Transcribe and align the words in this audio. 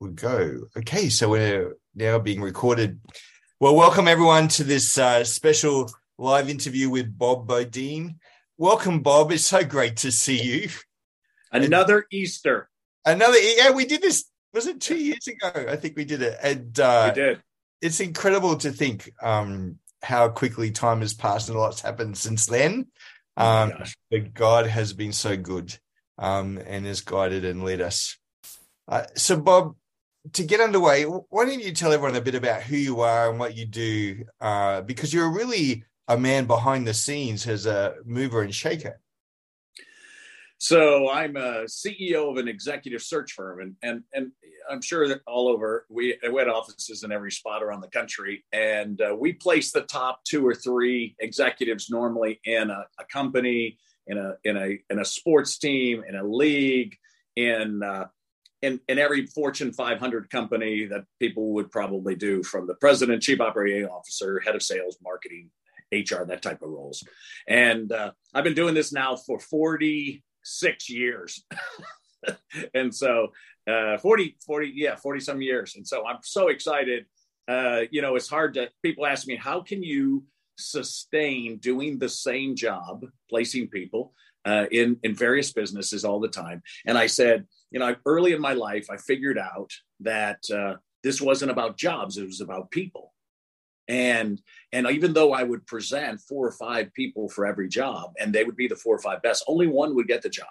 we 0.00 0.10
go. 0.10 0.68
Okay, 0.76 1.08
so 1.08 1.30
we're 1.30 1.74
now 1.94 2.18
being 2.18 2.42
recorded. 2.42 3.00
Well, 3.60 3.74
welcome 3.74 4.08
everyone 4.08 4.48
to 4.48 4.64
this 4.64 4.98
uh, 4.98 5.24
special 5.24 5.90
live 6.18 6.50
interview 6.50 6.90
with 6.90 7.16
Bob 7.16 7.48
Beaudine. 7.48 8.16
Welcome, 8.58 9.00
Bob. 9.00 9.32
It's 9.32 9.46
so 9.46 9.64
great 9.64 9.98
to 9.98 10.12
see 10.12 10.42
you. 10.42 10.68
Another 11.50 11.98
and 11.98 12.06
Easter. 12.12 12.68
Another, 13.06 13.38
yeah, 13.38 13.70
we 13.70 13.86
did 13.86 14.02
this. 14.02 14.26
Was 14.52 14.66
it 14.66 14.80
two 14.80 14.98
years 14.98 15.26
ago? 15.28 15.66
I 15.68 15.76
think 15.76 15.96
we 15.96 16.04
did 16.04 16.20
it, 16.20 16.36
and 16.42 16.78
uh, 16.78 17.12
we 17.14 17.22
did. 17.22 17.42
It's 17.80 18.00
incredible 18.00 18.56
to 18.56 18.72
think 18.72 19.12
um, 19.22 19.78
how 20.02 20.28
quickly 20.28 20.70
time 20.70 21.00
has 21.00 21.14
passed 21.14 21.48
and 21.48 21.56
a 21.56 21.60
lot's 21.60 21.80
happened 21.80 22.18
since 22.18 22.46
then. 22.46 22.86
Oh 23.38 23.46
um, 23.46 23.72
but 24.10 24.34
God 24.34 24.66
has 24.66 24.92
been 24.92 25.12
so 25.12 25.36
good 25.36 25.74
um, 26.18 26.58
and 26.66 26.84
has 26.84 27.00
guided 27.00 27.44
and 27.46 27.64
led 27.64 27.80
us. 27.80 28.16
Uh, 28.88 29.04
so, 29.14 29.38
Bob, 29.38 29.74
to 30.32 30.44
get 30.44 30.60
underway, 30.60 31.04
why 31.04 31.44
don't 31.44 31.62
you 31.62 31.72
tell 31.72 31.92
everyone 31.92 32.16
a 32.16 32.20
bit 32.20 32.34
about 32.34 32.62
who 32.62 32.76
you 32.76 33.00
are 33.00 33.30
and 33.30 33.38
what 33.38 33.56
you 33.56 33.66
do? 33.66 34.24
Uh, 34.40 34.82
because 34.82 35.12
you're 35.12 35.30
really 35.30 35.84
a 36.08 36.16
man 36.16 36.46
behind 36.46 36.86
the 36.86 36.94
scenes 36.94 37.46
as 37.46 37.66
a 37.66 37.96
mover 38.04 38.42
and 38.42 38.54
shaker. 38.54 39.00
So 40.58 41.10
I'm 41.10 41.36
a 41.36 41.64
CEO 41.64 42.30
of 42.30 42.38
an 42.38 42.48
executive 42.48 43.02
search 43.02 43.32
firm, 43.32 43.60
and 43.60 43.74
and 43.82 44.02
and 44.14 44.32
I'm 44.70 44.80
sure 44.80 45.06
that 45.08 45.20
all 45.26 45.48
over 45.48 45.84
we 45.90 46.16
we 46.32 46.38
had 46.38 46.48
offices 46.48 47.02
in 47.02 47.12
every 47.12 47.30
spot 47.30 47.62
around 47.62 47.82
the 47.82 47.88
country, 47.88 48.42
and 48.52 49.00
uh, 49.00 49.14
we 49.18 49.34
place 49.34 49.70
the 49.70 49.82
top 49.82 50.24
two 50.24 50.46
or 50.46 50.54
three 50.54 51.14
executives 51.20 51.90
normally 51.90 52.40
in 52.44 52.70
a, 52.70 52.84
a, 52.98 53.04
company, 53.12 53.76
in 54.06 54.16
a 54.16 54.34
in 54.44 54.56
a 54.56 54.78
in 54.88 54.98
a 54.98 55.04
sports 55.04 55.58
team, 55.58 56.02
in 56.08 56.16
a 56.16 56.24
league, 56.24 56.96
in 57.36 57.82
uh, 57.82 58.06
in, 58.62 58.80
in 58.88 58.98
every 58.98 59.26
Fortune 59.26 59.72
500 59.72 60.30
company 60.30 60.86
that 60.86 61.04
people 61.20 61.52
would 61.54 61.70
probably 61.70 62.14
do 62.14 62.42
from 62.42 62.66
the 62.66 62.74
president, 62.74 63.22
chief 63.22 63.40
operating 63.40 63.86
officer, 63.86 64.40
head 64.40 64.54
of 64.54 64.62
sales, 64.62 64.96
marketing, 65.02 65.50
HR, 65.92 66.24
that 66.24 66.42
type 66.42 66.62
of 66.62 66.70
roles. 66.70 67.04
And 67.46 67.92
uh, 67.92 68.12
I've 68.34 68.44
been 68.44 68.54
doing 68.54 68.74
this 68.74 68.92
now 68.92 69.16
for 69.16 69.38
46 69.38 70.90
years. 70.90 71.44
and 72.74 72.94
so 72.94 73.28
uh, 73.70 73.98
40, 73.98 74.36
40, 74.44 74.72
yeah, 74.74 74.96
40 74.96 75.20
some 75.20 75.42
years. 75.42 75.76
And 75.76 75.86
so 75.86 76.06
I'm 76.06 76.18
so 76.22 76.48
excited. 76.48 77.06
Uh, 77.48 77.82
you 77.90 78.02
know, 78.02 78.16
it's 78.16 78.28
hard 78.28 78.54
to, 78.54 78.70
people 78.82 79.06
ask 79.06 79.26
me, 79.26 79.36
how 79.36 79.60
can 79.60 79.82
you 79.82 80.24
sustain 80.58 81.58
doing 81.58 81.98
the 81.98 82.08
same 82.08 82.56
job, 82.56 83.04
placing 83.28 83.68
people 83.68 84.12
uh, 84.44 84.66
in, 84.70 84.98
in 85.02 85.14
various 85.14 85.52
businesses 85.52 86.04
all 86.04 86.20
the 86.20 86.28
time? 86.28 86.62
And 86.86 86.98
I 86.98 87.06
said, 87.06 87.46
you 87.70 87.78
know, 87.78 87.94
early 88.04 88.32
in 88.32 88.40
my 88.40 88.52
life, 88.52 88.86
I 88.90 88.96
figured 88.96 89.38
out 89.38 89.70
that 90.00 90.38
uh, 90.50 90.74
this 91.02 91.20
wasn't 91.20 91.50
about 91.50 91.76
jobs; 91.76 92.18
it 92.18 92.26
was 92.26 92.40
about 92.40 92.70
people. 92.70 93.12
And 93.88 94.40
and 94.72 94.86
even 94.88 95.12
though 95.12 95.32
I 95.32 95.42
would 95.42 95.66
present 95.66 96.20
four 96.20 96.46
or 96.46 96.52
five 96.52 96.92
people 96.94 97.28
for 97.28 97.46
every 97.46 97.68
job, 97.68 98.12
and 98.18 98.32
they 98.32 98.44
would 98.44 98.56
be 98.56 98.68
the 98.68 98.76
four 98.76 98.96
or 98.96 99.00
five 99.00 99.22
best, 99.22 99.44
only 99.46 99.66
one 99.66 99.94
would 99.94 100.08
get 100.08 100.22
the 100.22 100.28
job. 100.28 100.48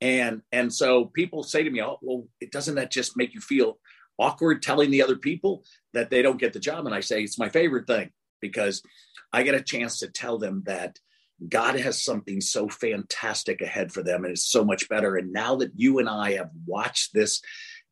And 0.00 0.42
and 0.52 0.72
so 0.72 1.06
people 1.06 1.42
say 1.42 1.62
to 1.62 1.70
me, 1.70 1.82
"Oh, 1.82 1.98
well, 2.02 2.26
it 2.40 2.50
doesn't 2.50 2.76
that 2.76 2.90
just 2.90 3.16
make 3.16 3.34
you 3.34 3.40
feel 3.40 3.78
awkward 4.18 4.62
telling 4.62 4.90
the 4.90 5.02
other 5.02 5.16
people 5.16 5.64
that 5.92 6.10
they 6.10 6.22
don't 6.22 6.40
get 6.40 6.52
the 6.52 6.60
job?" 6.60 6.86
And 6.86 6.94
I 6.94 7.00
say 7.00 7.22
it's 7.22 7.38
my 7.38 7.48
favorite 7.48 7.86
thing 7.86 8.10
because 8.40 8.82
I 9.32 9.42
get 9.42 9.54
a 9.54 9.62
chance 9.62 9.98
to 10.00 10.08
tell 10.08 10.38
them 10.38 10.62
that 10.66 10.98
God 11.48 11.78
has 11.78 12.04
something 12.04 12.40
so 12.40 12.68
fantastic 12.68 13.60
ahead 13.60 13.92
for 13.92 14.02
them, 14.02 14.24
and 14.24 14.32
it's 14.32 14.48
so 14.48 14.64
much 14.64 14.88
better. 14.88 15.16
And 15.16 15.32
now 15.32 15.56
that 15.56 15.72
you 15.74 15.98
and 15.98 16.08
I 16.08 16.32
have 16.32 16.50
watched 16.66 17.14
this 17.14 17.42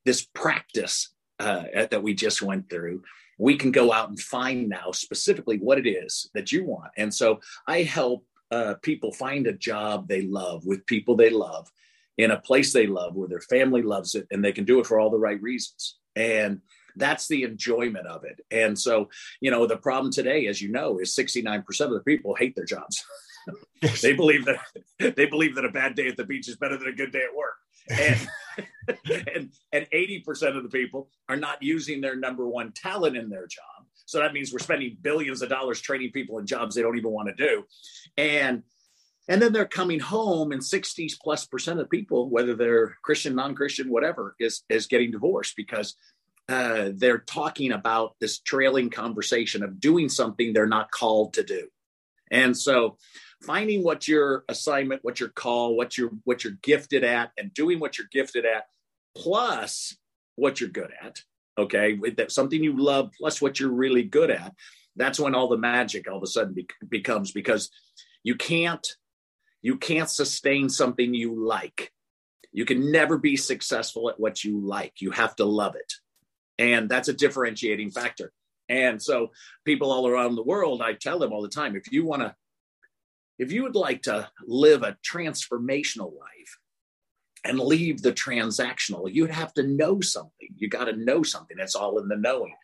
this 0.04 0.24
practice 0.34 1.12
uh, 1.38 1.64
that 1.90 2.02
we 2.02 2.14
just 2.14 2.42
went 2.42 2.70
through, 2.70 3.02
we 3.38 3.56
can 3.56 3.70
go 3.70 3.92
out 3.92 4.08
and 4.08 4.18
find 4.18 4.68
now 4.68 4.92
specifically 4.92 5.58
what 5.58 5.78
it 5.78 5.88
is 5.88 6.30
that 6.34 6.52
you 6.52 6.64
want. 6.64 6.90
And 6.96 7.12
so 7.12 7.40
I 7.66 7.82
help 7.82 8.24
uh, 8.50 8.74
people 8.82 9.12
find 9.12 9.46
a 9.46 9.52
job 9.52 10.08
they 10.08 10.22
love 10.22 10.66
with 10.66 10.86
people 10.86 11.16
they 11.16 11.30
love 11.30 11.70
in 12.18 12.30
a 12.30 12.40
place 12.40 12.72
they 12.72 12.86
love 12.86 13.14
where 13.14 13.28
their 13.28 13.40
family 13.40 13.82
loves 13.82 14.14
it 14.14 14.26
and 14.30 14.44
they 14.44 14.52
can 14.52 14.64
do 14.64 14.80
it 14.80 14.86
for 14.86 15.00
all 15.00 15.10
the 15.10 15.18
right 15.18 15.40
reasons. 15.40 15.96
And 16.16 16.60
that's 16.96 17.28
the 17.28 17.44
enjoyment 17.44 18.06
of 18.06 18.24
it. 18.24 18.40
And 18.50 18.78
so, 18.78 19.08
you 19.40 19.50
know, 19.50 19.66
the 19.66 19.76
problem 19.76 20.12
today, 20.12 20.46
as 20.46 20.60
you 20.60 20.70
know, 20.70 20.98
is 20.98 21.16
69% 21.16 21.64
of 21.80 21.90
the 21.92 22.00
people 22.00 22.34
hate 22.34 22.54
their 22.54 22.64
jobs. 22.64 23.02
they 24.02 24.12
believe 24.12 24.44
that 24.44 24.58
they 25.16 25.26
believe 25.26 25.54
that 25.54 25.64
a 25.64 25.70
bad 25.70 25.94
day 25.94 26.08
at 26.08 26.16
the 26.16 26.24
beach 26.24 26.48
is 26.48 26.56
better 26.56 26.76
than 26.76 26.88
a 26.88 26.92
good 26.92 27.12
day 27.12 27.22
at 27.22 27.36
work. 27.36 27.54
And 27.88 28.28
and 29.34 29.52
and 29.72 29.86
80% 29.92 30.56
of 30.56 30.62
the 30.62 30.68
people 30.68 31.08
are 31.28 31.36
not 31.36 31.62
using 31.62 32.00
their 32.00 32.16
number 32.16 32.46
one 32.48 32.72
talent 32.72 33.16
in 33.16 33.30
their 33.30 33.46
job. 33.46 33.86
So 34.06 34.18
that 34.18 34.32
means 34.32 34.52
we're 34.52 34.58
spending 34.58 34.96
billions 35.00 35.40
of 35.42 35.48
dollars 35.48 35.80
training 35.80 36.10
people 36.12 36.38
in 36.38 36.46
jobs 36.46 36.74
they 36.74 36.82
don't 36.82 36.98
even 36.98 37.12
want 37.12 37.28
to 37.28 37.34
do. 37.34 37.64
And 38.16 38.62
and 39.28 39.40
then 39.40 39.52
they're 39.52 39.66
coming 39.66 40.00
home 40.00 40.50
and 40.50 40.64
60 40.64 41.08
plus 41.22 41.46
percent 41.46 41.78
of 41.78 41.88
people, 41.88 42.28
whether 42.28 42.56
they're 42.56 42.96
Christian, 43.04 43.36
non-Christian, 43.36 43.88
whatever, 43.88 44.34
is 44.40 44.62
is 44.68 44.86
getting 44.86 45.12
divorced 45.12 45.54
because 45.56 45.94
uh, 46.48 46.90
they're 46.94 47.18
talking 47.18 47.70
about 47.70 48.16
this 48.20 48.40
trailing 48.40 48.90
conversation 48.90 49.62
of 49.62 49.78
doing 49.78 50.08
something 50.08 50.52
they're 50.52 50.66
not 50.66 50.90
called 50.90 51.34
to 51.34 51.44
do. 51.44 51.68
And 52.30 52.56
so 52.56 52.96
finding 53.42 53.82
what 53.82 54.06
your 54.06 54.44
assignment, 54.48 55.04
what 55.04 55.20
your 55.20 55.30
call, 55.30 55.76
what 55.76 55.96
you're 55.96 56.10
what 56.24 56.44
you're 56.44 56.58
gifted 56.62 57.04
at, 57.04 57.32
and 57.38 57.52
doing 57.54 57.80
what 57.80 57.98
you're 57.98 58.08
gifted 58.10 58.44
at, 58.44 58.66
plus 59.16 59.96
what 60.36 60.60
you're 60.60 60.70
good 60.70 60.92
at. 61.02 61.22
Okay, 61.58 61.98
that 62.16 62.32
something 62.32 62.62
you 62.62 62.76
love 62.76 63.12
plus 63.18 63.40
what 63.42 63.60
you're 63.60 63.72
really 63.72 64.02
good 64.02 64.30
at. 64.30 64.54
That's 64.96 65.20
when 65.20 65.34
all 65.34 65.48
the 65.48 65.58
magic 65.58 66.08
all 66.08 66.16
of 66.16 66.22
a 66.22 66.26
sudden 66.26 66.54
be- 66.54 66.68
becomes 66.88 67.32
because 67.32 67.70
you 68.22 68.34
can't 68.34 68.86
you 69.62 69.76
can't 69.76 70.08
sustain 70.08 70.68
something 70.68 71.14
you 71.14 71.34
like. 71.34 71.92
You 72.52 72.64
can 72.64 72.90
never 72.90 73.18
be 73.18 73.36
successful 73.36 74.10
at 74.10 74.18
what 74.18 74.42
you 74.42 74.60
like. 74.60 74.94
You 75.00 75.10
have 75.12 75.36
to 75.36 75.44
love 75.44 75.76
it. 75.76 75.92
And 76.58 76.88
that's 76.88 77.08
a 77.08 77.12
differentiating 77.12 77.90
factor. 77.90 78.32
And 78.68 79.02
so 79.02 79.32
people 79.64 79.90
all 79.90 80.06
around 80.06 80.34
the 80.34 80.42
world, 80.42 80.82
I 80.82 80.94
tell 80.94 81.18
them 81.18 81.32
all 81.32 81.42
the 81.42 81.48
time, 81.48 81.76
if 81.76 81.92
you 81.92 82.04
want 82.04 82.22
to 82.22 82.34
if 83.40 83.50
you 83.50 83.62
would 83.62 83.74
like 83.74 84.02
to 84.02 84.28
live 84.46 84.82
a 84.82 84.98
transformational 85.02 86.12
life 86.12 86.58
and 87.42 87.58
leave 87.58 88.02
the 88.02 88.12
transactional, 88.12 89.10
you'd 89.10 89.30
have 89.30 89.54
to 89.54 89.62
know 89.62 90.02
something. 90.02 90.48
You 90.56 90.68
got 90.68 90.84
to 90.84 90.96
know 90.96 91.22
something. 91.22 91.56
That's 91.56 91.74
all 91.74 91.98
in 92.00 92.08
the 92.08 92.18
knowing. 92.18 92.54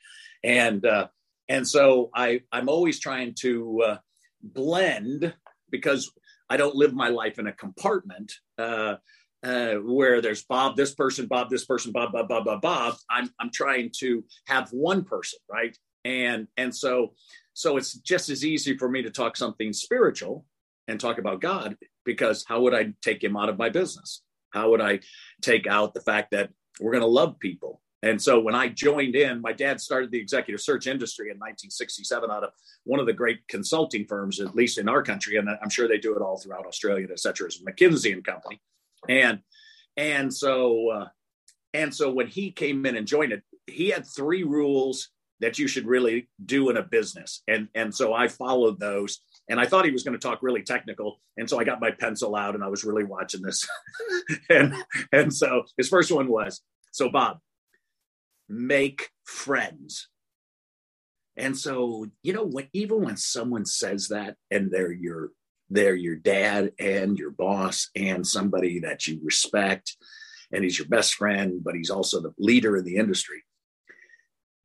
And 0.45 0.85
uh, 0.85 1.09
and 1.49 1.67
so 1.67 2.11
I 2.15 2.43
I'm 2.53 2.69
always 2.69 3.01
trying 3.01 3.35
to 3.41 3.83
uh, 3.87 3.99
blend 4.43 5.35
because 5.71 6.13
I 6.51 6.59
don't 6.59 6.77
live 6.77 6.93
my 6.93 7.09
life 7.09 7.39
in 7.39 7.47
a 7.47 7.53
compartment. 7.53 8.33
Uh, 8.59 8.97
uh, 9.43 9.75
where 9.75 10.21
there's 10.21 10.43
Bob, 10.43 10.77
this 10.77 10.95
person, 10.95 11.27
Bob, 11.27 11.51
this 11.51 11.65
person, 11.65 11.93
Bob, 11.93 12.11
Bob, 12.11 12.29
Bob, 12.29 12.45
Bob, 12.45 12.61
Bob. 12.61 12.97
I'm 13.09 13.31
I'm 13.41 13.51
trying 13.51 13.93
to 14.01 14.25
have 14.47 14.69
one 14.71 15.05
person, 15.05 15.39
right? 15.51 15.77
And 16.05 16.49
and 16.59 16.75
so 16.75 17.15
so 17.55 17.79
it's 17.79 17.95
just 17.95 18.29
as 18.29 18.45
easy 18.45 18.77
for 18.77 18.91
me 18.91 19.03
to 19.03 19.11
talk 19.11 19.37
something 19.39 19.73
spiritual 19.73 20.45
and 20.89 21.01
talk 21.01 21.19
about 21.19 21.41
God 21.41 21.77
because 22.05 22.45
how 22.47 22.61
would 22.63 22.75
I 22.75 22.93
take 23.03 23.23
him 23.23 23.37
out 23.37 23.49
of 23.49 23.59
my 23.59 23.69
business? 23.69 24.23
How 24.51 24.71
would 24.71 24.81
I 24.81 25.01
take 25.43 25.67
out 25.67 25.95
the 25.95 26.01
fact 26.01 26.31
that 26.31 26.51
we're 26.81 26.93
going 26.93 27.03
to 27.03 27.09
love 27.09 27.39
people? 27.39 27.81
And 28.03 28.21
so 28.21 28.39
when 28.39 28.55
I 28.55 28.69
joined 28.69 29.17
in, 29.17 29.41
my 29.41 29.53
dad 29.53 29.81
started 29.81 30.11
the 30.11 30.21
executive 30.21 30.61
search 30.61 30.87
industry 30.87 31.27
in 31.27 31.39
1967 31.39 32.31
out 32.31 32.45
of 32.45 32.51
one 32.85 33.01
of 33.01 33.07
the 33.07 33.13
great 33.13 33.41
consulting 33.49 34.07
firms, 34.07 34.39
at 34.39 34.55
least 34.55 34.79
in 34.79 34.89
our 34.89 35.03
country, 35.03 35.37
and 35.37 35.49
I'm 35.49 35.71
sure 35.71 35.89
they 35.89 35.99
do 35.99 36.15
it 36.15 36.23
all 36.23 36.39
throughout 36.39 36.67
Australia, 36.67 37.09
et 37.11 37.19
cetera, 37.19 37.49
is 37.49 37.63
McKinsey 37.63 38.13
and 38.13 38.25
Company. 38.25 38.61
And 39.09 39.41
and 39.97 40.33
so 40.33 40.91
uh, 40.91 41.07
and 41.73 41.95
so 41.95 42.13
when 42.13 42.27
he 42.27 42.53
came 42.53 42.85
in 42.87 42.97
and 42.97 43.07
joined 43.07 43.33
it, 43.33 43.43
he 43.67 43.89
had 43.89 44.07
three 44.07 44.45
rules 44.45 45.09
that 45.41 45.59
you 45.59 45.67
should 45.67 45.87
really 45.87 46.29
do 46.45 46.71
in 46.71 46.77
a 46.77 46.83
business, 46.83 47.43
and 47.49 47.69
and 47.75 47.95
so 47.95 48.15
I 48.15 48.29
followed 48.29 48.79
those 48.79 49.21
and 49.49 49.61
I 49.61 49.67
thought 49.67 49.85
he 49.85 49.91
was 49.93 50.03
going 50.03 50.19
to 50.19 50.29
talk 50.29 50.43
really 50.43 50.63
technical. 50.63 51.21
And 51.37 51.49
so 51.49 51.59
I 51.59 51.65
got 51.65 51.81
my 51.81 51.91
pencil 51.91 52.35
out 52.35 52.55
and 52.55 52.65
I 52.65 52.69
was 52.69 52.85
really 52.85 53.05
watching 53.05 53.43
this. 53.43 53.67
and, 54.51 54.75
and 55.13 55.33
so 55.33 55.65
his 55.77 55.89
first 55.89 56.11
one 56.11 56.29
was 56.29 56.63
so, 56.91 57.09
Bob, 57.11 57.39
make 58.49 59.11
friends. 59.25 60.09
And 61.37 61.57
so, 61.57 62.07
you 62.23 62.33
know, 62.33 62.45
when, 62.45 62.69
even 62.73 63.03
when 63.03 63.17
someone 63.17 63.67
says 63.67 64.09
that 64.09 64.37
and 64.51 64.71
they're 64.71 64.93
your 64.93 65.31
they're 65.69 65.97
your 65.97 66.15
dad 66.15 66.71
and 66.79 67.19
your 67.19 67.33
boss 67.33 67.91
and 67.97 68.25
somebody 68.25 68.79
that 68.81 69.09
you 69.09 69.19
respect 69.25 69.97
and 70.53 70.63
he's 70.63 70.79
your 70.79 70.87
best 70.87 71.15
friend, 71.15 71.61
but 71.65 71.75
he's 71.75 71.91
also 71.91 72.21
the 72.21 72.33
leader 72.39 72.77
in 72.77 72.85
the 72.85 72.97
industry 72.97 73.43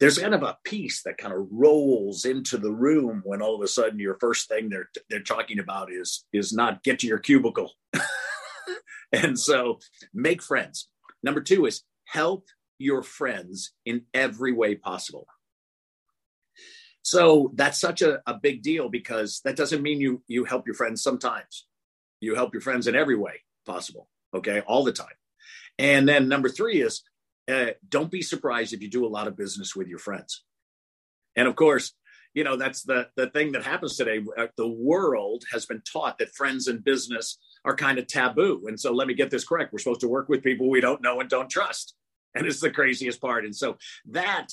there's 0.02 0.18
kind 0.18 0.36
of 0.36 0.44
a 0.44 0.58
piece 0.66 1.04
that 1.04 1.18
kind 1.18 1.34
of 1.34 1.48
rolls 1.50 2.26
into 2.26 2.58
the 2.58 2.72
room 2.72 3.22
when 3.24 3.42
all 3.42 3.56
of 3.56 3.62
a 3.62 3.68
sudden 3.68 4.00
your 4.00 4.18
first 4.20 4.50
thing 4.50 4.68
they're 4.68 4.90
they're 5.10 5.22
talking 5.22 5.60
about 5.60 5.90
is 5.90 6.26
is 6.34 6.52
not 6.52 6.84
get 6.84 7.00
to 7.00 7.08
your 7.08 7.20
cubicle 7.20 7.72
and 9.14 9.40
so 9.40 9.80
make 10.14 10.44
friends 10.44 10.90
number 11.24 11.40
two 11.40 11.66
is 11.66 11.84
help 12.06 12.46
your 12.82 13.04
friends 13.04 13.74
in 13.86 14.02
every 14.14 14.52
way 14.52 14.76
possible. 14.76 15.28
So 17.04 17.52
that's 17.56 17.80
such 17.80 18.02
a, 18.02 18.22
a 18.26 18.34
big 18.34 18.64
deal 18.64 18.90
because 18.90 19.42
that 19.46 19.56
doesn't 19.56 19.82
mean 19.82 20.02
you 20.02 20.24
you 20.28 20.44
help 20.44 20.68
your 20.68 20.76
friends 20.76 21.02
sometimes. 21.02 21.68
You 22.20 22.36
help 22.36 22.54
your 22.54 22.62
friends 22.62 22.88
in 22.88 22.96
every 22.96 23.18
way 23.18 23.42
possible, 23.66 24.08
okay, 24.34 24.62
all 24.62 24.84
the 24.84 24.92
time. 24.92 25.08
And 25.80 26.08
then 26.08 26.28
number 26.28 26.50
three 26.50 26.82
is 26.82 27.02
uh, 27.50 27.72
don't 27.88 28.12
be 28.12 28.22
surprised 28.22 28.74
if 28.74 28.82
you 28.82 28.90
do 28.90 29.06
a 29.06 29.08
lot 29.08 29.28
of 29.28 29.38
business 29.38 29.76
with 29.76 29.88
your 29.88 30.00
friends. 30.00 30.44
And 31.36 31.48
of 31.48 31.56
course, 31.56 31.94
you 32.34 32.44
know 32.44 32.56
that's 32.56 32.84
the 32.84 33.10
the 33.16 33.30
thing 33.30 33.52
that 33.54 33.64
happens 33.64 33.98
today. 33.98 34.24
Uh, 34.38 34.48
the 34.58 34.68
world 34.68 35.44
has 35.52 35.66
been 35.66 35.82
taught 35.82 36.18
that 36.20 36.34
friends 36.34 36.68
and 36.68 36.84
business 36.84 37.38
are 37.66 37.76
kind 37.76 38.00
of 38.00 38.08
taboo. 38.08 38.64
And 38.68 38.80
so 38.80 38.94
let 38.94 39.08
me 39.08 39.14
get 39.14 39.30
this 39.30 39.46
correct: 39.46 39.74
we're 39.74 39.80
supposed 39.80 40.02
to 40.02 40.08
work 40.08 40.30
with 40.30 40.44
people 40.44 40.70
we 40.70 40.82
don't 40.82 41.02
know 41.02 41.20
and 41.20 41.30
don't 41.30 41.50
trust, 41.50 41.96
and 42.36 42.46
it's 42.46 42.62
the 42.62 42.72
craziest 42.72 43.20
part. 43.22 43.44
And 43.44 43.56
so 43.56 43.78
that 44.10 44.48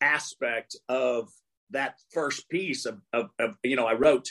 aspect 0.00 0.76
of 0.88 1.30
that 1.70 1.94
first 2.12 2.48
piece 2.48 2.84
of, 2.84 3.00
of, 3.12 3.30
of 3.38 3.56
you 3.62 3.76
know, 3.76 3.86
I 3.86 3.94
wrote 3.94 4.28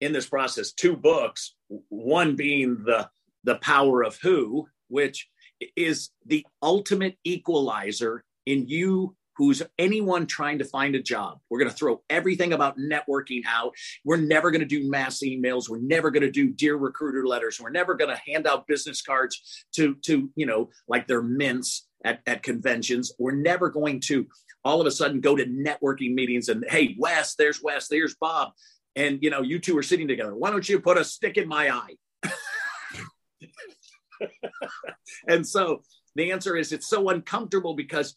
in 0.00 0.12
this 0.12 0.28
process 0.28 0.72
two 0.72 0.96
books, 0.96 1.54
one 1.88 2.36
being 2.36 2.82
the 2.84 3.08
the 3.44 3.56
power 3.56 4.02
of 4.02 4.18
who, 4.20 4.68
which 4.88 5.28
is 5.76 6.10
the 6.26 6.46
ultimate 6.62 7.16
equalizer 7.24 8.24
in 8.46 8.68
you 8.68 9.16
who's 9.40 9.62
anyone 9.78 10.26
trying 10.26 10.58
to 10.58 10.64
find 10.66 10.94
a 10.94 11.02
job. 11.02 11.38
We're 11.48 11.60
going 11.60 11.70
to 11.70 11.76
throw 11.76 12.02
everything 12.10 12.52
about 12.52 12.76
networking 12.76 13.40
out. 13.48 13.72
We're 14.04 14.18
never 14.18 14.50
going 14.50 14.60
to 14.60 14.66
do 14.66 14.90
mass 14.90 15.22
emails. 15.24 15.66
We're 15.66 15.80
never 15.80 16.10
going 16.10 16.24
to 16.24 16.30
do 16.30 16.50
dear 16.50 16.76
recruiter 16.76 17.26
letters. 17.26 17.58
We're 17.58 17.70
never 17.70 17.94
going 17.94 18.14
to 18.14 18.20
hand 18.30 18.46
out 18.46 18.66
business 18.66 19.00
cards 19.00 19.64
to 19.76 19.94
to, 20.02 20.30
you 20.36 20.44
know, 20.44 20.68
like 20.88 21.06
their 21.06 21.22
mints 21.22 21.88
at, 22.04 22.20
at 22.26 22.42
conventions. 22.42 23.12
We're 23.18 23.32
never 23.32 23.70
going 23.70 24.00
to 24.00 24.26
all 24.62 24.80
of 24.80 24.86
a 24.86 24.90
sudden 24.90 25.22
go 25.22 25.36
to 25.36 25.46
networking 25.46 26.12
meetings 26.12 26.50
and 26.50 26.64
hey, 26.68 26.94
Wes, 26.98 27.34
there's 27.34 27.62
Wes, 27.62 27.88
there's 27.88 28.16
Bob. 28.16 28.52
And 28.94 29.22
you 29.22 29.30
know, 29.30 29.40
you 29.40 29.58
two 29.58 29.78
are 29.78 29.82
sitting 29.82 30.08
together. 30.08 30.34
Why 30.34 30.50
don't 30.50 30.68
you 30.68 30.80
put 30.80 30.98
a 30.98 31.04
stick 31.04 31.38
in 31.38 31.48
my 31.48 31.70
eye? 31.70 31.96
and 35.28 35.46
so 35.46 35.82
the 36.14 36.32
answer 36.32 36.56
is 36.56 36.72
it's 36.72 36.88
so 36.88 37.08
uncomfortable 37.08 37.74
because 37.74 38.16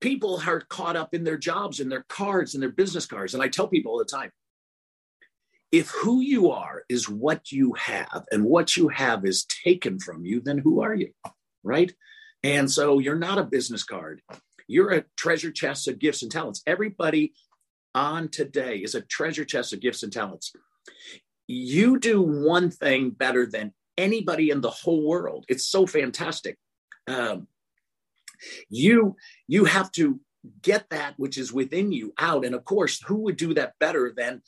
people 0.00 0.40
are 0.46 0.60
caught 0.60 0.96
up 0.96 1.14
in 1.14 1.24
their 1.24 1.38
jobs 1.38 1.80
and 1.80 1.90
their 1.90 2.04
cards 2.08 2.54
and 2.54 2.62
their 2.62 2.70
business 2.70 3.06
cards. 3.06 3.34
And 3.34 3.42
I 3.42 3.48
tell 3.48 3.68
people 3.68 3.92
all 3.92 3.98
the 3.98 4.04
time 4.04 4.30
if 5.70 5.88
who 5.88 6.20
you 6.20 6.50
are 6.50 6.84
is 6.90 7.08
what 7.08 7.50
you 7.50 7.72
have 7.72 8.26
and 8.30 8.44
what 8.44 8.76
you 8.76 8.88
have 8.88 9.24
is 9.24 9.46
taken 9.46 9.98
from 9.98 10.24
you, 10.26 10.40
then 10.40 10.58
who 10.58 10.82
are 10.82 10.94
you? 10.94 11.12
Right. 11.64 11.92
And 12.42 12.70
so 12.70 12.98
you're 12.98 13.14
not 13.14 13.38
a 13.38 13.44
business 13.44 13.82
card. 13.82 14.20
You're 14.68 14.92
a 14.92 15.04
treasure 15.16 15.50
chest 15.50 15.88
of 15.88 15.98
gifts 15.98 16.22
and 16.22 16.30
talents. 16.30 16.62
Everybody 16.66 17.32
on 17.94 18.28
today 18.28 18.78
is 18.78 18.94
a 18.94 19.00
treasure 19.00 19.44
chest 19.44 19.72
of 19.72 19.80
gifts 19.80 20.02
and 20.02 20.12
talents. 20.12 20.52
You 21.46 21.98
do 21.98 22.20
one 22.20 22.70
thing 22.70 23.10
better 23.10 23.46
than 23.46 23.72
anybody 24.02 24.50
in 24.50 24.60
the 24.60 24.70
whole 24.70 25.06
world. 25.06 25.44
It's 25.48 25.66
so 25.66 25.86
fantastic. 25.86 26.58
Um, 27.06 27.46
you 28.68 29.16
you 29.46 29.64
have 29.64 29.92
to 29.92 30.20
get 30.60 30.90
that 30.90 31.14
which 31.16 31.38
is 31.38 31.52
within 31.52 31.92
you 31.92 32.12
out, 32.18 32.44
and 32.44 32.54
of 32.54 32.64
course, 32.64 33.00
who 33.06 33.22
would 33.22 33.36
do 33.36 33.54
that 33.54 33.74
better 33.78 34.12
than 34.16 34.42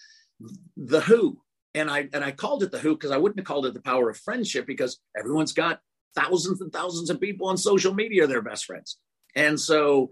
the 0.76 1.00
Who? 1.00 1.40
And 1.74 1.90
I 1.90 2.08
and 2.12 2.24
I 2.24 2.32
called 2.32 2.62
it 2.62 2.72
the 2.72 2.78
Who 2.78 2.94
because 2.94 3.12
I 3.12 3.16
wouldn't 3.16 3.38
have 3.38 3.46
called 3.46 3.66
it 3.66 3.74
the 3.74 3.82
power 3.82 4.10
of 4.10 4.18
friendship 4.18 4.66
because 4.66 4.98
everyone's 5.16 5.52
got 5.52 5.80
thousands 6.14 6.60
and 6.60 6.72
thousands 6.72 7.10
of 7.10 7.20
people 7.20 7.48
on 7.48 7.56
social 7.56 7.94
media 7.94 8.26
their 8.26 8.42
best 8.42 8.64
friends. 8.64 8.98
And 9.36 9.58
so, 9.58 10.10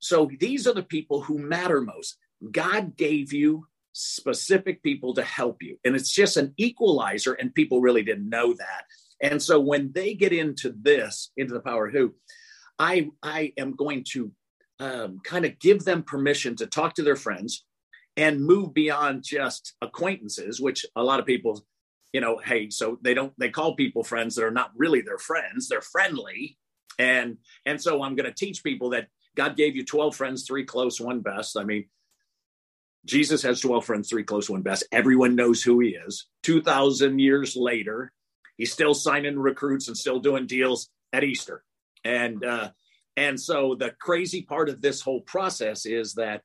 so 0.00 0.30
these 0.38 0.66
are 0.66 0.74
the 0.74 0.82
people 0.82 1.22
who 1.22 1.38
matter 1.38 1.80
most. 1.80 2.18
God 2.50 2.96
gave 2.96 3.32
you 3.32 3.66
specific 3.92 4.82
people 4.82 5.14
to 5.14 5.22
help 5.22 5.62
you. 5.62 5.76
And 5.84 5.94
it's 5.96 6.12
just 6.12 6.36
an 6.36 6.54
equalizer, 6.56 7.34
and 7.34 7.54
people 7.54 7.80
really 7.80 8.02
didn't 8.02 8.28
know 8.28 8.52
that. 8.54 8.84
And 9.22 9.42
so 9.42 9.60
when 9.60 9.92
they 9.92 10.14
get 10.14 10.32
into 10.32 10.74
this, 10.80 11.30
into 11.36 11.54
the 11.54 11.60
power 11.60 11.88
who, 11.90 12.14
I 12.78 13.08
I 13.22 13.52
am 13.58 13.76
going 13.76 14.04
to 14.12 14.32
um, 14.78 15.20
kind 15.24 15.44
of 15.44 15.58
give 15.58 15.84
them 15.84 16.02
permission 16.02 16.56
to 16.56 16.66
talk 16.66 16.94
to 16.94 17.02
their 17.02 17.16
friends 17.16 17.64
and 18.16 18.44
move 18.44 18.72
beyond 18.72 19.22
just 19.22 19.74
acquaintances, 19.82 20.60
which 20.60 20.86
a 20.96 21.02
lot 21.02 21.20
of 21.20 21.26
people, 21.26 21.64
you 22.12 22.20
know, 22.20 22.38
hey, 22.38 22.70
so 22.70 22.98
they 23.02 23.14
don't 23.14 23.32
they 23.38 23.50
call 23.50 23.76
people 23.76 24.02
friends 24.02 24.34
that 24.36 24.44
are 24.44 24.50
not 24.50 24.72
really 24.74 25.02
their 25.02 25.18
friends. 25.18 25.68
They're 25.68 25.82
friendly, 25.82 26.56
and 27.00 27.38
and 27.66 27.80
so 27.80 28.02
i'm 28.02 28.14
going 28.14 28.28
to 28.28 28.34
teach 28.34 28.62
people 28.62 28.90
that 28.90 29.08
god 29.34 29.56
gave 29.56 29.74
you 29.74 29.84
12 29.84 30.14
friends 30.14 30.44
three 30.46 30.64
close 30.64 31.00
one 31.00 31.20
best 31.20 31.56
i 31.56 31.64
mean 31.64 31.86
jesus 33.04 33.42
has 33.42 33.60
12 33.60 33.84
friends 33.84 34.08
three 34.08 34.24
close 34.24 34.50
one 34.50 34.62
best. 34.62 34.84
Everyone 34.92 35.34
knows 35.34 35.62
who 35.62 35.80
he 35.80 35.90
is. 35.90 36.26
2000 36.42 37.18
years 37.18 37.56
later 37.56 38.12
he's 38.56 38.72
still 38.72 38.94
signing 38.94 39.38
recruits 39.38 39.88
and 39.88 39.96
still 39.96 40.20
doing 40.20 40.46
deals 40.46 40.88
at 41.12 41.24
easter. 41.24 41.64
And 42.04 42.44
uh 42.44 42.70
and 43.16 43.40
so 43.40 43.74
the 43.74 43.94
crazy 44.00 44.42
part 44.42 44.68
of 44.68 44.80
this 44.80 45.00
whole 45.00 45.20
process 45.22 45.86
is 45.86 46.14
that 46.14 46.42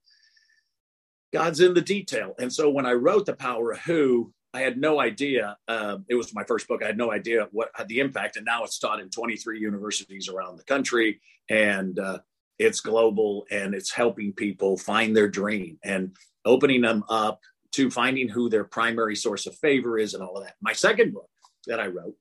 god's 1.34 1.60
in 1.60 1.74
the 1.74 1.81
detail. 1.81 2.34
And 2.40 2.52
so 2.52 2.69
when 2.69 2.86
i 2.86 2.94
wrote 2.94 3.25
the 3.25 3.36
power 3.36 3.72
of 3.72 3.80
who 3.80 4.34
I 4.56 4.62
had 4.62 4.78
no 4.78 5.01
idea. 5.01 5.58
Uh, 5.68 5.98
it 6.08 6.16
was 6.16 6.34
my 6.34 6.46
first 6.46 6.69
book. 6.69 6.81
I 6.81 6.88
had 6.88 6.98
no 6.98 7.12
idea 7.12 7.50
what 7.51 7.72
had 7.75 7.90
the 7.90 8.00
impact, 8.00 8.38
and 8.38 8.46
now 8.46 8.63
it's 8.63 8.80
taught 8.80 9.01
in 9.01 9.10
23 9.10 9.60
universities 9.60 10.30
around 10.30 10.56
the 10.56 10.63
country, 10.63 11.19
and 11.50 12.00
uh, 12.00 12.19
it's 12.57 12.80
global, 12.80 13.46
and 13.52 13.74
it's 13.74 13.92
helping 13.92 14.34
people 14.34 14.78
find 14.78 15.16
their 15.16 15.28
dream 15.28 15.78
and 15.84 16.16
opening 16.46 16.81
them 16.81 17.04
up 17.10 17.40
to 17.74 17.92
finding 17.92 18.30
who 18.30 18.50
their 18.50 18.63
primary 18.63 19.16
source 19.16 19.46
of 19.48 19.56
favor 19.57 19.98
is, 19.98 20.13
and 20.13 20.24
all 20.24 20.38
of 20.38 20.46
that. 20.46 20.56
My 20.62 20.74
second 20.74 21.13
book 21.13 21.30
that 21.68 21.80
I 21.80 21.88
wrote 21.88 22.16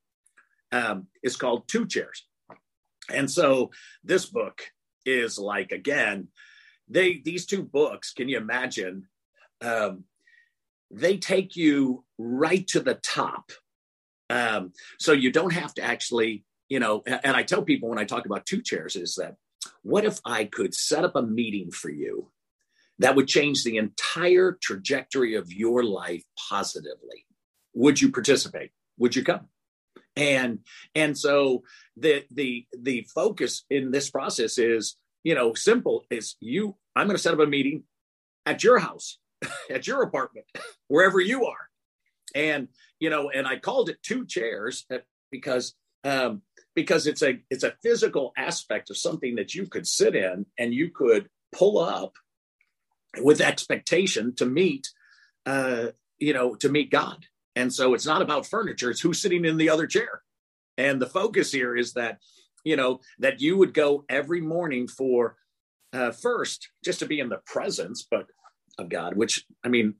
um, 0.72 1.06
is 1.22 1.36
called 1.36 1.68
Two 1.68 1.86
Chairs, 1.86 2.26
and 3.10 3.30
so 3.30 3.70
this 4.02 4.26
book 4.26 4.62
is 5.06 5.38
like 5.38 5.70
again, 5.72 6.28
they 6.88 7.20
these 7.24 7.46
two 7.46 7.62
books. 7.62 8.12
Can 8.12 8.28
you 8.28 8.38
imagine? 8.38 9.06
Um, 9.60 10.04
they 10.90 11.16
take 11.16 11.56
you 11.56 12.04
right 12.18 12.66
to 12.68 12.80
the 12.80 12.94
top. 12.94 13.50
Um, 14.30 14.72
so 14.98 15.12
you 15.12 15.30
don't 15.32 15.52
have 15.52 15.74
to 15.74 15.82
actually, 15.82 16.44
you 16.68 16.80
know, 16.80 17.02
and 17.06 17.36
I 17.36 17.42
tell 17.42 17.62
people 17.62 17.88
when 17.88 17.98
I 17.98 18.04
talk 18.04 18.26
about 18.26 18.46
two 18.46 18.62
chairs 18.62 18.96
is 18.96 19.16
that 19.16 19.36
what 19.84 20.04
if 20.04 20.18
I 20.24 20.44
could 20.46 20.74
set 20.74 21.04
up 21.04 21.14
a 21.14 21.22
meeting 21.22 21.70
for 21.70 21.90
you 21.90 22.32
that 22.98 23.14
would 23.14 23.28
change 23.28 23.62
the 23.62 23.76
entire 23.76 24.58
trajectory 24.60 25.36
of 25.36 25.52
your 25.52 25.84
life 25.84 26.24
positively? 26.48 27.26
Would 27.74 28.00
you 28.00 28.10
participate? 28.10 28.70
Would 28.98 29.14
you 29.14 29.22
come? 29.22 29.48
And 30.16 30.60
and 30.94 31.16
so 31.16 31.62
the 31.96 32.24
the 32.30 32.66
the 32.76 33.06
focus 33.14 33.64
in 33.70 33.90
this 33.92 34.10
process 34.10 34.58
is, 34.58 34.96
you 35.22 35.34
know, 35.34 35.54
simple 35.54 36.04
is 36.10 36.36
you 36.40 36.76
I'm 36.96 37.06
going 37.06 37.16
to 37.16 37.22
set 37.22 37.34
up 37.34 37.40
a 37.40 37.46
meeting 37.46 37.84
at 38.46 38.62
your 38.64 38.78
house 38.78 39.18
at 39.70 39.86
your 39.86 40.02
apartment, 40.02 40.46
wherever 40.88 41.20
you 41.20 41.46
are. 41.46 41.68
And, 42.34 42.68
you 42.98 43.10
know, 43.10 43.30
and 43.30 43.46
I 43.46 43.58
called 43.58 43.88
it 43.88 44.02
two 44.02 44.26
chairs 44.26 44.86
because, 45.30 45.74
um, 46.04 46.42
because 46.74 47.06
it's 47.06 47.22
a, 47.22 47.38
it's 47.50 47.64
a 47.64 47.74
physical 47.82 48.32
aspect 48.36 48.90
of 48.90 48.96
something 48.96 49.36
that 49.36 49.54
you 49.54 49.66
could 49.66 49.86
sit 49.86 50.14
in 50.14 50.46
and 50.58 50.74
you 50.74 50.90
could 50.90 51.28
pull 51.52 51.78
up 51.78 52.12
with 53.18 53.40
expectation 53.40 54.34
to 54.36 54.46
meet, 54.46 54.88
uh, 55.46 55.88
you 56.18 56.32
know, 56.32 56.54
to 56.56 56.68
meet 56.68 56.90
God. 56.90 57.26
And 57.56 57.72
so 57.72 57.94
it's 57.94 58.06
not 58.06 58.22
about 58.22 58.46
furniture, 58.46 58.90
it's 58.90 59.00
who's 59.00 59.22
sitting 59.22 59.44
in 59.44 59.56
the 59.56 59.70
other 59.70 59.86
chair. 59.86 60.22
And 60.76 61.00
the 61.00 61.06
focus 61.06 61.52
here 61.52 61.76
is 61.76 61.92
that, 61.92 62.18
you 62.64 62.76
know, 62.76 63.00
that 63.20 63.40
you 63.40 63.56
would 63.56 63.74
go 63.74 64.04
every 64.08 64.40
morning 64.40 64.88
for 64.88 65.36
uh, 65.92 66.10
first 66.10 66.70
just 66.84 66.98
to 66.98 67.06
be 67.06 67.20
in 67.20 67.28
the 67.28 67.40
presence, 67.46 68.06
but 68.10 68.26
of 68.78 68.88
God, 68.88 69.16
which 69.16 69.44
I 69.62 69.68
mean, 69.68 69.94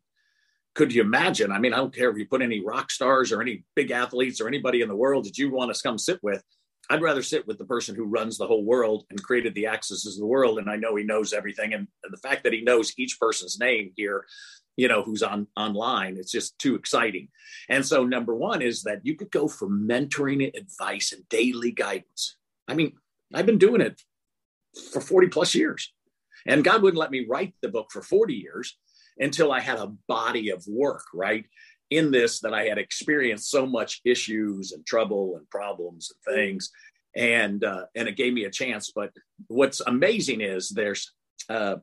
could 0.75 0.93
you 0.93 1.03
imagine? 1.03 1.53
I 1.53 1.61
mean, 1.61 1.73
I 1.73 1.77
don't 1.77 1.95
care 1.95 2.11
if 2.11 2.19
you 2.19 2.27
put 2.27 2.43
any 2.43 2.65
rock 2.65 2.91
stars 2.91 3.31
or 3.31 3.41
any 3.41 3.65
big 3.77 3.93
athletes 3.93 4.41
or 4.41 4.49
anybody 4.49 4.81
in 4.81 4.89
the 4.89 4.97
world 4.97 5.25
that 5.27 5.39
you 5.39 5.53
want 5.53 5.73
to 5.73 5.83
come 5.83 5.99
sit 5.99 6.19
with. 6.23 6.43
I'd 6.91 7.03
rather 7.03 7.23
sit 7.23 7.47
with 7.47 7.59
the 7.59 7.65
person 7.65 7.95
who 7.95 8.05
runs 8.05 8.37
the 8.37 8.47
whole 8.47 8.65
world 8.65 9.05
and 9.11 9.23
created 9.23 9.55
the 9.55 9.67
axis 9.67 10.07
of 10.07 10.17
the 10.17 10.27
world. 10.27 10.59
And 10.59 10.69
I 10.69 10.77
know 10.77 10.97
he 10.97 11.05
knows 11.05 11.33
everything. 11.33 11.73
And, 11.73 11.89
the 12.11 12.19
fact 12.19 12.45
that 12.45 12.53
he 12.53 12.61
knows 12.61 12.93
each 12.99 13.19
person's 13.19 13.59
name 13.59 13.93
here, 13.97 14.25
you 14.77 14.89
know, 14.89 15.03
who's 15.03 15.23
on 15.23 15.47
online, 15.57 16.17
it's 16.17 16.31
just 16.31 16.59
too 16.59 16.75
exciting. 16.75 17.29
And 17.69 17.85
so 17.85 18.05
number 18.05 18.35
one 18.35 18.63
is 18.63 18.83
that 18.83 19.01
you 19.05 19.17
could 19.17 19.31
go 19.31 19.49
for 19.49 19.69
mentoring 19.69 20.55
advice 20.57 21.13
and 21.13 21.29
daily 21.29 21.73
guidance. 21.73 22.37
I 22.69 22.75
mean, 22.75 22.93
I've 23.33 23.47
been 23.47 23.59
doing 23.59 23.81
it 23.81 24.01
for 24.93 25.01
40 25.01 25.29
plus 25.29 25.55
years. 25.55 25.93
And 26.47 26.63
God 26.63 26.83
wouldn't 26.83 27.01
let 27.01 27.11
me 27.11 27.27
write 27.29 27.55
the 27.63 27.69
book 27.69 27.91
for 27.91 28.03
40 28.03 28.35
years 28.35 28.77
until 29.19 29.53
I 29.53 29.61
had 29.61 29.79
a 29.79 29.93
body 30.09 30.51
of 30.51 30.65
work, 30.69 31.05
right? 31.15 31.47
In 31.99 32.11
this, 32.11 32.41
that 32.41 32.55
I 32.55 32.65
had 32.71 32.79
experienced 32.79 33.51
so 33.51 33.67
much 33.67 34.01
issues 34.05 34.73
and 34.73 34.85
trouble 34.87 35.37
and 35.37 35.49
problems 35.51 36.11
and 36.11 36.37
things. 36.37 36.71
and 37.15 37.63
uh, 37.65 37.85
and 37.95 38.09
it 38.09 38.17
gave 38.17 38.33
me 38.33 38.45
a 38.45 38.51
chance. 38.51 38.93
But 38.95 39.11
what's 39.49 39.81
amazing 39.81 40.41
is 40.41 40.69
there's 40.69 41.13
uh, 41.49 41.77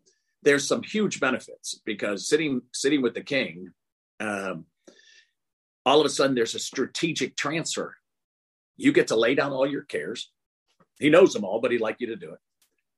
there's 0.43 0.67
some 0.67 0.83
huge 0.83 1.19
benefits 1.19 1.79
because 1.85 2.27
sitting 2.27 2.61
sitting 2.73 3.01
with 3.01 3.13
the 3.13 3.21
king, 3.21 3.71
um, 4.19 4.65
all 5.85 5.99
of 5.99 6.05
a 6.05 6.09
sudden 6.09 6.35
there's 6.35 6.55
a 6.55 6.59
strategic 6.59 7.35
transfer. 7.35 7.95
You 8.77 8.91
get 8.91 9.07
to 9.07 9.15
lay 9.15 9.35
down 9.35 9.51
all 9.51 9.67
your 9.67 9.83
cares. 9.83 10.31
He 10.99 11.09
knows 11.09 11.33
them 11.33 11.45
all, 11.45 11.61
but 11.61 11.71
he'd 11.71 11.81
like 11.81 11.97
you 11.99 12.07
to 12.07 12.15
do 12.15 12.33
it. 12.33 12.39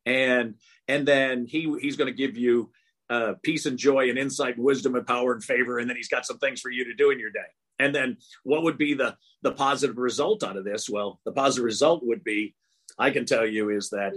And 0.05 0.55
and 0.87 1.07
then 1.07 1.45
he 1.45 1.73
he's 1.81 1.97
going 1.97 2.11
to 2.11 2.17
give 2.17 2.37
you 2.37 2.71
uh, 3.09 3.33
peace 3.43 3.65
and 3.65 3.77
joy 3.77 4.09
and 4.09 4.17
insight 4.17 4.55
and 4.55 4.65
wisdom 4.65 4.95
and 4.95 5.05
power 5.05 5.33
and 5.33 5.43
favor, 5.43 5.79
and 5.79 5.89
then 5.89 5.97
he's 5.97 6.07
got 6.07 6.25
some 6.25 6.37
things 6.39 6.61
for 6.61 6.71
you 6.71 6.85
to 6.85 6.93
do 6.93 7.11
in 7.11 7.19
your 7.19 7.31
day. 7.31 7.39
And 7.79 7.93
then 7.93 8.17
what 8.43 8.63
would 8.63 8.77
be 8.77 8.93
the 8.93 9.15
the 9.41 9.51
positive 9.51 9.97
result 9.97 10.43
out 10.43 10.57
of 10.57 10.63
this? 10.63 10.89
Well, 10.89 11.19
the 11.25 11.31
positive 11.31 11.65
result 11.65 12.01
would 12.05 12.23
be, 12.23 12.55
I 12.97 13.11
can 13.11 13.25
tell 13.25 13.45
you, 13.45 13.69
is 13.69 13.89
that 13.89 14.13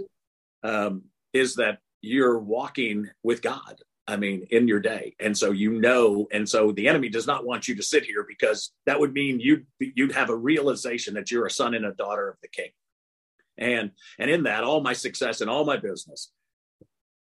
um, 0.63 1.03
is 1.33 1.55
that 1.55 1.79
you're 2.01 2.39
walking 2.39 3.09
with 3.23 3.41
God. 3.41 3.81
I 4.09 4.15
mean, 4.15 4.47
in 4.51 4.69
your 4.69 4.79
day, 4.79 5.17
and 5.19 5.37
so 5.37 5.51
you 5.51 5.81
know, 5.81 6.29
and 6.31 6.47
so 6.47 6.71
the 6.71 6.87
enemy 6.87 7.09
does 7.09 7.27
not 7.27 7.45
want 7.45 7.67
you 7.67 7.75
to 7.75 7.83
sit 7.83 8.05
here 8.05 8.25
because 8.25 8.71
that 8.85 9.01
would 9.01 9.11
mean 9.11 9.41
you'd 9.41 9.65
you'd 9.79 10.13
have 10.13 10.29
a 10.29 10.35
realization 10.35 11.15
that 11.15 11.29
you're 11.29 11.45
a 11.45 11.51
son 11.51 11.73
and 11.73 11.85
a 11.85 11.91
daughter 11.91 12.29
of 12.29 12.37
the 12.41 12.47
King, 12.47 12.69
and 13.57 13.91
and 14.17 14.31
in 14.31 14.43
that, 14.43 14.63
all 14.63 14.79
my 14.79 14.93
success 14.93 15.41
and 15.41 15.49
all 15.49 15.65
my 15.65 15.75
business 15.75 16.31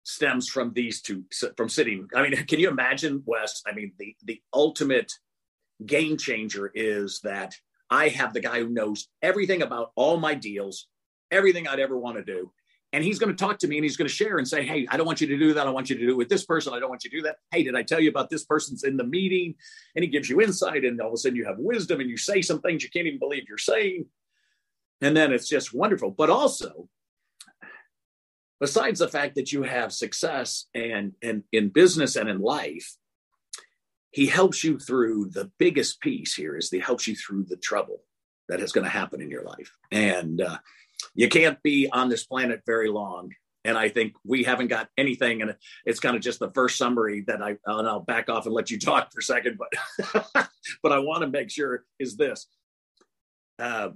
stems 0.03 0.49
from 0.49 0.73
these 0.73 1.01
two 1.01 1.23
from 1.57 1.69
sitting. 1.69 2.07
I 2.15 2.21
mean, 2.21 2.35
can 2.45 2.59
you 2.59 2.69
imagine, 2.69 3.23
Wes? 3.25 3.61
I 3.65 3.73
mean, 3.73 3.93
the 3.97 4.15
the 4.23 4.41
ultimate 4.53 5.11
game 5.85 6.17
changer 6.17 6.71
is 6.73 7.19
that 7.23 7.55
I 7.89 8.09
have 8.09 8.33
the 8.33 8.39
guy 8.39 8.59
who 8.59 8.69
knows 8.69 9.07
everything 9.21 9.61
about 9.61 9.91
all 9.95 10.17
my 10.17 10.33
deals, 10.33 10.87
everything 11.31 11.67
I'd 11.67 11.79
ever 11.79 11.97
want 11.97 12.17
to 12.17 12.23
do. 12.23 12.51
And 12.91 13.03
he's 13.03 13.17
going 13.17 13.35
to 13.35 13.45
talk 13.45 13.57
to 13.59 13.67
me 13.67 13.77
and 13.77 13.83
he's 13.83 13.97
going 13.97 14.07
to 14.07 14.13
share 14.13 14.37
and 14.37 14.47
say, 14.47 14.63
Hey, 14.63 14.87
I 14.89 14.97
don't 14.97 15.07
want 15.07 15.19
you 15.19 15.27
to 15.27 15.37
do 15.37 15.53
that. 15.53 15.65
I 15.65 15.71
want 15.71 15.89
you 15.89 15.97
to 15.97 16.05
do 16.05 16.11
it 16.11 16.17
with 16.17 16.29
this 16.29 16.45
person. 16.45 16.73
I 16.73 16.79
don't 16.79 16.89
want 16.89 17.03
you 17.03 17.09
to 17.09 17.17
do 17.17 17.23
that. 17.23 17.37
Hey, 17.51 17.63
did 17.63 17.75
I 17.75 17.81
tell 17.81 17.99
you 17.99 18.09
about 18.09 18.29
this 18.29 18.45
person's 18.45 18.83
in 18.83 18.97
the 18.97 19.03
meeting? 19.03 19.55
And 19.95 20.03
he 20.03 20.09
gives 20.09 20.29
you 20.29 20.41
insight, 20.41 20.85
and 20.85 21.01
all 21.01 21.07
of 21.07 21.13
a 21.13 21.17
sudden 21.17 21.35
you 21.35 21.45
have 21.45 21.57
wisdom 21.57 22.01
and 22.01 22.09
you 22.09 22.17
say 22.17 22.41
some 22.41 22.61
things 22.61 22.83
you 22.83 22.91
can't 22.91 23.07
even 23.07 23.19
believe 23.19 23.45
you're 23.47 23.57
saying. 23.57 24.05
And 25.01 25.17
then 25.17 25.33
it's 25.33 25.49
just 25.49 25.73
wonderful. 25.73 26.11
But 26.11 26.29
also, 26.29 26.87
besides 28.63 28.99
the 28.99 29.09
fact 29.09 29.35
that 29.35 29.51
you 29.51 29.63
have 29.63 29.91
success 29.91 30.67
and, 30.73 31.11
and 31.21 31.43
in 31.51 31.67
business 31.67 32.15
and 32.15 32.29
in 32.29 32.39
life, 32.39 32.95
he 34.11 34.25
helps 34.25 34.63
you 34.63 34.79
through 34.79 35.29
the 35.31 35.51
biggest 35.59 35.99
piece 35.99 36.33
here 36.33 36.55
is 36.55 36.69
he 36.69 36.79
helps 36.79 37.05
you 37.05 37.13
through 37.13 37.43
the 37.43 37.57
trouble 37.57 38.05
that 38.47 38.61
is 38.61 38.71
going 38.71 38.85
to 38.85 38.89
happen 38.89 39.21
in 39.21 39.29
your 39.29 39.43
life. 39.43 39.69
And 39.91 40.39
uh, 40.39 40.59
you 41.13 41.27
can't 41.27 41.61
be 41.61 41.89
on 41.91 42.07
this 42.07 42.25
planet 42.25 42.61
very 42.65 42.87
long. 42.87 43.33
And 43.65 43.77
I 43.77 43.89
think 43.89 44.13
we 44.23 44.43
haven't 44.43 44.69
got 44.69 44.87
anything. 44.97 45.41
And 45.41 45.57
it's 45.85 45.99
kind 45.99 46.15
of 46.15 46.21
just 46.21 46.39
the 46.39 46.51
first 46.51 46.77
summary 46.77 47.25
that 47.27 47.43
I, 47.43 47.57
and 47.65 47.85
I'll 47.85 47.99
back 47.99 48.29
off 48.29 48.45
and 48.45 48.55
let 48.55 48.71
you 48.71 48.79
talk 48.79 49.11
for 49.11 49.19
a 49.19 49.23
second. 49.23 49.59
But, 49.59 50.47
but 50.81 50.93
I 50.93 50.99
want 50.99 51.23
to 51.23 51.27
make 51.27 51.51
sure 51.51 51.83
is 51.99 52.15
this, 52.15 52.47
uh, 53.59 53.89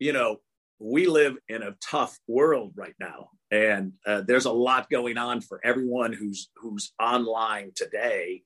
you 0.00 0.12
know, 0.12 0.38
we 0.84 1.06
live 1.06 1.36
in 1.48 1.62
a 1.62 1.74
tough 1.80 2.18
world 2.28 2.74
right 2.76 2.94
now. 3.00 3.30
And 3.50 3.94
uh, 4.06 4.20
there's 4.26 4.44
a 4.44 4.52
lot 4.52 4.90
going 4.90 5.16
on 5.16 5.40
for 5.40 5.58
everyone 5.64 6.12
who's 6.12 6.50
who's 6.56 6.92
online 7.00 7.72
today. 7.74 8.42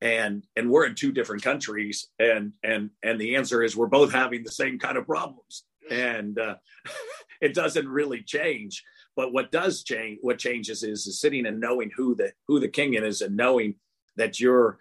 And 0.00 0.44
and 0.54 0.70
we're 0.70 0.86
in 0.86 0.94
two 0.94 1.10
different 1.10 1.42
countries. 1.42 2.08
And 2.20 2.52
and 2.62 2.90
and 3.02 3.20
the 3.20 3.34
answer 3.34 3.62
is 3.62 3.76
we're 3.76 3.88
both 3.88 4.12
having 4.12 4.44
the 4.44 4.52
same 4.52 4.78
kind 4.78 4.96
of 4.96 5.06
problems. 5.06 5.64
And 5.90 6.38
uh, 6.38 6.56
it 7.40 7.54
doesn't 7.54 7.88
really 7.88 8.22
change. 8.22 8.84
But 9.16 9.32
what 9.32 9.50
does 9.50 9.82
change 9.82 10.20
what 10.22 10.38
changes 10.38 10.84
is, 10.84 11.08
is 11.08 11.20
sitting 11.20 11.44
and 11.44 11.58
knowing 11.58 11.90
who 11.96 12.14
the 12.14 12.32
who 12.46 12.60
the 12.60 12.68
king 12.68 12.94
is 12.94 13.20
and 13.20 13.36
knowing 13.36 13.74
that 14.14 14.38
you're 14.38 14.78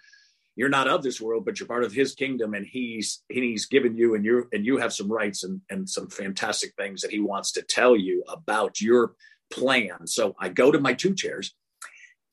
you're 0.60 0.70
not 0.70 0.88
of 0.88 1.01
this 1.01 1.22
world 1.22 1.46
but 1.46 1.60
you're 1.60 1.68
part 1.68 1.86
of 1.86 1.94
his 1.94 2.13
kingdom 2.13 2.54
and 2.54 2.66
he's 2.66 3.24
he's 3.30 3.66
given 3.66 3.96
you 3.96 4.13
and 4.16 4.25
you 4.25 4.48
and 4.51 4.66
you 4.66 4.78
have 4.78 4.94
some 4.94 5.12
rights 5.12 5.44
and 5.44 5.62
and 5.70 5.89
some 5.89 6.10
fantastic 6.10 6.74
things 6.75 7.01
that 7.01 7.12
he 7.12 7.20
wants 7.20 7.54
to 7.54 7.62
tell 7.62 7.96
you 7.96 8.24
about 8.28 8.82
your 8.82 9.13
plan 9.50 10.06
so 10.06 10.36
i 10.39 10.50
go 10.50 10.72
to 10.72 10.80
my 10.80 10.94
two 10.94 11.16
chairs 11.16 11.56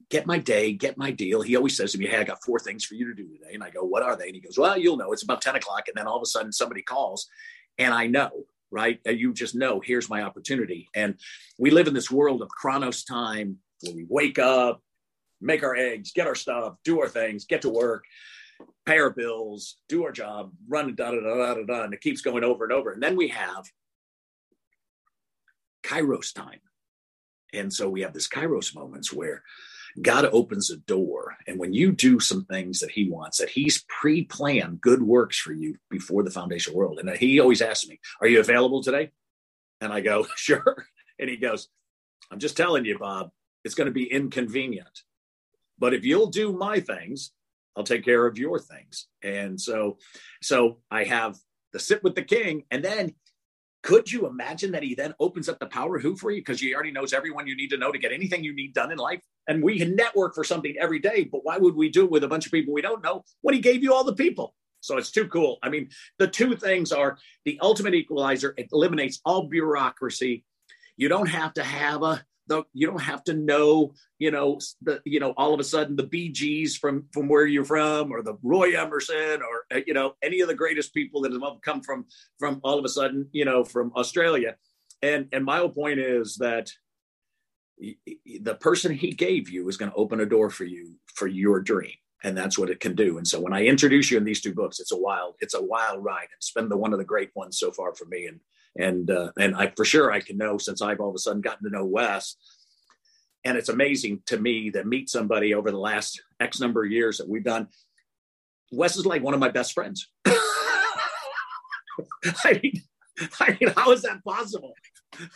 get 0.08 0.24
my 0.24 0.38
day, 0.38 0.72
get 0.72 0.96
my 0.96 1.10
deal. 1.10 1.42
He 1.42 1.56
always 1.56 1.76
says 1.76 1.92
to 1.92 1.98
me, 1.98 2.06
Hey, 2.06 2.18
I 2.18 2.22
got 2.24 2.44
four 2.44 2.60
things 2.60 2.84
for 2.84 2.94
you 2.94 3.06
to 3.06 3.14
do 3.14 3.28
today. 3.28 3.54
And 3.54 3.62
I 3.64 3.70
go, 3.70 3.82
What 3.82 4.02
are 4.02 4.16
they? 4.16 4.26
And 4.26 4.34
he 4.34 4.40
goes, 4.40 4.56
Well, 4.56 4.78
you'll 4.78 4.96
know. 4.96 5.12
It's 5.12 5.24
about 5.24 5.42
10 5.42 5.56
o'clock. 5.56 5.88
And 5.88 5.96
then 5.96 6.06
all 6.06 6.16
of 6.16 6.22
a 6.22 6.26
sudden 6.26 6.52
somebody 6.52 6.82
calls 6.82 7.28
and 7.78 7.92
I 7.92 8.06
know, 8.06 8.30
right? 8.70 9.00
You 9.04 9.32
just 9.32 9.54
know, 9.54 9.80
here's 9.84 10.08
my 10.08 10.22
opportunity. 10.22 10.88
And 10.94 11.16
we 11.58 11.70
live 11.70 11.88
in 11.88 11.94
this 11.94 12.10
world 12.10 12.42
of 12.42 12.48
chronos 12.48 13.04
time 13.04 13.58
where 13.82 13.94
we 13.94 14.06
wake 14.08 14.38
up, 14.38 14.82
make 15.40 15.62
our 15.62 15.76
eggs, 15.76 16.12
get 16.12 16.26
our 16.26 16.34
stuff, 16.34 16.76
do 16.84 17.00
our 17.00 17.08
things, 17.08 17.44
get 17.44 17.62
to 17.62 17.68
work, 17.68 18.04
pay 18.84 18.98
our 18.98 19.10
bills, 19.10 19.76
do 19.88 20.04
our 20.04 20.12
job, 20.12 20.52
run 20.68 20.94
da 20.94 21.10
da 21.10 21.20
da 21.20 21.34
da 21.34 21.54
da 21.54 21.64
da. 21.64 21.82
And 21.84 21.94
it 21.94 22.00
keeps 22.00 22.22
going 22.22 22.44
over 22.44 22.64
and 22.64 22.72
over. 22.72 22.90
And 22.90 23.02
then 23.02 23.16
we 23.16 23.28
have 23.28 23.64
Kairos 25.82 26.34
time. 26.34 26.60
And 27.52 27.72
so 27.72 27.88
we 27.88 28.02
have 28.02 28.12
this 28.12 28.28
Kairos 28.28 28.74
moments 28.74 29.12
where 29.12 29.42
God 30.02 30.26
opens 30.32 30.70
a 30.70 30.76
door. 30.76 31.36
And 31.46 31.58
when 31.58 31.72
you 31.72 31.92
do 31.92 32.20
some 32.20 32.44
things 32.44 32.80
that 32.80 32.90
He 32.90 33.08
wants, 33.08 33.38
that 33.38 33.50
He's 33.50 33.84
pre 33.88 34.24
planned 34.24 34.80
good 34.80 35.02
works 35.02 35.38
for 35.38 35.52
you 35.52 35.76
before 35.90 36.22
the 36.22 36.30
foundation 36.30 36.74
world. 36.74 36.98
And 36.98 37.08
He 37.16 37.40
always 37.40 37.62
asks 37.62 37.88
me, 37.88 38.00
Are 38.20 38.26
you 38.26 38.40
available 38.40 38.82
today? 38.82 39.12
And 39.80 39.92
I 39.92 40.00
go, 40.00 40.26
Sure. 40.36 40.86
And 41.18 41.30
He 41.30 41.36
goes, 41.36 41.68
I'm 42.30 42.38
just 42.38 42.56
telling 42.56 42.84
you, 42.84 42.98
Bob, 42.98 43.30
it's 43.64 43.74
going 43.74 43.86
to 43.86 43.92
be 43.92 44.10
inconvenient. 44.10 45.02
But 45.78 45.94
if 45.94 46.04
you'll 46.04 46.28
do 46.30 46.52
my 46.52 46.80
things, 46.80 47.32
I'll 47.76 47.84
take 47.84 48.04
care 48.04 48.26
of 48.26 48.38
your 48.38 48.58
things. 48.58 49.06
And 49.22 49.60
so, 49.60 49.98
so 50.42 50.78
I 50.90 51.04
have 51.04 51.36
the 51.72 51.78
sit 51.78 52.02
with 52.02 52.14
the 52.14 52.22
king, 52.22 52.64
and 52.70 52.84
then 52.84 53.14
could 53.82 54.10
you 54.10 54.26
imagine 54.26 54.72
that 54.72 54.82
he 54.82 54.96
then 54.96 55.14
opens 55.20 55.48
up 55.48 55.60
the 55.60 55.66
power 55.66 55.98
who 55.98 56.16
for 56.16 56.32
you 56.32 56.40
because 56.40 56.58
he 56.58 56.74
already 56.74 56.90
knows 56.90 57.12
everyone 57.12 57.46
you 57.46 57.56
need 57.56 57.70
to 57.70 57.76
know 57.76 57.92
to 57.92 57.98
get 57.98 58.10
anything 58.10 58.42
you 58.42 58.54
need 58.54 58.74
done 58.74 58.90
in 58.90 58.98
life? 58.98 59.20
And 59.46 59.62
we 59.62 59.78
can 59.78 59.94
network 59.94 60.34
for 60.34 60.42
something 60.42 60.74
every 60.80 60.98
day, 60.98 61.22
but 61.30 61.44
why 61.44 61.56
would 61.56 61.76
we 61.76 61.88
do 61.88 62.04
it 62.04 62.10
with 62.10 62.24
a 62.24 62.28
bunch 62.28 62.46
of 62.46 62.52
people 62.52 62.74
we 62.74 62.82
don't 62.82 63.04
know 63.04 63.22
when 63.42 63.54
he 63.54 63.60
gave 63.60 63.84
you 63.84 63.94
all 63.94 64.02
the 64.02 64.14
people? 64.14 64.54
So 64.80 64.98
it's 64.98 65.12
too 65.12 65.28
cool. 65.28 65.58
I 65.62 65.68
mean, 65.68 65.90
the 66.18 66.26
two 66.26 66.56
things 66.56 66.90
are 66.90 67.18
the 67.44 67.58
ultimate 67.62 67.94
equalizer, 67.94 68.54
it 68.56 68.68
eliminates 68.72 69.20
all 69.24 69.48
bureaucracy. 69.48 70.44
You 70.96 71.08
don't 71.08 71.28
have 71.28 71.54
to 71.54 71.62
have 71.62 72.02
a 72.02 72.24
the, 72.48 72.62
you 72.72 72.86
don't 72.86 73.02
have 73.02 73.24
to 73.24 73.34
know, 73.34 73.92
you 74.18 74.30
know, 74.30 74.58
the, 74.82 75.00
you 75.04 75.20
know, 75.20 75.34
all 75.36 75.52
of 75.52 75.60
a 75.60 75.64
sudden 75.64 75.96
the 75.96 76.06
Bee 76.06 76.30
Gees 76.30 76.76
from 76.76 77.06
from 77.12 77.28
where 77.28 77.46
you're 77.46 77.64
from, 77.64 78.12
or 78.12 78.22
the 78.22 78.36
Roy 78.42 78.78
Emerson, 78.78 79.42
or 79.42 79.76
uh, 79.76 79.80
you 79.86 79.94
know, 79.94 80.14
any 80.22 80.40
of 80.40 80.48
the 80.48 80.54
greatest 80.54 80.94
people 80.94 81.20
that 81.22 81.32
have 81.32 81.60
come 81.62 81.82
from 81.82 82.06
from 82.38 82.60
all 82.62 82.78
of 82.78 82.84
a 82.84 82.88
sudden, 82.88 83.28
you 83.32 83.44
know, 83.44 83.64
from 83.64 83.92
Australia. 83.96 84.56
And 85.02 85.28
and 85.32 85.44
my 85.44 85.58
whole 85.58 85.70
point 85.70 85.98
is 85.98 86.36
that 86.36 86.70
the 87.78 88.54
person 88.54 88.92
he 88.92 89.12
gave 89.12 89.48
you 89.48 89.68
is 89.68 89.76
going 89.76 89.90
to 89.90 89.96
open 89.96 90.20
a 90.20 90.26
door 90.26 90.50
for 90.50 90.64
you 90.64 90.94
for 91.14 91.26
your 91.26 91.60
dream 91.60 91.92
and 92.24 92.36
that's 92.36 92.58
what 92.58 92.70
it 92.70 92.80
can 92.80 92.94
do 92.94 93.18
and 93.18 93.28
so 93.28 93.38
when 93.38 93.52
i 93.52 93.64
introduce 93.64 94.10
you 94.10 94.16
in 94.16 94.24
these 94.24 94.40
two 94.40 94.54
books 94.54 94.80
it's 94.80 94.92
a 94.92 94.96
wild 94.96 95.34
it's 95.40 95.54
a 95.54 95.62
wild 95.62 96.02
ride 96.02 96.28
it's 96.36 96.52
been 96.52 96.70
the 96.70 96.76
one 96.76 96.94
of 96.94 96.98
the 96.98 97.04
great 97.04 97.30
ones 97.34 97.58
so 97.58 97.70
far 97.70 97.94
for 97.94 98.06
me 98.06 98.26
and 98.26 98.40
and 98.78 99.10
uh, 99.10 99.30
and 99.38 99.54
I 99.54 99.72
for 99.76 99.84
sure 99.84 100.12
I 100.12 100.20
can 100.20 100.36
know 100.36 100.58
since 100.58 100.82
I've 100.82 101.00
all 101.00 101.10
of 101.10 101.14
a 101.14 101.18
sudden 101.18 101.40
gotten 101.40 101.64
to 101.64 101.70
know 101.70 101.84
Wes. 101.84 102.36
And 103.44 103.56
it's 103.56 103.68
amazing 103.68 104.22
to 104.26 104.38
me 104.38 104.72
to 104.72 104.84
meet 104.84 105.08
somebody 105.08 105.54
over 105.54 105.70
the 105.70 105.78
last 105.78 106.20
X 106.40 106.60
number 106.60 106.84
of 106.84 106.90
years 106.90 107.18
that 107.18 107.28
we've 107.28 107.44
done. 107.44 107.68
Wes 108.72 108.96
is 108.96 109.06
like 109.06 109.22
one 109.22 109.34
of 109.34 109.40
my 109.40 109.50
best 109.50 109.72
friends. 109.72 110.10
I 110.26 110.40
mean, 112.60 112.82
I 113.40 113.56
mean, 113.60 113.72
how 113.76 113.92
is 113.92 114.02
that 114.02 114.24
possible? 114.24 114.74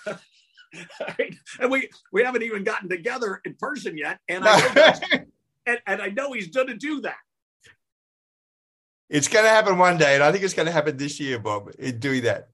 and 1.60 1.70
we 1.70 1.88
we 2.12 2.24
haven't 2.24 2.42
even 2.42 2.64
gotten 2.64 2.88
together 2.88 3.40
in 3.44 3.54
person 3.54 3.96
yet, 3.96 4.18
and 4.28 4.44
I 4.46 5.24
and, 5.66 5.78
and 5.86 6.02
I 6.02 6.08
know 6.08 6.32
he's 6.32 6.48
going 6.48 6.68
to 6.68 6.76
do 6.76 7.00
that. 7.02 7.16
It's 9.08 9.28
going 9.28 9.44
to 9.44 9.50
happen 9.50 9.78
one 9.78 9.98
day, 9.98 10.14
and 10.14 10.22
I 10.22 10.30
think 10.30 10.44
it's 10.44 10.54
going 10.54 10.66
to 10.66 10.72
happen 10.72 10.96
this 10.96 11.18
year, 11.18 11.38
Bob. 11.38 11.70
In 11.78 11.98
doing 11.98 12.22
that. 12.22 12.48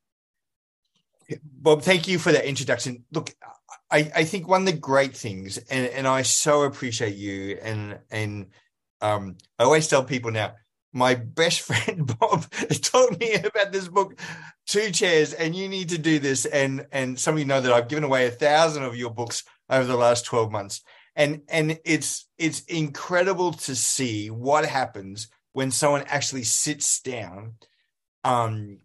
Bob, 1.42 1.82
thank 1.82 2.06
you 2.06 2.18
for 2.18 2.32
that 2.32 2.44
introduction. 2.44 3.04
Look, 3.12 3.34
I, 3.90 4.10
I 4.14 4.24
think 4.24 4.48
one 4.48 4.62
of 4.62 4.66
the 4.66 4.72
great 4.72 5.16
things, 5.16 5.58
and, 5.58 5.86
and 5.88 6.06
I 6.06 6.22
so 6.22 6.62
appreciate 6.62 7.16
you, 7.16 7.58
and 7.62 7.98
and 8.10 8.46
um, 9.00 9.36
I 9.58 9.64
always 9.64 9.88
tell 9.88 10.04
people 10.04 10.30
now, 10.30 10.54
my 10.92 11.14
best 11.14 11.60
friend 11.62 12.06
Bob 12.18 12.50
told 12.82 13.18
me 13.18 13.34
about 13.34 13.72
this 13.72 13.88
book, 13.88 14.18
Two 14.66 14.90
Chairs, 14.90 15.32
and 15.32 15.54
you 15.54 15.68
need 15.68 15.88
to 15.90 15.98
do 15.98 16.18
this. 16.18 16.46
And 16.46 16.86
and 16.92 17.18
some 17.18 17.34
of 17.34 17.38
you 17.38 17.44
know 17.44 17.60
that 17.60 17.72
I've 17.72 17.88
given 17.88 18.04
away 18.04 18.26
a 18.26 18.30
thousand 18.30 18.84
of 18.84 18.96
your 18.96 19.10
books 19.10 19.44
over 19.68 19.84
the 19.84 19.96
last 19.96 20.24
twelve 20.24 20.50
months, 20.50 20.82
and 21.14 21.42
and 21.48 21.78
it's 21.84 22.28
it's 22.38 22.60
incredible 22.62 23.52
to 23.52 23.74
see 23.74 24.30
what 24.30 24.64
happens 24.64 25.28
when 25.52 25.70
someone 25.70 26.04
actually 26.06 26.44
sits 26.44 27.00
down, 27.00 27.54
um, 28.24 28.78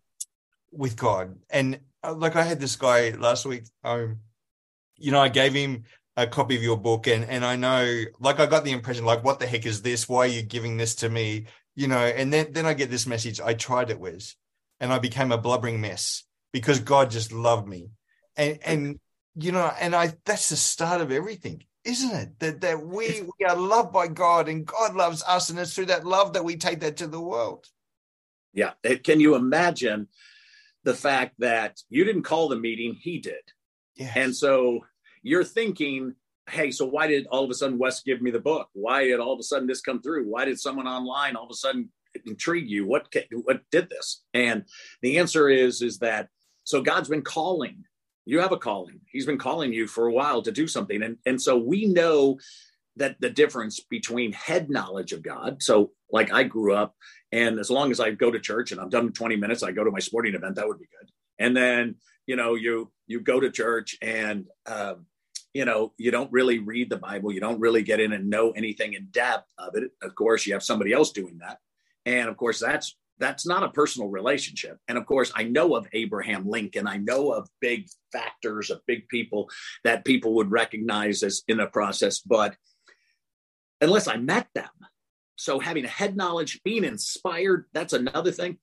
with 0.71 0.95
God 0.95 1.37
and 1.49 1.79
like 2.09 2.35
I 2.35 2.43
had 2.43 2.59
this 2.59 2.75
guy 2.75 3.11
last 3.11 3.45
week. 3.45 3.63
Um, 3.83 4.19
you 4.97 5.11
know, 5.11 5.21
I 5.21 5.29
gave 5.29 5.53
him 5.53 5.83
a 6.17 6.27
copy 6.27 6.55
of 6.55 6.63
your 6.63 6.77
book, 6.77 7.07
and 7.07 7.25
and 7.25 7.45
I 7.45 7.55
know, 7.55 8.03
like, 8.19 8.39
I 8.39 8.45
got 8.45 8.63
the 8.63 8.71
impression, 8.71 9.05
like, 9.05 9.23
what 9.23 9.39
the 9.39 9.47
heck 9.47 9.65
is 9.65 9.81
this? 9.81 10.09
Why 10.09 10.19
are 10.19 10.27
you 10.27 10.41
giving 10.41 10.77
this 10.77 10.95
to 10.95 11.09
me? 11.09 11.47
You 11.75 11.87
know, 11.87 11.99
and 11.99 12.31
then 12.31 12.51
then 12.51 12.65
I 12.65 12.73
get 12.73 12.89
this 12.89 13.07
message. 13.07 13.39
I 13.39 13.53
tried 13.53 13.89
it, 13.89 13.99
Wes, 13.99 14.35
and 14.79 14.91
I 14.91 14.99
became 14.99 15.31
a 15.31 15.37
blubbering 15.37 15.81
mess 15.81 16.23
because 16.51 16.79
God 16.79 17.11
just 17.11 17.31
loved 17.31 17.67
me, 17.67 17.91
and 18.35 18.59
and 18.63 18.99
you 19.35 19.51
know, 19.51 19.71
and 19.79 19.95
I 19.95 20.13
that's 20.25 20.49
the 20.49 20.57
start 20.57 21.01
of 21.01 21.11
everything 21.11 21.63
isn't 21.83 22.11
it? 22.11 22.39
That 22.39 22.61
that 22.61 22.85
we 22.85 23.23
we 23.39 23.45
are 23.45 23.55
loved 23.55 23.91
by 23.91 24.07
God 24.07 24.47
and 24.47 24.65
God 24.65 24.95
loves 24.95 25.23
us, 25.27 25.49
and 25.49 25.59
it's 25.59 25.73
through 25.73 25.87
that 25.87 26.05
love 26.05 26.33
that 26.33 26.45
we 26.45 26.55
take 26.55 26.81
that 26.81 26.97
to 26.97 27.07
the 27.07 27.19
world. 27.19 27.65
Yeah. 28.53 28.73
Can 29.03 29.19
you 29.19 29.35
imagine 29.35 30.07
the 30.83 30.93
fact 30.93 31.35
that 31.39 31.79
you 31.89 32.03
didn't 32.03 32.23
call 32.23 32.49
the 32.49 32.55
meeting, 32.55 32.97
he 32.99 33.19
did. 33.19 33.41
Yes. 33.95 34.13
And 34.15 34.35
so 34.35 34.79
you're 35.21 35.43
thinking, 35.43 36.15
hey, 36.49 36.71
so 36.71 36.85
why 36.85 37.07
did 37.07 37.27
all 37.27 37.43
of 37.43 37.49
a 37.49 37.53
sudden 37.53 37.77
Wes 37.77 38.01
give 38.01 38.21
me 38.21 38.31
the 38.31 38.39
book? 38.39 38.69
Why 38.73 39.05
did 39.05 39.19
all 39.19 39.33
of 39.33 39.39
a 39.39 39.43
sudden 39.43 39.67
this 39.67 39.81
come 39.81 40.01
through? 40.01 40.25
Why 40.25 40.45
did 40.45 40.59
someone 40.59 40.87
online 40.87 41.35
all 41.35 41.45
of 41.45 41.51
a 41.51 41.55
sudden 41.55 41.89
intrigue 42.25 42.69
you? 42.69 42.85
What 42.87 43.13
what 43.43 43.61
did 43.71 43.89
this? 43.89 44.23
And 44.33 44.65
the 45.01 45.19
answer 45.19 45.49
is 45.49 45.81
is 45.81 45.99
that 45.99 46.29
so 46.63 46.81
God's 46.81 47.09
been 47.09 47.21
calling 47.21 47.83
you 48.25 48.39
have 48.39 48.51
a 48.51 48.57
calling. 48.57 48.99
He's 49.11 49.25
been 49.25 49.37
calling 49.37 49.73
you 49.73 49.87
for 49.87 50.07
a 50.07 50.13
while 50.13 50.41
to 50.43 50.51
do 50.51 50.67
something. 50.67 51.01
And, 51.01 51.17
and 51.25 51.41
so 51.41 51.57
we 51.57 51.85
know 51.85 52.39
that 52.97 53.19
the 53.19 53.29
difference 53.29 53.79
between 53.79 54.33
head 54.33 54.69
knowledge 54.69 55.11
of 55.11 55.23
God. 55.23 55.63
So, 55.63 55.91
like 56.11 56.33
I 56.33 56.43
grew 56.43 56.73
up, 56.73 56.95
and 57.31 57.59
as 57.59 57.69
long 57.69 57.91
as 57.91 57.99
I 57.99 58.11
go 58.11 58.31
to 58.31 58.39
church 58.39 58.71
and 58.71 58.81
I'm 58.81 58.89
done 58.89 59.07
in 59.07 59.13
20 59.13 59.35
minutes, 59.35 59.63
I 59.63 59.71
go 59.71 59.83
to 59.83 59.91
my 59.91 59.99
sporting 59.99 60.35
event, 60.35 60.55
that 60.55 60.67
would 60.67 60.79
be 60.79 60.87
good. 60.99 61.09
And 61.39 61.55
then, 61.55 61.95
you 62.27 62.35
know, 62.35 62.55
you 62.55 62.91
you 63.07 63.19
go 63.19 63.39
to 63.39 63.51
church 63.51 63.97
and 64.01 64.45
um, 64.65 65.05
you 65.53 65.65
know, 65.65 65.93
you 65.97 66.11
don't 66.11 66.31
really 66.31 66.59
read 66.59 66.89
the 66.89 66.97
Bible, 66.97 67.31
you 67.31 67.39
don't 67.39 67.59
really 67.59 67.83
get 67.83 67.99
in 67.99 68.13
and 68.13 68.29
know 68.29 68.51
anything 68.51 68.93
in 68.93 69.07
depth 69.11 69.51
of 69.57 69.75
it. 69.75 69.91
Of 70.01 70.15
course, 70.15 70.45
you 70.45 70.53
have 70.53 70.63
somebody 70.63 70.93
else 70.93 71.11
doing 71.11 71.39
that. 71.39 71.57
And 72.05 72.29
of 72.29 72.37
course, 72.37 72.59
that's 72.59 72.95
that's 73.21 73.45
not 73.45 73.63
a 73.63 73.69
personal 73.69 74.09
relationship. 74.09 74.79
And 74.87 74.97
of 74.97 75.05
course, 75.05 75.31
I 75.35 75.43
know 75.43 75.75
of 75.75 75.87
Abraham 75.93 76.47
Lincoln. 76.47 76.87
I 76.87 76.97
know 76.97 77.31
of 77.31 77.47
big 77.59 77.87
factors 78.11 78.71
of 78.71 78.81
big 78.87 79.07
people 79.09 79.49
that 79.83 80.05
people 80.05 80.33
would 80.35 80.51
recognize 80.51 81.21
as 81.21 81.43
in 81.47 81.59
a 81.59 81.67
process, 81.67 82.19
but 82.19 82.55
unless 83.79 84.07
I 84.07 84.17
met 84.17 84.47
them. 84.55 84.69
So 85.41 85.57
having 85.57 85.85
a 85.85 85.87
head 85.87 86.15
knowledge, 86.15 86.61
being 86.63 86.83
inspired, 86.83 87.65
that's 87.73 87.93
another 87.93 88.31
thing. 88.31 88.59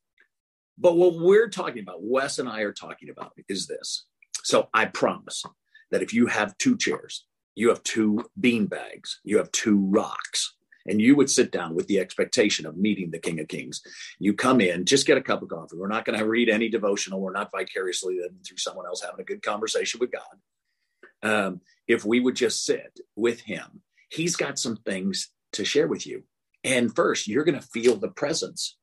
But 0.79 0.97
what 0.97 1.19
we're 1.19 1.49
talking 1.49 1.83
about, 1.83 2.05
Wes 2.05 2.39
and 2.39 2.49
I 2.49 2.61
are 2.61 2.73
talking 2.73 3.11
about, 3.11 3.33
is 3.49 3.67
this. 3.67 4.07
So 4.45 4.69
I 4.73 4.85
promise 4.85 5.43
that 5.91 6.03
if 6.03 6.15
you 6.15 6.27
have 6.27 6.57
two 6.59 6.77
chairs, 6.77 7.27
you 7.57 7.71
have 7.71 7.83
two 7.83 8.31
bean 8.39 8.67
bags, 8.67 9.19
you 9.25 9.39
have 9.39 9.51
two 9.51 9.89
rocks, 9.91 10.55
and 10.87 11.03
you 11.03 11.17
would 11.17 11.29
sit 11.29 11.51
down 11.51 11.75
with 11.75 11.89
the 11.89 11.99
expectation 11.99 12.65
of 12.65 12.77
meeting 12.77 13.11
the 13.11 13.19
King 13.19 13.41
of 13.41 13.49
Kings. 13.49 13.83
You 14.21 14.35
come 14.35 14.61
in, 14.61 14.85
just 14.85 15.05
get 15.05 15.19
a 15.19 15.21
cup 15.21 15.43
of 15.43 15.49
coffee. 15.49 15.77
We're 15.77 15.89
not 15.89 16.05
going 16.05 16.17
to 16.17 16.29
read 16.29 16.49
any 16.49 16.69
devotional. 16.69 17.21
We're 17.21 17.33
not 17.33 17.51
vicariously 17.51 18.21
living 18.23 18.39
through 18.47 18.59
someone 18.59 18.87
else 18.87 19.03
having 19.03 19.19
a 19.19 19.25
good 19.25 19.43
conversation 19.43 19.99
with 19.99 20.13
God. 20.13 21.25
Um, 21.25 21.61
if 21.89 22.05
we 22.05 22.21
would 22.21 22.37
just 22.37 22.65
sit 22.65 23.01
with 23.17 23.41
Him, 23.41 23.83
He's 24.11 24.37
got 24.37 24.61
some 24.61 24.77
things 24.77 25.33
to 25.55 25.65
share 25.65 25.89
with 25.89 26.07
you. 26.07 26.23
And 26.69 26.95
first, 26.95 27.27
you're 27.27 27.45
going 27.45 27.59
to 27.59 27.67
feel 27.67 27.97
the 27.97 28.11
presence. 28.11 28.77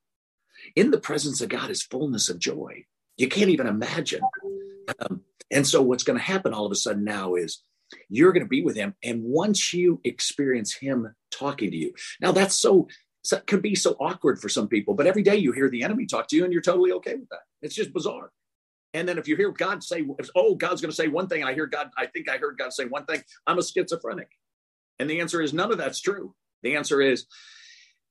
In 0.75 0.89
the 0.89 0.99
presence 0.99 1.39
of 1.39 1.49
God 1.49 1.69
is 1.69 1.83
fullness 1.83 2.29
of 2.29 2.39
joy. 2.39 2.85
You 3.15 3.27
can't 3.27 3.51
even 3.51 3.67
imagine. 3.67 4.21
Um, 4.99 5.21
and 5.51 5.67
so, 5.67 5.83
what's 5.83 6.03
going 6.03 6.17
to 6.17 6.25
happen 6.25 6.51
all 6.51 6.65
of 6.65 6.71
a 6.71 6.75
sudden 6.75 7.03
now 7.03 7.35
is 7.35 7.61
you're 8.09 8.33
going 8.33 8.43
to 8.43 8.49
be 8.49 8.63
with 8.63 8.75
him. 8.75 8.95
And 9.03 9.21
once 9.23 9.71
you 9.71 10.01
experience 10.03 10.73
him 10.73 11.13
talking 11.29 11.69
to 11.69 11.77
you, 11.77 11.93
now 12.19 12.31
that's 12.31 12.55
so, 12.55 12.87
so 13.23 13.39
can 13.41 13.61
be 13.61 13.75
so 13.75 13.95
awkward 13.99 14.41
for 14.41 14.49
some 14.49 14.67
people, 14.67 14.95
but 14.95 15.05
every 15.05 15.21
day 15.21 15.35
you 15.35 15.51
hear 15.51 15.69
the 15.69 15.83
enemy 15.83 16.07
talk 16.07 16.27
to 16.29 16.35
you 16.35 16.43
and 16.43 16.51
you're 16.51 16.63
totally 16.63 16.91
okay 16.93 17.13
with 17.13 17.29
that. 17.29 17.41
It's 17.61 17.75
just 17.75 17.93
bizarre. 17.93 18.31
And 18.95 19.07
then 19.07 19.19
if 19.19 19.27
you 19.27 19.35
hear 19.35 19.51
God 19.51 19.83
say, 19.83 20.03
oh, 20.35 20.55
God's 20.55 20.81
going 20.81 20.89
to 20.89 20.95
say 20.95 21.07
one 21.07 21.27
thing, 21.27 21.43
I 21.43 21.53
hear 21.53 21.67
God, 21.67 21.91
I 21.95 22.07
think 22.07 22.29
I 22.29 22.37
heard 22.37 22.57
God 22.57 22.73
say 22.73 22.85
one 22.85 23.05
thing, 23.05 23.21
I'm 23.45 23.59
a 23.59 23.63
schizophrenic. 23.63 24.29
And 24.97 25.07
the 25.07 25.19
answer 25.19 25.39
is 25.39 25.53
none 25.53 25.71
of 25.71 25.77
that's 25.77 26.01
true. 26.01 26.33
The 26.63 26.75
answer 26.75 26.99
is 26.99 27.27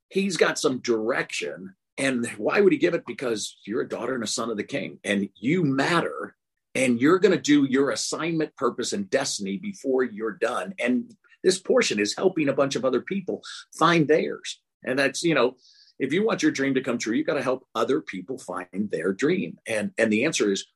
he's 0.08 0.36
got 0.36 0.58
some 0.58 0.78
direction. 0.80 1.74
And 1.96 2.26
why 2.38 2.60
would 2.60 2.72
he 2.72 2.78
give 2.78 2.94
it? 2.94 3.04
Because 3.06 3.56
you're 3.66 3.82
a 3.82 3.88
daughter 3.88 4.14
and 4.14 4.24
a 4.24 4.28
son 4.28 4.50
of 4.50 4.56
the 4.56 4.64
king, 4.64 4.98
and 5.04 5.28
you 5.36 5.62
matter 5.62 6.34
and 6.74 7.00
you're 7.00 7.18
going 7.18 7.34
to 7.34 7.40
do 7.40 7.64
your 7.64 7.90
assignment, 7.90 8.56
purpose, 8.56 8.92
and 8.92 9.08
destiny 9.08 9.58
before 9.58 10.02
you're 10.02 10.32
done. 10.32 10.74
And 10.80 11.14
this 11.42 11.58
portion 11.58 12.00
is 12.00 12.16
helping 12.16 12.48
a 12.48 12.54
bunch 12.54 12.74
of 12.74 12.84
other 12.84 13.00
people 13.00 13.42
find 13.78 14.08
theirs. 14.08 14.60
And 14.84 14.98
that's, 14.98 15.22
you 15.22 15.34
know, 15.34 15.56
if 15.98 16.12
you 16.12 16.26
want 16.26 16.42
your 16.42 16.50
dream 16.50 16.74
to 16.74 16.80
come 16.82 16.98
true, 16.98 17.14
you've 17.14 17.26
got 17.26 17.34
to 17.34 17.42
help 17.42 17.64
other 17.74 18.00
people 18.00 18.38
find 18.38 18.90
their 18.90 19.12
dream. 19.12 19.58
And 19.66 19.92
and 19.98 20.12
the 20.12 20.24
answer 20.24 20.50
is, 20.50 20.66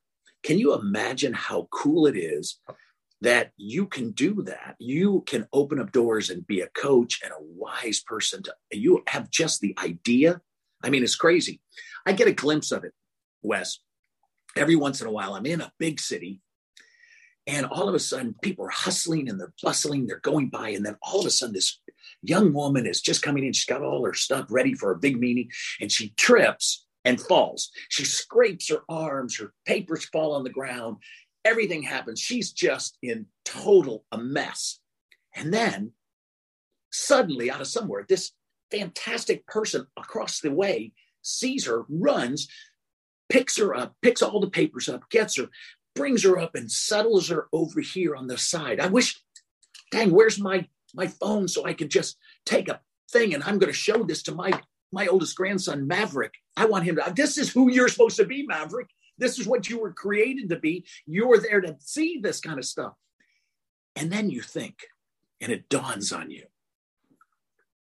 can 0.43 0.57
you 0.57 0.73
imagine 0.73 1.33
how 1.33 1.67
cool 1.71 2.07
it 2.07 2.15
is 2.15 2.59
that 3.21 3.51
you 3.57 3.85
can 3.85 4.11
do 4.11 4.43
that? 4.43 4.75
You 4.79 5.23
can 5.25 5.47
open 5.53 5.79
up 5.79 5.91
doors 5.91 6.29
and 6.29 6.47
be 6.47 6.61
a 6.61 6.69
coach 6.69 7.19
and 7.23 7.31
a 7.31 7.41
wise 7.41 8.01
person. 8.01 8.43
To, 8.43 8.53
you 8.71 9.03
have 9.07 9.29
just 9.29 9.61
the 9.61 9.75
idea. 9.81 10.41
I 10.83 10.89
mean, 10.89 11.03
it's 11.03 11.15
crazy. 11.15 11.61
I 12.05 12.13
get 12.13 12.27
a 12.27 12.33
glimpse 12.33 12.71
of 12.71 12.83
it, 12.83 12.93
Wes, 13.41 13.79
every 14.55 14.75
once 14.75 15.01
in 15.01 15.07
a 15.07 15.11
while, 15.11 15.33
I'm 15.33 15.45
in 15.45 15.61
a 15.61 15.73
big 15.77 15.99
city 15.99 16.41
and 17.49 17.65
all 17.65 17.89
of 17.89 17.95
a 17.95 17.99
sudden 17.99 18.35
people 18.43 18.65
are 18.65 18.69
hustling 18.69 19.27
and 19.27 19.39
they're 19.39 19.53
bustling, 19.63 20.05
they're 20.05 20.19
going 20.19 20.49
by. 20.49 20.69
And 20.69 20.85
then 20.85 20.97
all 21.01 21.19
of 21.19 21.25
a 21.25 21.31
sudden, 21.31 21.55
this 21.55 21.79
young 22.21 22.53
woman 22.53 22.85
is 22.85 23.01
just 23.01 23.23
coming 23.23 23.43
in. 23.43 23.53
She's 23.53 23.65
got 23.65 23.81
all 23.81 24.05
her 24.05 24.13
stuff 24.13 24.45
ready 24.51 24.75
for 24.75 24.91
a 24.91 24.99
big 24.99 25.19
meeting 25.19 25.49
and 25.81 25.91
she 25.91 26.09
trips 26.09 26.85
and 27.05 27.19
falls. 27.19 27.71
She 27.89 28.05
scrapes 28.05 28.69
her 28.69 28.83
arms, 28.87 29.37
her 29.37 29.53
papers 29.65 30.05
fall 30.05 30.33
on 30.33 30.43
the 30.43 30.51
ground. 30.51 30.97
Everything 31.45 31.83
happens. 31.83 32.19
She's 32.19 32.51
just 32.51 32.97
in 33.01 33.27
total 33.45 34.05
a 34.11 34.17
mess. 34.17 34.79
And 35.35 35.53
then 35.53 35.93
suddenly, 36.91 37.49
out 37.49 37.61
of 37.61 37.67
somewhere, 37.67 38.05
this 38.07 38.31
fantastic 38.71 39.45
person 39.47 39.87
across 39.97 40.41
the 40.41 40.51
way 40.51 40.93
sees 41.21 41.65
her, 41.65 41.85
runs, 41.89 42.47
picks 43.29 43.57
her 43.57 43.75
up, 43.75 43.95
picks 44.01 44.21
all 44.21 44.39
the 44.39 44.49
papers 44.49 44.89
up, 44.89 45.09
gets 45.09 45.37
her, 45.37 45.49
brings 45.95 46.23
her 46.23 46.37
up, 46.37 46.55
and 46.55 46.71
settles 46.71 47.29
her 47.29 47.47
over 47.53 47.81
here 47.81 48.15
on 48.15 48.27
the 48.27 48.37
side. 48.37 48.79
I 48.79 48.87
wish, 48.87 49.21
dang, 49.91 50.11
where's 50.11 50.39
my 50.39 50.67
my 50.95 51.07
phone 51.07 51.47
so 51.47 51.65
I 51.65 51.73
could 51.73 51.91
just 51.91 52.17
take 52.47 52.67
a 52.67 52.81
thing 53.11 53.35
and 53.35 53.43
I'm 53.43 53.59
going 53.59 53.71
to 53.71 53.77
show 53.77 54.03
this 54.03 54.23
to 54.23 54.33
my 54.33 54.59
my 54.91 55.07
oldest 55.07 55.35
grandson 55.35 55.87
Maverick. 55.87 56.33
I 56.57 56.65
want 56.65 56.85
him 56.85 56.95
to. 56.95 57.13
This 57.15 57.37
is 57.37 57.51
who 57.51 57.71
you're 57.71 57.89
supposed 57.89 58.17
to 58.17 58.25
be, 58.25 58.45
Maverick. 58.45 58.89
This 59.19 59.39
is 59.39 59.47
what 59.47 59.69
you 59.69 59.79
were 59.79 59.93
created 59.93 60.49
to 60.49 60.59
be. 60.59 60.85
You're 61.05 61.39
there 61.39 61.61
to 61.61 61.75
see 61.79 62.19
this 62.21 62.39
kind 62.39 62.57
of 62.57 62.65
stuff. 62.65 62.93
And 63.95 64.11
then 64.11 64.29
you 64.29 64.41
think, 64.41 64.75
and 65.41 65.51
it 65.51 65.69
dawns 65.69 66.11
on 66.11 66.31
you. 66.31 66.45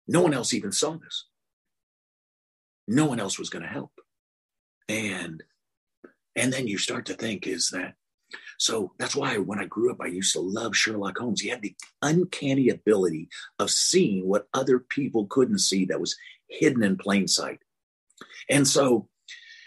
No 0.08 0.22
one 0.22 0.34
else 0.34 0.54
even 0.54 0.72
saw 0.72 0.98
this. 0.98 1.26
No 2.88 3.06
one 3.06 3.20
else 3.20 3.40
was 3.40 3.50
going 3.50 3.64
to 3.64 3.70
help 3.70 3.92
and 4.92 5.44
and 6.36 6.52
then 6.52 6.68
you 6.68 6.78
start 6.78 7.06
to 7.06 7.14
think 7.14 7.48
is 7.48 7.70
that 7.70 7.96
so 8.58 8.94
that's 8.98 9.16
why 9.16 9.38
when 9.38 9.60
I 9.60 9.66
grew 9.66 9.92
up, 9.92 9.98
I 10.00 10.06
used 10.06 10.32
to 10.34 10.40
love 10.40 10.78
Sherlock 10.78 11.18
Holmes. 11.18 11.42
He 11.42 11.50
had 11.50 11.62
the 11.62 11.76
uncanny 12.02 12.70
ability 12.70 13.28
of 13.60 13.70
seeing 13.70 14.26
what 14.26 14.48
other 14.54 14.80
people 14.80 15.26
couldn't 15.26 15.58
see 15.58 15.84
that 15.86 16.00
was 16.00 16.16
hidden 16.48 16.82
in 16.84 16.96
plain 16.96 17.28
sight. 17.28 17.60
And 18.50 18.66
so, 18.66 19.10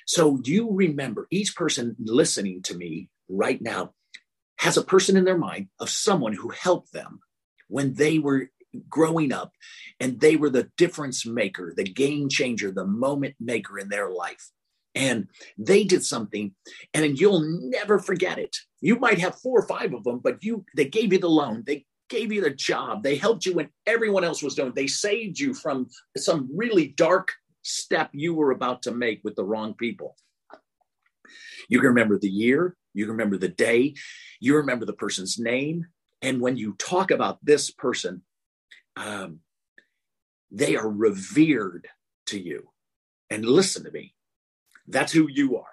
so 0.07 0.41
you 0.45 0.71
remember 0.73 1.27
each 1.31 1.55
person 1.57 1.97
listening 1.99 2.63
to 2.63 2.77
me 2.77 3.09
right 3.29 3.61
now 3.61 3.93
has 4.59 4.77
a 4.77 4.83
person 4.83 5.17
in 5.17 5.25
their 5.25 5.39
mind 5.39 5.69
of 5.81 5.91
someone 5.91 6.33
who 6.33 6.49
helped 6.51 6.93
them 6.93 7.21
when 7.69 7.95
they 7.95 8.19
were 8.19 8.51
growing 8.89 9.33
up 9.33 9.53
and 10.01 10.21
they 10.21 10.37
were 10.37 10.51
the 10.51 10.71
difference 10.77 11.25
maker, 11.27 11.73
the 11.77 11.85
game 11.85 12.29
changer, 12.29 12.71
the 12.71 12.87
moment 12.87 13.35
maker 13.41 13.79
in 13.79 13.89
their 13.89 14.11
life. 14.11 14.51
And 14.95 15.29
they 15.59 15.85
did 15.85 16.05
something 16.05 16.55
and 16.93 17.19
you'll 17.19 17.45
never 17.45 17.99
forget 17.99 18.39
it. 18.39 18.57
You 18.81 18.97
might 18.97 19.19
have 19.19 19.41
four 19.41 19.59
or 19.59 19.67
five 19.67 19.93
of 19.93 20.05
them 20.05 20.21
but 20.23 20.45
you 20.45 20.65
they 20.77 20.85
gave 20.85 21.13
you 21.13 21.19
the 21.19 21.29
loan 21.29 21.65
they 21.67 21.85
gave 22.11 22.31
you 22.31 22.43
the 22.43 22.51
job 22.51 23.03
they 23.03 23.17
helped 23.17 23.47
you 23.47 23.55
when 23.55 23.69
everyone 23.87 24.25
else 24.25 24.43
was 24.43 24.55
doing 24.55 24.73
they 24.75 24.87
saved 24.87 25.39
you 25.39 25.55
from 25.55 25.89
some 26.17 26.49
really 26.55 26.89
dark 26.89 27.33
step 27.65 28.11
you 28.13 28.35
were 28.35 28.51
about 28.51 28.83
to 28.83 28.93
make 28.93 29.21
with 29.25 29.37
the 29.37 29.45
wrong 29.45 29.75
people 29.75 30.17
you 31.69 31.79
can 31.81 31.89
remember 31.89 32.19
the 32.19 32.29
year 32.29 32.77
you 32.93 33.05
can 33.05 33.13
remember 33.13 33.37
the 33.37 33.49
day 33.49 33.95
you 34.41 34.57
remember 34.57 34.85
the 34.85 34.93
person's 34.93 35.39
name 35.39 35.87
and 36.23 36.41
when 36.41 36.57
you 36.57 36.75
talk 36.79 37.11
about 37.11 37.45
this 37.45 37.71
person 37.71 38.23
um, 38.97 39.41
they 40.51 40.77
are 40.77 40.89
revered 40.89 41.89
to 42.27 42.39
you 42.39 42.71
and 43.31 43.45
listen 43.45 43.85
to 43.85 43.91
me 43.91 44.15
that's 44.87 45.13
who 45.13 45.29
you 45.29 45.57
are. 45.57 45.67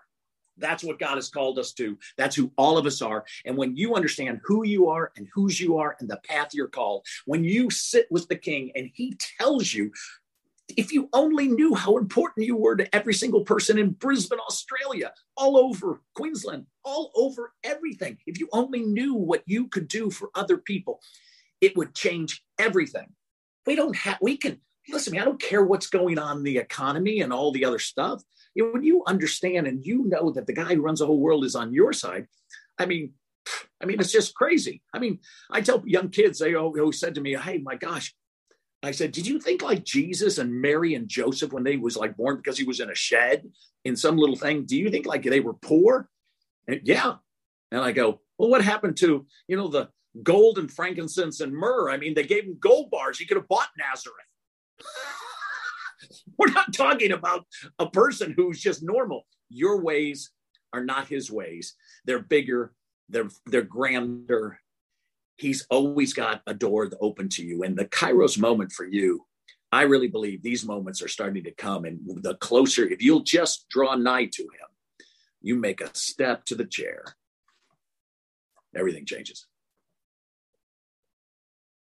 That's 0.57 0.83
what 0.83 0.99
God 0.99 1.15
has 1.15 1.29
called 1.29 1.57
us 1.57 1.73
to. 1.73 1.97
That's 2.17 2.35
who 2.35 2.51
all 2.57 2.77
of 2.77 2.85
us 2.85 3.01
are. 3.01 3.25
And 3.45 3.57
when 3.57 3.75
you 3.75 3.95
understand 3.95 4.41
who 4.43 4.65
you 4.65 4.89
are 4.89 5.11
and 5.15 5.27
whose 5.33 5.59
you 5.59 5.77
are 5.77 5.95
and 5.99 6.09
the 6.09 6.19
path 6.23 6.49
you're 6.53 6.67
called, 6.67 7.05
when 7.25 7.43
you 7.43 7.69
sit 7.69 8.07
with 8.11 8.27
the 8.27 8.35
king 8.35 8.71
and 8.75 8.89
he 8.93 9.17
tells 9.39 9.73
you, 9.73 9.91
if 10.77 10.91
you 10.91 11.09
only 11.13 11.47
knew 11.47 11.75
how 11.75 11.97
important 11.97 12.45
you 12.45 12.55
were 12.55 12.75
to 12.75 12.95
every 12.95 13.13
single 13.13 13.41
person 13.41 13.77
in 13.77 13.91
Brisbane, 13.91 14.39
Australia, 14.39 15.13
all 15.37 15.57
over 15.57 16.01
Queensland, 16.15 16.65
all 16.83 17.11
over 17.15 17.53
everything, 17.63 18.17
if 18.25 18.39
you 18.39 18.47
only 18.51 18.81
knew 18.81 19.13
what 19.13 19.43
you 19.45 19.67
could 19.67 19.87
do 19.87 20.09
for 20.09 20.29
other 20.35 20.57
people, 20.57 21.01
it 21.61 21.77
would 21.77 21.93
change 21.95 22.43
everything. 22.59 23.07
We 23.65 23.75
don't 23.75 23.95
have, 23.95 24.17
we 24.21 24.37
can, 24.37 24.59
listen, 24.89 25.17
I 25.17 25.23
don't 25.23 25.41
care 25.41 25.63
what's 25.63 25.87
going 25.87 26.17
on 26.17 26.37
in 26.37 26.43
the 26.43 26.57
economy 26.57 27.21
and 27.21 27.31
all 27.31 27.51
the 27.51 27.65
other 27.65 27.79
stuff. 27.79 28.23
You 28.55 28.65
know, 28.65 28.71
when 28.73 28.83
you 28.83 29.03
understand 29.07 29.67
and 29.67 29.85
you 29.85 30.05
know 30.07 30.31
that 30.31 30.47
the 30.47 30.53
guy 30.53 30.75
who 30.75 30.81
runs 30.81 30.99
the 30.99 31.05
whole 31.05 31.19
world 31.19 31.45
is 31.45 31.55
on 31.55 31.73
your 31.73 31.93
side, 31.93 32.27
I 32.77 32.85
mean, 32.85 33.13
I 33.81 33.85
mean, 33.85 33.99
it's 33.99 34.11
just 34.11 34.35
crazy. 34.35 34.81
I 34.93 34.99
mean, 34.99 35.19
I 35.49 35.61
tell 35.61 35.83
young 35.85 36.09
kids, 36.09 36.39
they 36.39 36.55
oh, 36.55 36.73
always 36.77 36.99
said 36.99 37.15
to 37.15 37.21
me, 37.21 37.35
Hey, 37.35 37.57
my 37.59 37.75
gosh, 37.75 38.13
I 38.83 38.91
said, 38.91 39.11
Did 39.11 39.27
you 39.27 39.39
think 39.39 39.61
like 39.61 39.83
Jesus 39.83 40.37
and 40.37 40.53
Mary 40.53 40.95
and 40.95 41.07
Joseph 41.07 41.53
when 41.53 41.63
they 41.63 41.77
was 41.77 41.97
like 41.97 42.17
born 42.17 42.37
because 42.37 42.57
he 42.57 42.63
was 42.63 42.79
in 42.79 42.89
a 42.89 42.95
shed 42.95 43.49
in 43.85 43.95
some 43.95 44.17
little 44.17 44.35
thing? 44.35 44.65
Do 44.65 44.77
you 44.77 44.89
think 44.89 45.05
like 45.05 45.23
they 45.23 45.39
were 45.39 45.53
poor? 45.53 46.09
And 46.67 46.81
yeah. 46.83 47.15
And 47.71 47.81
I 47.81 47.91
go, 47.91 48.21
Well, 48.37 48.49
what 48.49 48.63
happened 48.63 48.97
to, 48.97 49.25
you 49.47 49.57
know, 49.57 49.67
the 49.67 49.89
gold 50.23 50.57
and 50.57 50.71
frankincense 50.71 51.41
and 51.41 51.53
myrrh? 51.53 51.89
I 51.89 51.97
mean, 51.97 52.13
they 52.13 52.23
gave 52.23 52.45
him 52.45 52.57
gold 52.59 52.89
bars. 52.89 53.17
He 53.17 53.25
could 53.25 53.37
have 53.37 53.47
bought 53.47 53.69
Nazareth. 53.77 54.15
We're 56.37 56.51
not 56.51 56.73
talking 56.73 57.11
about 57.11 57.45
a 57.77 57.89
person 57.89 58.33
who's 58.35 58.59
just 58.59 58.81
normal. 58.81 59.27
Your 59.49 59.81
ways 59.81 60.31
are 60.73 60.83
not 60.83 61.07
his 61.07 61.29
ways. 61.29 61.75
They're 62.05 62.23
bigger, 62.23 62.73
they're 63.09 63.29
they're 63.45 63.61
grander, 63.61 64.59
he's 65.41 65.65
always 65.71 66.13
got 66.13 66.41
a 66.45 66.53
door 66.53 66.89
open 67.01 67.27
to 67.27 67.43
you. 67.43 67.63
And 67.63 67.75
the 67.75 67.85
Kairos 67.85 68.37
moment 68.37 68.71
for 68.71 68.85
you, 68.85 69.25
I 69.71 69.83
really 69.83 70.07
believe 70.07 70.41
these 70.41 70.65
moments 70.65 71.01
are 71.01 71.07
starting 71.07 71.43
to 71.43 71.51
come. 71.51 71.85
And 71.85 71.99
the 72.21 72.35
closer, 72.35 72.87
if 72.87 73.01
you'll 73.01 73.23
just 73.23 73.67
draw 73.69 73.95
nigh 73.95 74.25
to 74.25 74.43
him, 74.43 75.07
you 75.41 75.55
make 75.55 75.81
a 75.81 75.89
step 75.95 76.45
to 76.45 76.55
the 76.55 76.65
chair, 76.65 77.03
everything 78.75 79.05
changes. 79.05 79.47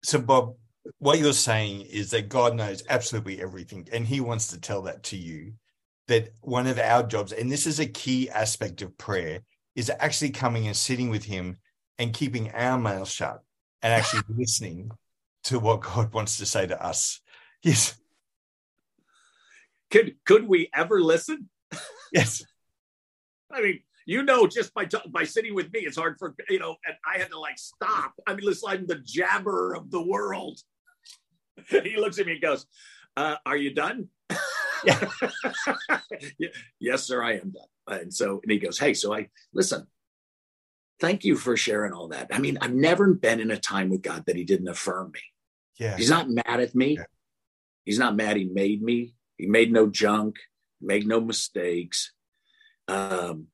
So, 0.03 0.21
Bob, 0.21 0.55
what 0.99 1.19
you're 1.19 1.33
saying 1.33 1.81
is 1.81 2.11
that 2.11 2.29
God 2.29 2.55
knows 2.55 2.83
absolutely 2.89 3.41
everything, 3.41 3.89
and 3.91 4.07
He 4.07 4.21
wants 4.21 4.47
to 4.47 4.61
tell 4.61 4.83
that 4.83 5.03
to 5.03 5.17
you. 5.17 5.53
That 6.07 6.29
one 6.41 6.65
of 6.67 6.79
our 6.79 7.03
jobs, 7.03 7.33
and 7.33 7.51
this 7.51 7.67
is 7.67 7.79
a 7.79 7.85
key 7.85 8.29
aspect 8.29 8.81
of 8.81 8.97
prayer, 8.97 9.41
is 9.75 9.91
actually 9.99 10.31
coming 10.31 10.67
and 10.67 10.75
sitting 10.75 11.09
with 11.09 11.25
Him 11.25 11.57
and 11.99 12.13
keeping 12.13 12.49
our 12.51 12.79
mouth 12.79 13.09
shut 13.09 13.43
and 13.81 13.93
actually 13.93 14.23
listening 14.29 14.91
to 15.45 15.59
what 15.59 15.81
God 15.81 16.13
wants 16.13 16.37
to 16.37 16.45
say 16.45 16.67
to 16.67 16.83
us. 16.83 17.21
Yes. 17.63 17.95
Could 19.91 20.15
could 20.25 20.47
we 20.47 20.69
ever 20.73 21.01
listen? 21.01 21.49
Yes. 22.13 22.43
I 23.51 23.61
mean, 23.61 23.79
you 24.05 24.23
know, 24.23 24.45
just 24.45 24.73
by 24.73 24.87
by 25.09 25.23
sitting 25.23 25.55
with 25.55 25.73
me, 25.73 25.79
it's 25.81 25.97
hard 25.97 26.17
for 26.19 26.35
you 26.49 26.59
know, 26.59 26.75
and 26.85 26.95
I 27.05 27.17
had 27.17 27.31
to 27.31 27.39
like 27.39 27.57
stop. 27.57 28.13
I 28.27 28.35
mean, 28.35 28.45
listen, 28.45 28.69
I'm 28.69 28.85
the 28.85 28.99
jabber 29.03 29.73
of 29.73 29.89
the 29.89 30.01
world. 30.01 30.59
he 31.69 31.97
looks 31.97 32.19
at 32.19 32.27
me 32.27 32.33
and 32.33 32.41
goes, 32.41 32.67
uh, 33.17 33.37
"Are 33.45 33.57
you 33.57 33.73
done?" 33.73 34.09
yes, 36.79 37.03
sir, 37.03 37.21
I 37.21 37.33
am 37.33 37.51
done. 37.51 37.99
And 38.01 38.13
so, 38.13 38.39
and 38.43 38.51
he 38.51 38.59
goes, 38.59 38.77
"Hey, 38.77 38.93
so 38.93 39.13
I 39.13 39.29
listen 39.53 39.87
thank 40.99 41.23
you 41.23 41.35
for 41.35 41.55
sharing 41.57 41.93
all 41.93 42.09
that. 42.09 42.27
I 42.31 42.39
mean, 42.39 42.57
I've 42.61 42.73
never 42.73 43.13
been 43.13 43.39
in 43.39 43.51
a 43.51 43.57
time 43.57 43.89
with 43.89 44.01
God 44.01 44.25
that 44.25 44.35
He 44.35 44.43
didn't 44.43 44.67
affirm 44.67 45.11
me. 45.11 45.21
Yeah. 45.77 45.95
He's 45.97 46.09
not 46.09 46.29
mad 46.29 46.59
at 46.59 46.75
me. 46.75 46.97
Yeah. 46.97 47.05
He's 47.85 47.99
not 47.99 48.15
mad 48.15 48.37
He 48.37 48.45
made 48.45 48.81
me. 48.81 49.13
He 49.37 49.47
made 49.47 49.71
no 49.71 49.87
junk, 49.87 50.35
made 50.81 51.07
no 51.07 51.21
mistakes. 51.21 52.11
Um, 52.87 53.47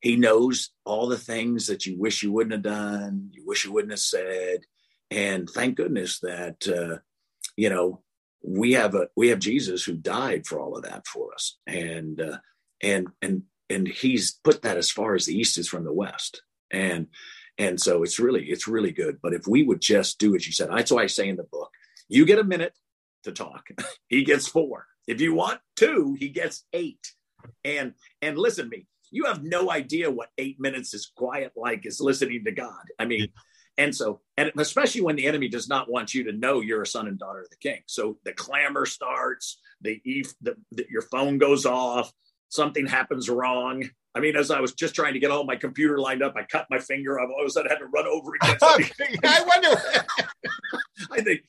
he 0.00 0.16
knows 0.16 0.70
all 0.84 1.08
the 1.08 1.18
things 1.18 1.66
that 1.66 1.86
you 1.86 1.98
wish 1.98 2.22
you 2.22 2.32
wouldn't 2.32 2.52
have 2.52 2.62
done, 2.62 3.30
you 3.32 3.44
wish 3.46 3.64
you 3.64 3.72
wouldn't 3.72 3.92
have 3.92 4.00
said. 4.00 4.60
And 5.10 5.48
thank 5.48 5.76
goodness 5.76 6.20
that 6.20 6.66
uh, 6.68 6.98
you 7.56 7.70
know 7.70 8.02
we 8.42 8.72
have 8.72 8.94
a 8.94 9.08
we 9.16 9.28
have 9.28 9.38
Jesus 9.38 9.84
who 9.84 9.94
died 9.94 10.46
for 10.46 10.60
all 10.60 10.76
of 10.76 10.84
that 10.84 11.06
for 11.06 11.32
us, 11.32 11.58
and 11.66 12.20
uh, 12.20 12.38
and 12.82 13.08
and 13.22 13.42
and 13.70 13.88
he's 13.88 14.38
put 14.44 14.62
that 14.62 14.76
as 14.76 14.90
far 14.90 15.14
as 15.14 15.26
the 15.26 15.38
east 15.38 15.58
is 15.58 15.68
from 15.68 15.84
the 15.84 15.92
west 15.92 16.42
and 16.70 17.08
and 17.56 17.80
so 17.80 18.02
it's 18.02 18.18
really 18.18 18.46
it's 18.46 18.68
really 18.68 18.92
good. 18.92 19.18
But 19.22 19.34
if 19.34 19.46
we 19.46 19.62
would 19.62 19.80
just 19.80 20.18
do 20.18 20.34
as 20.34 20.46
you 20.46 20.52
said 20.52 20.70
that's 20.70 20.90
why 20.90 21.02
i 21.02 21.06
say 21.06 21.28
in 21.28 21.36
the 21.36 21.44
book 21.44 21.70
you 22.08 22.24
get 22.24 22.38
a 22.38 22.44
minute 22.44 22.74
to 23.24 23.32
talk. 23.32 23.68
He 24.08 24.24
gets 24.24 24.48
four. 24.48 24.86
If 25.06 25.20
you 25.20 25.34
want 25.34 25.60
two 25.76 26.16
he 26.18 26.28
gets 26.28 26.64
eight. 26.72 27.06
And 27.64 27.94
and 28.22 28.38
listen 28.38 28.64
to 28.64 28.76
me 28.76 28.86
you 29.10 29.24
have 29.24 29.42
no 29.42 29.70
idea 29.70 30.10
what 30.10 30.28
eight 30.36 30.60
minutes 30.60 30.92
is 30.92 31.10
quiet 31.14 31.52
like 31.56 31.86
is 31.86 32.00
listening 32.00 32.44
to 32.44 32.52
god. 32.52 32.84
I 32.98 33.04
mean 33.04 33.28
and 33.76 33.94
so 33.94 34.20
and 34.36 34.50
especially 34.58 35.02
when 35.02 35.16
the 35.16 35.26
enemy 35.26 35.48
does 35.48 35.68
not 35.68 35.90
want 35.90 36.14
you 36.14 36.24
to 36.24 36.32
know 36.32 36.60
you're 36.60 36.82
a 36.82 36.86
son 36.86 37.06
and 37.06 37.18
daughter 37.18 37.40
of 37.40 37.50
the 37.50 37.56
king. 37.56 37.80
So 37.86 38.18
the 38.24 38.32
clamor 38.32 38.86
starts 38.86 39.60
the, 39.80 40.00
the, 40.40 40.56
the 40.72 40.86
your 40.90 41.02
phone 41.02 41.38
goes 41.38 41.64
off 41.64 42.12
something 42.48 42.86
happens 42.86 43.28
wrong 43.28 43.84
I 44.14 44.20
mean, 44.20 44.34
as 44.34 44.50
I 44.50 44.58
was 44.58 44.72
just 44.72 44.96
trying 44.96 45.12
to 45.12 45.20
get 45.20 45.30
all 45.30 45.44
my 45.44 45.54
computer 45.54 45.98
lined 45.98 46.24
up, 46.24 46.34
I 46.34 46.42
cut 46.42 46.66
my 46.70 46.80
finger. 46.80 47.20
I've 47.20 47.30
always 47.30 47.54
had 47.54 47.62
to 47.62 47.86
run 47.86 48.06
over 48.06 48.32
again. 48.34 48.56
I 49.24 49.44
wonder. 49.46 49.80
I 51.12 51.20
think 51.20 51.42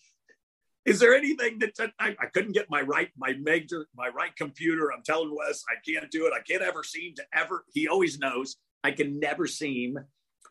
is 0.86 1.00
there 1.00 1.14
anything 1.14 1.60
that 1.60 1.92
I, 2.00 2.16
I, 2.20 2.26
couldn't 2.28 2.54
get 2.54 2.70
my 2.70 2.82
right 2.82 3.10
my 3.18 3.34
major 3.40 3.88
my 3.96 4.10
right 4.10 4.36
computer? 4.36 4.92
I'm 4.92 5.04
telling 5.04 5.36
Wes 5.36 5.64
I 5.70 5.76
can't 5.88 6.10
do 6.10 6.26
it. 6.26 6.34
I 6.34 6.42
can't 6.42 6.64
ever 6.64 6.84
seem 6.84 7.14
to 7.16 7.24
ever. 7.34 7.66
He 7.74 7.88
always 7.88 8.18
knows 8.20 8.58
I 8.84 8.92
can 8.92 9.20
never 9.20 9.46
seem 9.46 10.00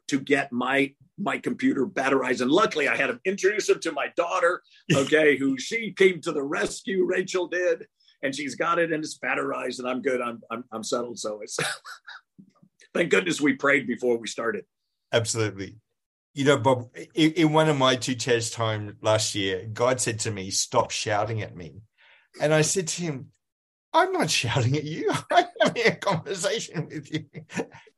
to 0.08 0.20
get 0.20 0.52
my 0.52 0.94
my 1.18 1.38
computer 1.38 1.87
batterized. 1.87 2.40
And 2.40 2.50
luckily, 2.50 2.88
I 2.88 2.96
had 2.96 3.11
him 3.11 3.20
introduce 3.24 3.68
him 3.68 3.80
to 3.80 3.92
my 3.92 4.12
daughter. 4.16 4.62
Okay, 4.94 5.37
who 5.37 5.58
she 5.58 5.92
came 5.92 6.20
to 6.22 6.32
the 6.32 6.42
rescue. 6.42 7.04
Rachel 7.04 7.48
did, 7.48 7.87
and 8.22 8.35
she's 8.35 8.54
got 8.54 8.78
it 8.78 8.92
and 8.92 9.02
it's 9.04 9.18
batterized 9.18 9.78
and 9.78 9.88
I'm 9.88 10.02
good. 10.02 10.20
I'm 10.20 10.40
I'm, 10.50 10.64
I'm 10.72 10.83
settled. 10.83 11.18
So 11.18 11.40
it's 11.42 11.59
thank 12.94 13.11
goodness 13.11 13.40
we 13.40 13.54
prayed 13.54 13.87
before 13.87 14.18
we 14.18 14.26
started. 14.26 14.64
Absolutely. 15.12 15.76
You 16.35 16.44
know, 16.44 16.59
Bob, 16.59 16.90
in, 17.14 17.33
in 17.33 17.52
one 17.52 17.68
of 17.68 17.76
my 17.76 17.96
two 17.96 18.14
chairs 18.14 18.50
time 18.50 18.96
last 19.02 19.35
year, 19.35 19.68
God 19.72 20.00
said 20.00 20.20
to 20.20 20.31
me, 20.31 20.50
"Stop 20.50 20.90
shouting 20.90 21.42
at 21.42 21.57
me," 21.57 21.81
and 22.40 22.54
I 22.54 22.62
said 22.62 22.87
to 22.88 23.02
him, 23.02 23.33
I'm 23.92 24.12
not 24.12 24.31
shouting 24.40 24.76
at 24.76 24.85
you. 24.85 25.11
I'm 25.33 25.46
having 25.61 25.87
a 25.87 25.96
conversation 25.96 26.88
with 26.88 27.12
you. 27.12 27.24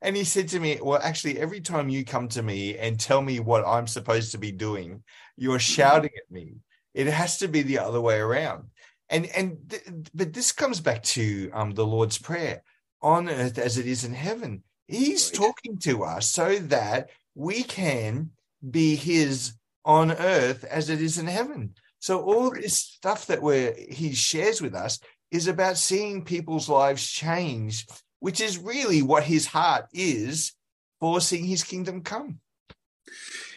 And 0.02 0.16
he 0.16 0.24
said 0.24 0.48
to 0.48 0.61
me, 0.61 0.78
Well, 0.83 1.00
actually, 1.02 1.38
every 1.38 1.61
time 1.61 1.88
you 1.88 2.04
come 2.04 2.28
to 2.28 2.42
me 2.42 2.78
and 2.78 2.98
tell 2.98 3.20
me 3.20 3.40
what 3.40 3.66
I'm 3.66 3.87
supposed 3.87 4.33
to 4.33 4.38
be 4.38 4.52
doing, 4.52 5.02
you're 5.37 5.59
shouting 5.59 6.11
at 6.16 6.33
me. 6.33 6.56
It 6.94 7.06
has 7.06 7.38
to 7.38 7.48
be 7.48 7.62
the 7.62 7.78
other 7.78 8.00
way 8.00 8.18
around 8.18 8.64
and 9.11 9.27
and 9.27 9.59
th- 9.68 9.83
but 10.14 10.33
this 10.33 10.53
comes 10.53 10.81
back 10.81 11.03
to 11.03 11.51
um 11.53 11.73
the 11.73 11.87
lord's 11.87 12.18
prayer. 12.18 12.62
On 13.03 13.31
earth 13.31 13.59
as 13.59 13.79
it 13.79 13.87
is 13.87 14.05
in 14.05 14.12
heaven 14.12 14.62
he's 14.87 15.31
talking 15.31 15.79
to 15.79 16.05
us 16.05 16.27
so 16.27 16.59
that 16.59 17.11
we 17.35 17.62
can 17.62 18.31
be 18.70 18.96
his 18.96 19.55
on 19.85 20.12
earth 20.12 20.64
as 20.64 20.90
it 20.90 21.01
is 21.01 21.18
in 21.18 21.27
heaven. 21.27 21.75
So 22.01 22.23
all 22.23 22.51
this 22.51 22.79
stuff 22.79 23.27
that 23.27 23.42
we're 23.42 23.75
he 23.90 24.12
shares 24.12 24.61
with 24.61 24.75
us 24.75 25.01
is 25.31 25.46
about 25.46 25.79
seeing 25.79 26.25
people's 26.25 26.68
lives 26.68 27.09
change 27.09 27.87
which 28.18 28.40
is 28.40 28.59
really 28.59 29.01
what 29.01 29.23
his 29.23 29.46
heart 29.46 29.87
is 29.94 30.53
for 30.99 31.23
seeing 31.23 31.46
his 31.46 31.64
kingdom 31.64 32.03
come. 32.03 32.38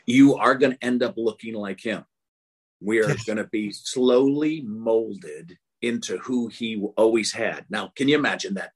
You 0.05 0.35
are 0.35 0.55
going 0.55 0.73
to 0.73 0.83
end 0.83 1.03
up 1.03 1.15
looking 1.17 1.53
like 1.53 1.81
him 1.81 2.05
we 2.83 2.99
are 2.99 3.15
going 3.25 3.37
to 3.37 3.47
be 3.51 3.71
slowly 3.71 4.61
molded 4.61 5.57
into 5.81 6.17
who 6.17 6.47
he 6.47 6.81
always 6.97 7.33
had. 7.33 7.65
Now, 7.69 7.91
can 7.95 8.07
you 8.07 8.17
imagine 8.17 8.55
that? 8.55 8.71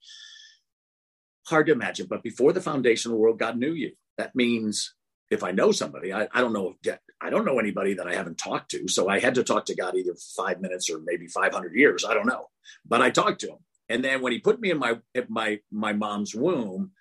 Hard 1.48 1.68
to 1.68 1.72
imagine, 1.72 2.08
but 2.10 2.24
before 2.24 2.52
the 2.52 2.62
foundation 2.62 3.12
of 3.12 3.14
the 3.14 3.22
world, 3.22 3.40
God 3.40 3.58
knew 3.58 3.72
you. 3.72 3.94
That 4.18 4.36
means 4.36 4.94
if 5.30 5.44
I 5.44 5.52
know 5.52 5.72
somebody, 5.72 6.14
I, 6.14 6.28
I 6.34 6.42
don't 6.42 6.54
know 6.54 6.76
if 6.84 6.98
I 7.20 7.30
don't 7.30 7.46
know 7.46 7.60
anybody 7.60 7.96
that 7.96 8.08
I 8.08 8.14
haven't 8.14 8.38
talked 8.38 8.72
to. 8.72 8.88
So 8.88 9.10
I 9.10 9.20
had 9.20 9.36
to 9.36 9.44
talk 9.44 9.66
to 9.66 9.76
God 9.76 9.96
either 9.96 10.16
five 10.36 10.62
minutes 10.62 10.90
or 10.90 11.00
maybe 11.04 11.28
500 11.28 11.74
years. 11.74 12.06
I 12.06 12.14
don't 12.14 12.28
know, 12.28 12.48
but 12.86 13.02
I 13.02 13.10
talked 13.10 13.42
to 13.42 13.48
him. 13.48 13.58
And 13.90 14.04
then 14.04 14.22
when 14.22 14.34
he 14.34 14.40
put 14.40 14.60
me 14.60 14.72
in 14.72 14.78
my 14.78 15.00
my 15.30 15.60
my 15.72 15.94
mom's 15.94 16.36
womb, 16.36 16.92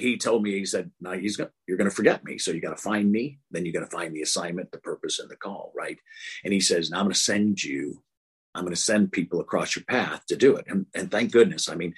he 0.00 0.16
told 0.16 0.42
me, 0.42 0.52
he 0.52 0.64
said, 0.64 0.90
"Now 1.00 1.12
he's 1.12 1.36
going 1.36 1.50
you're 1.66 1.76
going 1.76 1.90
to 1.90 1.94
forget 1.94 2.24
me. 2.24 2.38
So 2.38 2.50
you 2.50 2.60
got 2.60 2.76
to 2.76 2.82
find 2.82 3.10
me. 3.10 3.38
Then 3.50 3.66
you 3.66 3.72
got 3.72 3.80
to 3.80 3.86
find 3.86 4.14
the 4.14 4.22
assignment, 4.22 4.72
the 4.72 4.78
purpose, 4.78 5.18
and 5.18 5.30
the 5.30 5.36
call, 5.36 5.72
right?" 5.76 5.98
And 6.44 6.52
he 6.52 6.60
says, 6.60 6.90
"Now 6.90 6.98
I'm 6.98 7.04
going 7.04 7.14
to 7.14 7.20
send 7.20 7.62
you. 7.62 8.02
I'm 8.54 8.64
going 8.64 8.74
to 8.74 8.80
send 8.80 9.12
people 9.12 9.40
across 9.40 9.76
your 9.76 9.84
path 9.84 10.26
to 10.26 10.36
do 10.36 10.56
it." 10.56 10.64
And, 10.68 10.86
and 10.94 11.10
thank 11.10 11.32
goodness. 11.32 11.68
I 11.68 11.74
mean, 11.74 11.94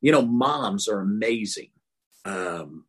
you 0.00 0.12
know, 0.12 0.22
moms 0.22 0.88
are 0.88 1.00
amazing 1.00 1.70
um, 2.24 2.84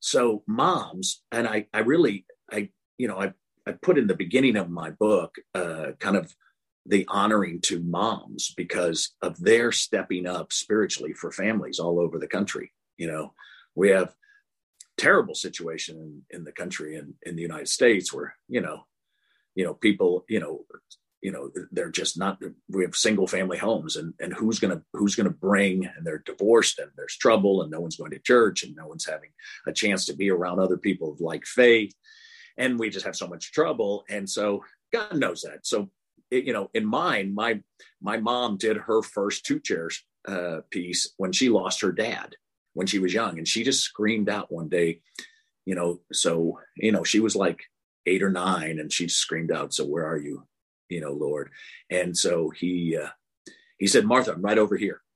so 0.00 0.42
moms, 0.46 1.22
and 1.30 1.46
I, 1.46 1.66
I 1.72 1.80
really, 1.80 2.26
I, 2.50 2.70
you 2.98 3.08
know, 3.08 3.18
I, 3.18 3.32
I 3.66 3.72
put 3.72 3.98
in 3.98 4.06
the 4.06 4.14
beginning 4.14 4.56
of 4.56 4.70
my 4.70 4.90
book, 4.90 5.36
uh, 5.54 5.92
kind 5.98 6.16
of 6.16 6.34
the 6.86 7.06
honoring 7.08 7.60
to 7.60 7.80
moms 7.80 8.52
because 8.56 9.14
of 9.22 9.38
their 9.38 9.72
stepping 9.72 10.26
up 10.26 10.52
spiritually 10.52 11.12
for 11.12 11.30
families 11.30 11.78
all 11.78 12.00
over 12.00 12.18
the 12.18 12.26
country. 12.26 12.72
You 12.96 13.08
know, 13.08 13.34
we 13.74 13.90
have 13.90 14.14
terrible 14.98 15.34
situation 15.34 15.96
in, 16.30 16.38
in 16.38 16.44
the 16.44 16.52
country 16.52 16.96
and 16.96 17.14
in, 17.22 17.30
in 17.30 17.36
the 17.36 17.42
United 17.42 17.68
States 17.68 18.12
where, 18.12 18.34
you 18.48 18.60
know, 18.60 18.84
you 19.54 19.64
know, 19.64 19.74
people, 19.74 20.24
you 20.28 20.40
know, 20.40 20.64
you 21.22 21.30
know, 21.30 21.50
they're 21.70 21.90
just 21.90 22.18
not, 22.18 22.40
we 22.68 22.82
have 22.82 22.96
single 22.96 23.26
family 23.26 23.58
homes 23.58 23.96
and, 23.96 24.14
and 24.20 24.32
who's 24.32 24.58
going 24.58 24.74
to, 24.74 24.82
who's 24.94 25.14
going 25.14 25.26
to 25.26 25.36
bring, 25.36 25.84
and 25.84 26.06
they're 26.06 26.22
divorced 26.24 26.78
and 26.78 26.90
there's 26.96 27.16
trouble 27.16 27.60
and 27.60 27.70
no 27.70 27.80
one's 27.80 27.96
going 27.96 28.10
to 28.10 28.18
church 28.18 28.62
and 28.62 28.74
no 28.74 28.86
one's 28.86 29.06
having 29.06 29.30
a 29.66 29.72
chance 29.72 30.06
to 30.06 30.14
be 30.14 30.30
around 30.30 30.60
other 30.60 30.78
people 30.78 31.12
of 31.12 31.20
like 31.20 31.44
faith. 31.44 31.94
And 32.56 32.78
we 32.78 32.88
just 32.88 33.04
have 33.04 33.16
so 33.16 33.26
much 33.26 33.52
trouble. 33.52 34.04
And 34.08 34.28
so 34.28 34.64
God 34.92 35.16
knows 35.16 35.42
that. 35.42 35.66
So, 35.66 35.90
it, 36.30 36.44
you 36.44 36.52
know, 36.52 36.70
in 36.74 36.86
mine, 36.86 37.34
my, 37.34 37.60
my 38.00 38.16
mom 38.16 38.56
did 38.56 38.76
her 38.76 39.02
first 39.02 39.44
two 39.44 39.60
chairs 39.60 40.02
uh, 40.26 40.60
piece 40.70 41.12
when 41.16 41.32
she 41.32 41.48
lost 41.48 41.80
her 41.80 41.92
dad 41.92 42.36
when 42.74 42.86
she 42.86 42.98
was 42.98 43.14
young. 43.14 43.38
And 43.38 43.46
she 43.46 43.64
just 43.64 43.82
screamed 43.82 44.28
out 44.28 44.52
one 44.52 44.68
day, 44.68 45.00
you 45.66 45.74
know, 45.74 46.00
so, 46.12 46.58
you 46.76 46.92
know, 46.92 47.04
she 47.04 47.20
was 47.20 47.36
like 47.36 47.60
eight 48.06 48.22
or 48.22 48.30
nine 48.30 48.78
and 48.78 48.92
she 48.92 49.08
screamed 49.08 49.52
out, 49.52 49.74
So 49.74 49.84
where 49.84 50.06
are 50.06 50.18
you? 50.18 50.46
You 50.88 51.00
know, 51.00 51.12
Lord. 51.12 51.50
And 51.90 52.16
so 52.16 52.50
he, 52.50 52.96
uh, 52.96 53.08
he 53.78 53.86
said, 53.86 54.04
Martha, 54.04 54.32
I'm 54.32 54.42
right 54.42 54.58
over 54.58 54.76
here. 54.76 55.00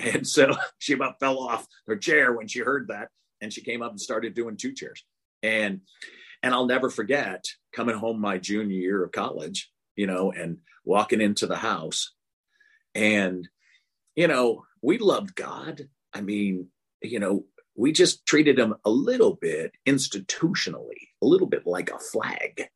And 0.00 0.24
so 0.24 0.54
she 0.78 0.92
about 0.92 1.18
fell 1.18 1.40
off 1.40 1.66
her 1.88 1.96
chair 1.96 2.32
when 2.32 2.46
she 2.46 2.60
heard 2.60 2.86
that. 2.86 3.08
And 3.40 3.52
she 3.52 3.62
came 3.62 3.82
up 3.82 3.90
and 3.90 4.00
started 4.00 4.32
doing 4.32 4.56
two 4.56 4.72
chairs. 4.72 5.04
And, 5.42 5.80
and 6.40 6.54
I'll 6.54 6.66
never 6.66 6.88
forget 6.88 7.44
coming 7.72 7.96
home 7.96 8.20
my 8.20 8.38
junior 8.38 8.76
year 8.76 9.02
of 9.02 9.10
college, 9.10 9.72
you 9.98 10.06
know, 10.06 10.30
and 10.30 10.58
walking 10.84 11.20
into 11.20 11.48
the 11.48 11.56
house. 11.56 12.12
And, 12.94 13.48
you 14.14 14.28
know, 14.28 14.64
we 14.80 14.96
loved 14.98 15.34
God. 15.34 15.88
I 16.14 16.20
mean, 16.20 16.68
you 17.02 17.18
know, 17.18 17.46
we 17.76 17.90
just 17.90 18.24
treated 18.24 18.60
him 18.60 18.76
a 18.84 18.90
little 18.90 19.34
bit 19.34 19.72
institutionally, 19.86 21.08
a 21.20 21.26
little 21.26 21.48
bit 21.48 21.66
like 21.66 21.90
a 21.90 21.98
flag. 21.98 22.68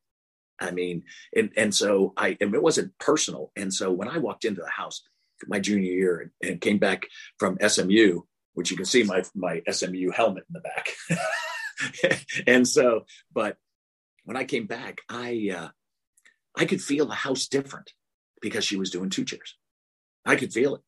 I 0.59 0.73
mean, 0.73 1.05
and, 1.35 1.53
and 1.57 1.73
so 1.73 2.13
I, 2.17 2.37
and 2.41 2.53
it 2.57 2.63
wasn't 2.63 2.99
personal. 2.99 3.53
And 3.55 3.73
so 3.73 3.93
when 3.93 4.09
I 4.09 4.19
walked 4.19 4.45
into 4.45 4.61
the 4.61 4.71
house 4.71 5.03
my 5.47 5.61
junior 5.61 5.93
year 5.93 6.21
and, 6.21 6.51
and 6.51 6.61
came 6.61 6.79
back 6.79 7.07
from 7.39 7.59
SMU, 7.65 8.21
which 8.55 8.73
you 8.73 8.77
can 8.77 8.87
see 8.87 9.05
my, 9.05 9.23
my 9.35 9.63
SMU 9.71 10.11
helmet 10.11 10.45
in 10.49 10.61
the 10.61 10.61
back. 12.05 12.27
and 12.49 12.67
so, 12.67 13.07
but 13.33 13.59
when 14.25 14.37
I 14.37 14.45
came 14.45 14.67
back, 14.67 15.01
I, 15.09 15.51
uh, 15.57 15.69
I 16.57 16.65
could 16.65 16.83
feel 16.83 17.07
the 17.07 17.15
house 17.15 17.47
different 17.47 17.93
because 18.41 18.65
she 18.65 18.77
was 18.77 18.91
doing 18.91 19.11
two 19.11 19.25
chairs. 19.25 19.57
I 20.25 20.37
could 20.37 20.53
feel 20.53 20.75
it. 20.77 20.83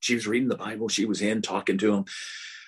She 0.00 0.14
was 0.14 0.26
reading 0.26 0.48
the 0.48 0.56
Bible. 0.56 0.88
She 0.88 1.04
was 1.04 1.20
in 1.20 1.42
talking 1.42 1.78
to 1.78 1.94
him. 1.94 2.04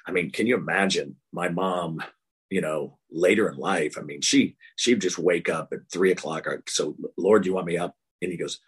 I 0.06 0.10
mean, 0.10 0.30
can 0.30 0.46
you 0.46 0.56
imagine 0.56 1.16
my 1.32 1.48
mom, 1.48 2.02
you 2.48 2.60
know, 2.60 2.98
later 3.10 3.48
in 3.48 3.56
life? 3.56 3.96
I 3.96 4.02
mean, 4.02 4.20
she 4.20 4.56
she'd 4.76 5.00
just 5.00 5.18
wake 5.18 5.48
up 5.48 5.72
at 5.72 5.90
three 5.92 6.10
o'clock. 6.10 6.46
So, 6.68 6.96
Lord, 7.16 7.46
you 7.46 7.54
want 7.54 7.66
me 7.66 7.76
up? 7.76 7.94
And 8.20 8.32
he 8.32 8.36
goes, 8.36 8.58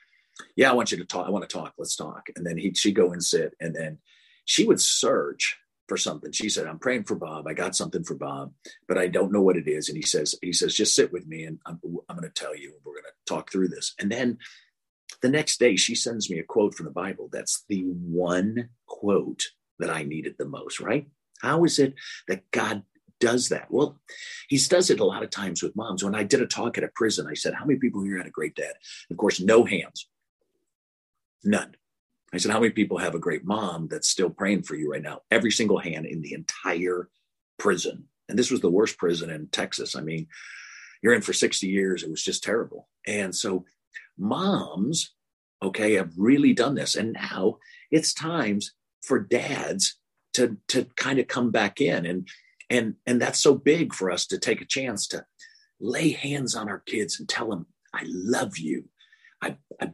Yeah, 0.56 0.70
I 0.70 0.74
want 0.74 0.92
you 0.92 0.98
to 0.98 1.04
talk. 1.04 1.26
I 1.26 1.30
want 1.30 1.48
to 1.48 1.52
talk. 1.52 1.74
Let's 1.76 1.96
talk. 1.96 2.28
And 2.36 2.46
then 2.46 2.56
he'd 2.56 2.76
she'd 2.76 2.94
go 2.94 3.12
and 3.12 3.22
sit. 3.22 3.54
And 3.60 3.74
then 3.74 3.98
she 4.44 4.64
would 4.64 4.80
search 4.80 5.58
for 5.92 5.98
something. 5.98 6.32
She 6.32 6.48
said, 6.48 6.66
I'm 6.66 6.78
praying 6.78 7.04
for 7.04 7.16
Bob. 7.16 7.46
I 7.46 7.52
got 7.52 7.76
something 7.76 8.02
for 8.02 8.14
Bob, 8.14 8.54
but 8.88 8.96
I 8.96 9.08
don't 9.08 9.30
know 9.30 9.42
what 9.42 9.58
it 9.58 9.68
is. 9.68 9.90
And 9.90 9.96
he 9.98 10.02
says, 10.02 10.34
he 10.40 10.50
says, 10.50 10.74
just 10.74 10.94
sit 10.94 11.12
with 11.12 11.26
me 11.26 11.44
and 11.44 11.58
I'm, 11.66 11.78
I'm 12.08 12.16
going 12.16 12.22
to 12.26 12.30
tell 12.30 12.56
you, 12.56 12.72
we're 12.82 12.94
going 12.94 13.04
to 13.04 13.10
talk 13.26 13.52
through 13.52 13.68
this. 13.68 13.94
And 13.98 14.10
then 14.10 14.38
the 15.20 15.28
next 15.28 15.60
day 15.60 15.76
she 15.76 15.94
sends 15.94 16.30
me 16.30 16.38
a 16.38 16.44
quote 16.44 16.74
from 16.74 16.86
the 16.86 16.92
Bible. 16.92 17.28
That's 17.30 17.66
the 17.68 17.82
one 17.82 18.70
quote 18.86 19.42
that 19.80 19.90
I 19.90 20.02
needed 20.02 20.36
the 20.38 20.46
most, 20.46 20.80
right? 20.80 21.06
How 21.42 21.62
is 21.64 21.78
it 21.78 21.92
that 22.26 22.50
God 22.52 22.84
does 23.20 23.50
that? 23.50 23.70
Well, 23.70 24.00
he 24.48 24.56
does 24.56 24.88
it 24.88 24.98
a 24.98 25.04
lot 25.04 25.22
of 25.22 25.28
times 25.28 25.62
with 25.62 25.76
moms. 25.76 26.02
When 26.02 26.14
I 26.14 26.22
did 26.22 26.40
a 26.40 26.46
talk 26.46 26.78
at 26.78 26.84
a 26.84 26.90
prison, 26.94 27.26
I 27.30 27.34
said, 27.34 27.52
How 27.52 27.66
many 27.66 27.78
people 27.78 28.02
here 28.02 28.16
had 28.16 28.26
a 28.26 28.30
great 28.30 28.54
dad? 28.54 28.72
Of 29.10 29.18
course, 29.18 29.40
no 29.40 29.66
hands. 29.66 30.08
None. 31.44 31.76
I 32.32 32.38
said, 32.38 32.50
How 32.50 32.60
many 32.60 32.72
people 32.72 32.98
have 32.98 33.14
a 33.14 33.20
great 33.20 33.44
mom 33.44 33.88
that's 33.88 34.08
still 34.08 34.30
praying 34.30 34.62
for 34.62 34.74
you 34.74 34.90
right 34.90 35.02
now? 35.02 35.20
Every 35.30 35.50
single 35.50 35.78
hand 35.78 36.06
in 36.06 36.22
the 36.22 36.34
entire 36.34 37.08
prison. 37.58 38.04
And 38.28 38.38
this 38.38 38.50
was 38.50 38.60
the 38.60 38.70
worst 38.70 38.98
prison 38.98 39.30
in 39.30 39.48
Texas. 39.48 39.94
I 39.94 40.00
mean, 40.00 40.26
you're 41.02 41.14
in 41.14 41.22
for 41.22 41.32
60 41.32 41.66
years. 41.66 42.02
It 42.02 42.10
was 42.10 42.22
just 42.22 42.42
terrible. 42.42 42.88
And 43.06 43.34
so 43.34 43.64
moms, 44.16 45.12
okay, 45.62 45.94
have 45.94 46.12
really 46.16 46.52
done 46.52 46.74
this. 46.74 46.94
And 46.94 47.12
now 47.12 47.58
it's 47.90 48.14
times 48.14 48.72
for 49.02 49.18
dads 49.18 49.96
to 50.34 50.56
to 50.68 50.86
kind 50.96 51.18
of 51.18 51.28
come 51.28 51.50
back 51.50 51.80
in 51.80 52.06
and 52.06 52.28
and 52.70 52.94
and 53.06 53.20
that's 53.20 53.38
so 53.38 53.54
big 53.54 53.94
for 53.94 54.10
us 54.10 54.26
to 54.26 54.38
take 54.38 54.60
a 54.60 54.66
chance 54.66 55.06
to 55.08 55.24
lay 55.80 56.10
hands 56.10 56.54
on 56.54 56.68
our 56.68 56.80
kids 56.80 57.18
and 57.18 57.28
tell 57.28 57.50
them 57.50 57.66
i 57.92 58.02
love 58.06 58.56
you 58.56 58.84
i 59.42 59.56
i, 59.80 59.92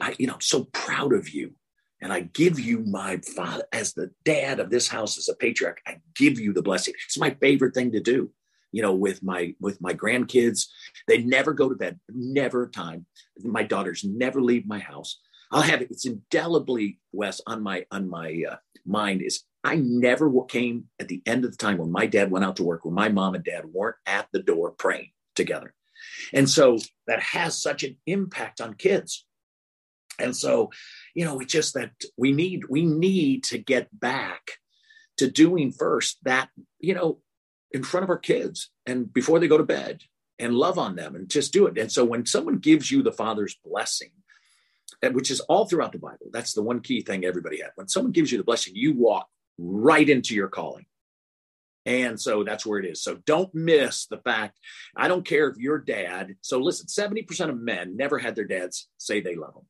I 0.00 0.14
you 0.18 0.26
know 0.26 0.38
so 0.40 0.64
proud 0.72 1.12
of 1.12 1.28
you. 1.30 1.54
And 2.02 2.12
i 2.12 2.20
give 2.20 2.60
you 2.60 2.80
my 2.80 3.18
father 3.18 3.64
as 3.72 3.94
the 3.94 4.10
dad 4.24 4.60
of 4.60 4.68
this 4.70 4.86
house 4.86 5.16
as 5.16 5.28
a 5.28 5.34
patriarch 5.34 5.80
i 5.86 5.98
give 6.14 6.38
you 6.38 6.52
the 6.52 6.62
blessing. 6.62 6.94
It's 7.06 7.18
my 7.18 7.30
favorite 7.30 7.74
thing 7.74 7.92
to 7.92 8.00
do 8.00 8.30
you 8.72 8.82
know 8.82 8.94
with 8.94 9.22
my 9.22 9.54
with 9.60 9.80
my 9.80 9.94
grandkids. 9.94 10.66
They 11.08 11.22
never 11.22 11.52
go 11.54 11.68
to 11.68 11.74
bed 11.74 11.98
never 12.12 12.64
a 12.64 12.70
time. 12.70 13.06
My 13.42 13.62
daughters 13.62 14.04
never 14.04 14.42
leave 14.42 14.66
my 14.66 14.78
house. 14.78 15.20
I'll 15.50 15.62
have 15.62 15.80
it 15.80 15.90
it's 15.90 16.06
indelibly 16.06 16.98
wes 17.12 17.40
on 17.46 17.62
my 17.62 17.86
on 17.90 18.08
my 18.08 18.42
uh, 18.50 18.56
mind 18.84 19.22
is 19.22 19.44
I 19.64 19.76
never 19.76 20.30
came 20.44 20.84
at 21.00 21.08
the 21.08 21.22
end 21.26 21.44
of 21.44 21.50
the 21.50 21.56
time 21.56 21.78
when 21.78 21.90
my 21.90 22.06
dad 22.06 22.30
went 22.30 22.44
out 22.44 22.56
to 22.56 22.62
work, 22.62 22.84
when 22.84 22.94
my 22.94 23.08
mom 23.08 23.34
and 23.34 23.42
dad 23.42 23.64
weren't 23.66 23.96
at 24.06 24.28
the 24.32 24.40
door 24.40 24.70
praying 24.70 25.10
together. 25.34 25.74
And 26.32 26.48
so 26.48 26.78
that 27.08 27.20
has 27.20 27.60
such 27.60 27.82
an 27.82 27.96
impact 28.06 28.60
on 28.60 28.74
kids. 28.74 29.25
And 30.18 30.36
so, 30.36 30.70
you 31.14 31.24
know, 31.24 31.40
it's 31.40 31.52
just 31.52 31.74
that 31.74 31.92
we 32.16 32.32
need 32.32 32.64
we 32.68 32.84
need 32.84 33.44
to 33.44 33.58
get 33.58 33.88
back 33.92 34.52
to 35.18 35.30
doing 35.30 35.72
first 35.72 36.18
that, 36.24 36.48
you 36.78 36.94
know, 36.94 37.18
in 37.72 37.82
front 37.82 38.04
of 38.04 38.10
our 38.10 38.18
kids 38.18 38.70
and 38.86 39.12
before 39.12 39.38
they 39.38 39.48
go 39.48 39.58
to 39.58 39.64
bed 39.64 40.02
and 40.38 40.54
love 40.54 40.78
on 40.78 40.96
them 40.96 41.14
and 41.14 41.28
just 41.28 41.52
do 41.52 41.66
it. 41.66 41.78
And 41.78 41.90
so 41.90 42.04
when 42.04 42.26
someone 42.26 42.58
gives 42.58 42.90
you 42.90 43.02
the 43.02 43.12
father's 43.12 43.56
blessing, 43.64 44.10
which 45.02 45.30
is 45.30 45.40
all 45.40 45.66
throughout 45.66 45.92
the 45.92 45.98
Bible. 45.98 46.26
That's 46.32 46.54
the 46.54 46.62
one 46.62 46.80
key 46.80 47.02
thing 47.02 47.24
everybody 47.24 47.60
had. 47.60 47.72
When 47.74 47.88
someone 47.88 48.12
gives 48.12 48.32
you 48.32 48.38
the 48.38 48.44
blessing, 48.44 48.74
you 48.76 48.94
walk 48.94 49.28
right 49.58 50.08
into 50.08 50.34
your 50.34 50.48
calling. 50.48 50.86
And 51.84 52.20
so 52.20 52.42
that's 52.42 52.66
where 52.66 52.80
it 52.80 52.86
is. 52.86 53.02
So 53.02 53.16
don't 53.26 53.54
miss 53.54 54.06
the 54.06 54.18
fact. 54.18 54.58
I 54.96 55.06
don't 55.06 55.24
care 55.24 55.48
if 55.48 55.56
your 55.56 55.78
dad. 55.78 56.34
So 56.40 56.58
listen, 56.58 56.86
70% 56.86 57.48
of 57.48 57.60
men 57.60 57.96
never 57.96 58.18
had 58.18 58.34
their 58.34 58.44
dads 58.44 58.88
say 58.98 59.20
they 59.20 59.36
love 59.36 59.54
them. 59.54 59.66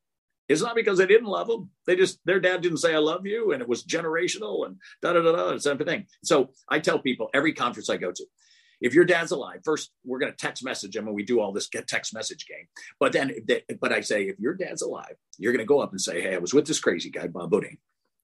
It's 0.49 0.61
not 0.61 0.75
because 0.75 0.97
they 0.97 1.05
didn't 1.05 1.27
love 1.27 1.47
them. 1.47 1.69
They 1.85 1.95
just, 1.95 2.19
their 2.25 2.39
dad 2.39 2.61
didn't 2.61 2.77
say, 2.77 2.93
I 2.93 2.99
love 2.99 3.25
you. 3.25 3.51
And 3.51 3.61
it 3.61 3.67
was 3.67 3.83
generational 3.83 4.65
and 4.65 4.77
da 5.01 5.13
da 5.13 5.21
da 5.21 5.31
da. 5.33 5.49
It's 5.49 5.65
everything. 5.65 6.05
So 6.23 6.51
I 6.69 6.79
tell 6.79 6.99
people 6.99 7.29
every 7.33 7.53
conference 7.53 7.89
I 7.89 7.97
go 7.97 8.11
to, 8.11 8.25
if 8.79 8.93
your 8.93 9.05
dad's 9.05 9.31
alive, 9.31 9.61
first 9.63 9.91
we're 10.05 10.19
going 10.19 10.31
to 10.31 10.37
text 10.37 10.63
message 10.63 10.95
him 10.95 11.07
and 11.07 11.15
we 11.15 11.23
do 11.23 11.39
all 11.39 11.51
this 11.51 11.67
get 11.67 11.87
text 11.87 12.13
message 12.13 12.45
game. 12.45 12.67
But 12.99 13.11
then, 13.11 13.33
but 13.81 13.91
I 13.91 14.01
say, 14.01 14.23
if 14.23 14.39
your 14.39 14.53
dad's 14.53 14.81
alive, 14.81 15.15
you're 15.37 15.51
going 15.51 15.65
to 15.65 15.65
go 15.65 15.79
up 15.79 15.91
and 15.91 16.01
say, 16.01 16.21
Hey, 16.21 16.35
I 16.35 16.39
was 16.39 16.53
with 16.53 16.67
this 16.67 16.79
crazy 16.79 17.09
guy, 17.09 17.27
Bob 17.27 17.51
Beaudine, 17.51 17.77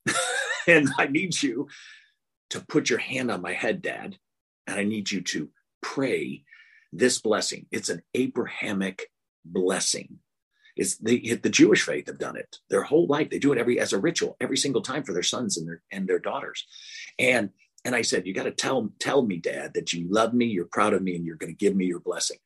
and 0.67 0.89
I 0.97 1.07
need 1.07 1.41
you 1.41 1.67
to 2.51 2.62
put 2.62 2.89
your 2.89 2.99
hand 2.99 3.31
on 3.31 3.41
my 3.41 3.53
head, 3.53 3.81
dad. 3.81 4.17
And 4.67 4.79
I 4.79 4.83
need 4.83 5.12
you 5.12 5.21
to 5.21 5.49
pray 5.81 6.43
this 6.93 7.19
blessing. 7.19 7.65
It's 7.71 7.89
an 7.89 8.01
Abrahamic 8.13 9.09
blessing. 9.43 10.19
It's 10.75 10.97
the, 10.97 11.36
the 11.36 11.49
Jewish 11.49 11.83
faith 11.83 12.07
have 12.07 12.17
done 12.17 12.36
it 12.36 12.57
their 12.69 12.83
whole 12.83 13.07
life. 13.07 13.29
They 13.29 13.39
do 13.39 13.51
it 13.51 13.59
every 13.59 13.79
as 13.79 13.93
a 13.93 13.99
ritual 13.99 14.38
every 14.41 14.57
single 14.57 14.81
time 14.81 15.03
for 15.03 15.13
their 15.13 15.23
sons 15.23 15.57
and 15.57 15.67
their 15.67 15.81
and 15.91 16.07
their 16.07 16.19
daughters. 16.19 16.65
And 17.19 17.51
and 17.86 17.95
I 17.95 18.01
said, 18.01 18.25
You 18.25 18.33
got 18.33 18.43
to 18.43 18.51
tell, 18.51 18.89
tell 18.99 19.25
me, 19.25 19.38
dad, 19.38 19.73
that 19.75 19.93
you 19.93 20.07
love 20.09 20.33
me, 20.33 20.45
you're 20.45 20.65
proud 20.65 20.93
of 20.93 21.01
me, 21.01 21.15
and 21.15 21.25
you're 21.25 21.36
going 21.36 21.51
to 21.51 21.57
give 21.57 21.75
me 21.75 21.86
your 21.86 21.99
blessing. 21.99 22.38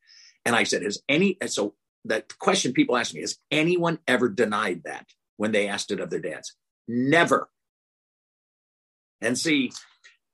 And 0.45 0.55
I 0.55 0.63
said, 0.63 0.83
Has 0.83 1.01
any, 1.07 1.37
so 1.47 1.75
that 2.05 2.37
question 2.39 2.73
people 2.73 2.97
ask 2.97 3.13
me, 3.13 3.21
has 3.21 3.37
anyone 3.51 3.99
ever 4.07 4.29
denied 4.29 4.83
that 4.85 5.07
when 5.35 5.51
they 5.51 5.67
asked 5.67 5.91
it 5.91 5.99
of 5.99 6.09
their 6.09 6.19
dads? 6.19 6.55
Never. 6.87 7.49
And 9.21 9.37
see, 9.37 9.71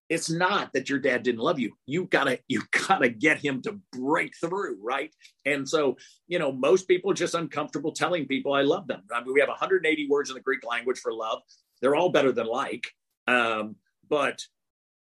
it's 0.10 0.30
not 0.30 0.72
that 0.74 0.90
your 0.90 1.00
dad 1.00 1.24
didn't 1.24 1.42
love 1.42 1.60
you. 1.60 1.74
You 1.86 2.06
gotta, 2.06 2.40
you 2.48 2.62
gotta 2.88 3.10
get 3.10 3.40
him 3.40 3.62
to 3.64 3.80
break 3.92 4.34
through, 4.40 4.78
right? 4.82 5.14
And 5.46 5.68
so, 5.68 5.98
you 6.28 6.40
know, 6.40 6.52
most 6.52 6.88
people 6.88 7.12
are 7.12 7.16
just 7.16 7.36
uncomfortable 7.36 7.92
telling 7.92 8.28
people 8.28 8.54
I 8.54 8.62
love 8.62 8.88
them. 8.88 9.02
I 9.12 9.24
mean, 9.24 9.34
we 9.34 9.40
have 9.40 9.50
180 9.50 10.08
words 10.10 10.30
in 10.30 10.36
the 10.36 10.42
Greek 10.42 10.66
language 10.66 11.00
for 11.00 11.14
love. 11.14 11.42
They're 11.82 11.96
all 11.96 12.10
better 12.10 12.32
than 12.32 12.48
like. 12.48 12.88
Um, 13.28 13.76
but 14.10 14.42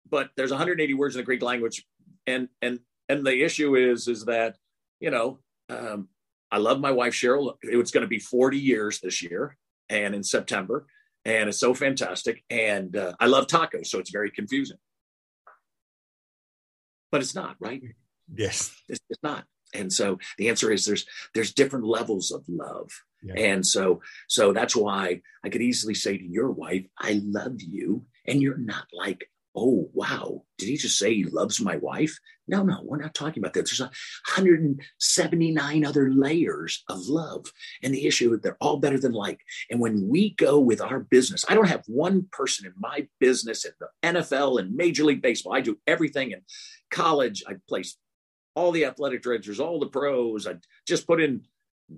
but 0.10 0.30
there's 0.36 0.52
180 0.52 0.94
words 0.94 1.16
in 1.16 1.20
the 1.20 1.26
Greek 1.26 1.42
language, 1.42 1.86
and 2.28 2.50
and 2.62 2.80
and 3.10 3.26
the 3.26 3.44
issue 3.44 3.76
is 3.76 4.08
is 4.08 4.26
that 4.26 4.58
you 5.00 5.10
know 5.10 5.40
um, 5.70 6.10
I 6.52 6.58
love 6.58 6.80
my 6.80 6.92
wife 6.92 7.14
Cheryl. 7.14 7.56
It's 7.64 7.92
going 7.92 8.04
to 8.04 8.08
be 8.08 8.20
40 8.20 8.58
years 8.58 9.00
this 9.00 9.22
year, 9.24 9.58
and 9.90 10.14
in 10.14 10.24
September, 10.24 10.86
and 11.26 11.50
it's 11.50 11.60
so 11.60 11.74
fantastic. 11.74 12.44
And 12.50 12.96
uh, 12.96 13.14
I 13.20 13.28
love 13.28 13.48
tacos, 13.48 13.88
so 13.88 14.00
it's 14.00 14.12
very 14.12 14.32
confusing. 14.32 14.78
But 17.12 17.22
it's 17.22 17.36
not 17.36 17.56
right. 17.60 17.82
Yes, 18.34 18.76
it's, 18.88 19.02
it's 19.10 19.24
not. 19.24 19.46
And 19.74 19.92
so 19.92 20.20
the 20.38 20.50
answer 20.50 20.72
is 20.72 20.86
there's 20.86 21.06
there's 21.34 21.54
different 21.54 21.86
levels 21.86 22.32
of 22.32 22.44
love. 22.48 22.92
Yeah. 23.24 23.36
And 23.38 23.66
so 23.66 24.02
so 24.28 24.54
that's 24.54 24.76
why 24.76 25.22
I 25.44 25.50
could 25.50 25.62
easily 25.62 25.94
say 25.94 26.18
to 26.18 26.26
your 26.26 26.52
wife, 26.52 26.86
I 26.98 27.22
love 27.24 27.62
you. 27.62 28.06
And 28.26 28.42
you're 28.42 28.58
not 28.58 28.88
like 28.94 29.28
oh 29.56 29.90
wow 29.94 30.44
did 30.58 30.70
he 30.70 30.78
just 30.78 30.98
say 30.98 31.14
he 31.14 31.26
loves 31.26 31.60
my 31.60 31.76
wife 31.78 32.18
no 32.48 32.64
no 32.64 32.80
we're 32.84 33.02
not 33.02 33.14
talking 33.14 33.44
about 33.44 33.54
that 33.54 33.66
there's 33.66 33.82
179 33.82 35.86
other 35.86 36.12
layers 36.12 36.84
of 36.90 37.08
love 37.08 37.46
and 37.84 37.94
the 37.94 38.08
issue 38.08 38.38
they're 38.38 38.58
all 38.62 38.78
better 38.78 39.00
than 39.00 39.12
like 39.12 39.40
and 39.70 39.80
when 39.80 40.08
we 40.08 40.34
go 40.36 40.60
with 40.60 40.82
our 40.82 41.00
business 41.00 41.46
i 41.50 41.54
don't 41.54 41.68
have 41.68 41.84
one 41.88 42.28
person 42.32 42.66
in 42.66 42.74
my 42.78 43.08
business 43.20 43.66
at 43.66 43.74
the 43.80 43.88
nfl 44.04 44.60
and 44.60 44.76
major 44.76 45.04
league 45.04 45.22
baseball 45.22 45.54
i 45.54 45.62
do 45.62 45.78
everything 45.86 46.32
in 46.32 46.42
college 46.92 47.44
i 47.48 47.54
placed 47.68 47.98
all 48.54 48.72
the 48.72 48.86
athletic 48.86 49.22
directors 49.22 49.60
all 49.60 49.80
the 49.80 49.88
pros 49.88 50.46
i 50.46 50.56
just 50.86 51.08
put 51.08 51.22
in 51.22 51.42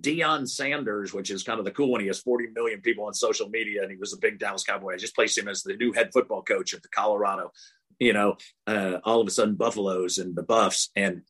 Deion 0.01 0.47
Sanders, 0.47 1.13
which 1.13 1.29
is 1.29 1.43
kind 1.43 1.60
of 1.60 1.65
the 1.65 1.71
cool 1.71 1.91
one. 1.91 2.01
He 2.01 2.08
has 2.08 2.19
40 2.19 2.47
million 2.56 2.82
people 2.82 3.06
on 3.06 3.13
social 3.13 3.49
media, 3.49 3.84
and 3.84 3.91
he 3.91 3.97
was 3.97 4.13
a 4.13 4.17
big 4.17 4.39
Dallas 4.39 4.63
Cowboy. 4.63 4.93
I 4.93 4.97
just 4.97 5.15
placed 5.15 5.38
him 5.38 5.47
as 5.47 5.62
the 5.62 5.75
new 5.75 5.91
head 5.91 6.12
football 6.12 6.41
coach 6.41 6.73
of 6.73 6.82
the 6.82 6.89
Colorado, 6.89 7.51
you 7.99 8.13
know, 8.13 8.38
uh, 8.67 8.99
all 9.03 9.21
of 9.21 9.27
a 9.27 9.32
sudden 9.32 9.56
Buffaloes 9.56 10.17
and 10.17 10.36
the 10.36 10.43
Buffs, 10.43 10.89
and 10.95 11.23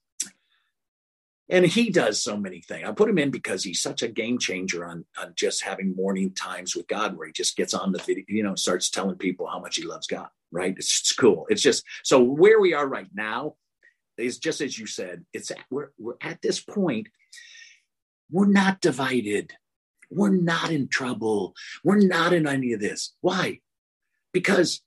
and 1.50 1.66
he 1.66 1.90
does 1.90 2.24
so 2.24 2.38
many 2.38 2.62
things. 2.62 2.88
I 2.88 2.94
put 2.94 3.10
him 3.10 3.18
in 3.18 3.30
because 3.30 3.64
he's 3.64 3.82
such 3.82 4.02
a 4.02 4.08
game 4.08 4.40
changer 4.40 4.86
on 4.86 5.06
on 5.20 5.34
just 5.36 5.64
having 5.64 5.96
morning 5.96 6.34
times 6.34 6.76
with 6.76 6.88
God, 6.88 7.18
where 7.18 7.28
he 7.28 7.34
just 7.34 7.58
gets 7.58 7.74
on 7.74 7.92
the 7.92 8.00
video, 8.00 8.24
you 8.28 8.44
know, 8.44 8.56
starts 8.56 8.90
telling 8.90 9.18
people 9.18 9.48
how 9.48 9.60
much 9.60 9.76
he 9.76 9.84
loves 9.84 10.08
God. 10.08 10.30
Right? 10.54 10.76
It's, 10.78 11.02
it's 11.02 11.14
cool. 11.14 11.48
It's 11.50 11.62
just 11.62 11.84
so 12.04 12.22
where 12.22 12.60
we 12.62 12.74
are 12.74 12.88
right 12.88 13.10
now 13.14 13.56
is 14.18 14.38
just 14.38 14.62
as 14.62 14.78
you 14.78 14.86
said. 14.86 15.26
It's 15.34 15.52
we're 15.70 15.90
we're 15.98 16.16
at 16.22 16.42
this 16.42 16.62
point 16.62 17.08
we're 18.34 18.48
not 18.48 18.82
divided. 18.82 19.54
We're 20.10 20.30
not 20.30 20.72
in 20.72 20.88
trouble. 20.88 21.54
We're 21.84 22.06
not 22.06 22.34
in 22.34 22.48
any 22.48 22.74
of 22.74 22.80
this. 22.80 23.16
Why? 23.22 23.60
Because 24.34 24.82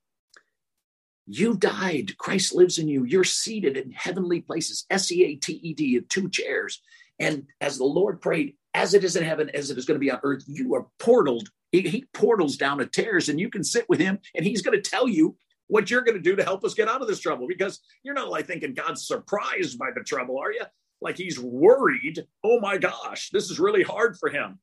you 1.27 1.57
died. 1.57 2.19
Christ 2.19 2.55
lives 2.55 2.79
in 2.79 2.89
you. 2.89 3.05
You're 3.05 3.25
seated 3.25 3.77
in 3.77 3.93
heavenly 3.93 4.41
places, 4.41 4.85
S 4.91 5.11
E 5.13 5.25
A 5.25 5.37
T 5.37 5.53
E 5.63 5.75
D, 5.75 5.97
in 5.97 6.05
two 6.09 6.29
chairs. 6.29 6.83
And 7.19 7.47
as 7.61 7.79
the 7.79 7.85
Lord 7.85 8.21
prayed, 8.21 8.57
as 8.75 8.95
it 8.95 9.05
is 9.05 9.17
in 9.17 9.25
heaven, 9.25 9.51
as 9.55 9.71
it 9.71 9.79
is 9.79 9.87
going 9.87 9.97
to 9.97 10.05
be 10.05 10.11
on 10.11 10.21
earth, 10.23 10.45
you 10.47 10.75
are 10.75 10.87
portaled. 11.01 11.47
He, 11.73 11.83
he 11.83 12.05
portals 12.13 12.57
down 12.57 12.79
to 12.79 12.87
tears, 12.87 13.29
and 13.29 13.41
you 13.41 13.49
can 13.49 13.65
sit 13.65 13.89
with 13.89 13.99
him, 13.99 14.19
and 14.35 14.45
he's 14.45 14.63
going 14.63 14.81
to 14.81 14.91
tell 14.91 15.09
you 15.09 15.37
what 15.69 15.91
you're 15.91 16.03
going 16.03 16.17
to 16.17 16.23
do 16.23 16.37
to 16.37 16.45
help 16.45 16.65
us 16.65 16.75
get 16.75 16.89
out 16.89 17.03
of 17.03 17.09
this 17.09 17.21
trouble 17.21 17.47
because 17.49 17.81
you're 18.03 18.15
not 18.15 18.29
like 18.29 18.47
thinking 18.47 18.75
God's 18.75 19.07
surprised 19.07 19.79
by 19.79 19.91
the 19.95 20.03
trouble, 20.03 20.39
are 20.39 20.53
you? 20.53 20.63
like 21.01 21.17
he's 21.17 21.39
worried. 21.39 22.27
Oh 22.45 22.61
my 22.61 22.79
gosh, 22.79 23.31
this 23.31 23.51
is 23.51 23.59
really 23.59 23.83
hard 23.83 24.17
for 24.19 24.29
him. 24.29 24.59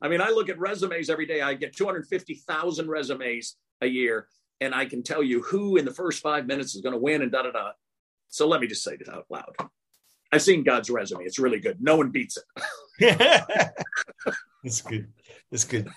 I 0.00 0.08
mean, 0.08 0.20
I 0.20 0.30
look 0.30 0.48
at 0.48 0.58
resumes 0.58 1.10
every 1.10 1.26
day. 1.26 1.40
I 1.40 1.54
get 1.54 1.76
250,000 1.76 2.88
resumes 2.88 3.56
a 3.80 3.86
year, 3.86 4.26
and 4.60 4.74
I 4.74 4.86
can 4.86 5.02
tell 5.02 5.22
you 5.22 5.42
who 5.42 5.76
in 5.76 5.84
the 5.84 5.92
first 5.92 6.22
five 6.22 6.46
minutes 6.46 6.74
is 6.74 6.82
going 6.82 6.94
to 6.94 6.98
win 6.98 7.22
and 7.22 7.30
da 7.30 7.42
da 7.42 7.52
da. 7.52 7.72
So 8.28 8.48
let 8.48 8.60
me 8.60 8.66
just 8.66 8.82
say 8.82 8.96
this 8.96 9.08
out 9.08 9.26
loud. 9.30 9.54
I've 10.32 10.42
seen 10.42 10.64
God's 10.64 10.88
resume. 10.90 11.24
It's 11.24 11.38
really 11.38 11.60
good. 11.60 11.78
No 11.80 11.96
one 11.96 12.10
beats 12.10 12.38
it. 12.98 13.70
It's 14.64 14.80
good. 14.80 15.08
It's 15.50 15.64
good. 15.64 15.90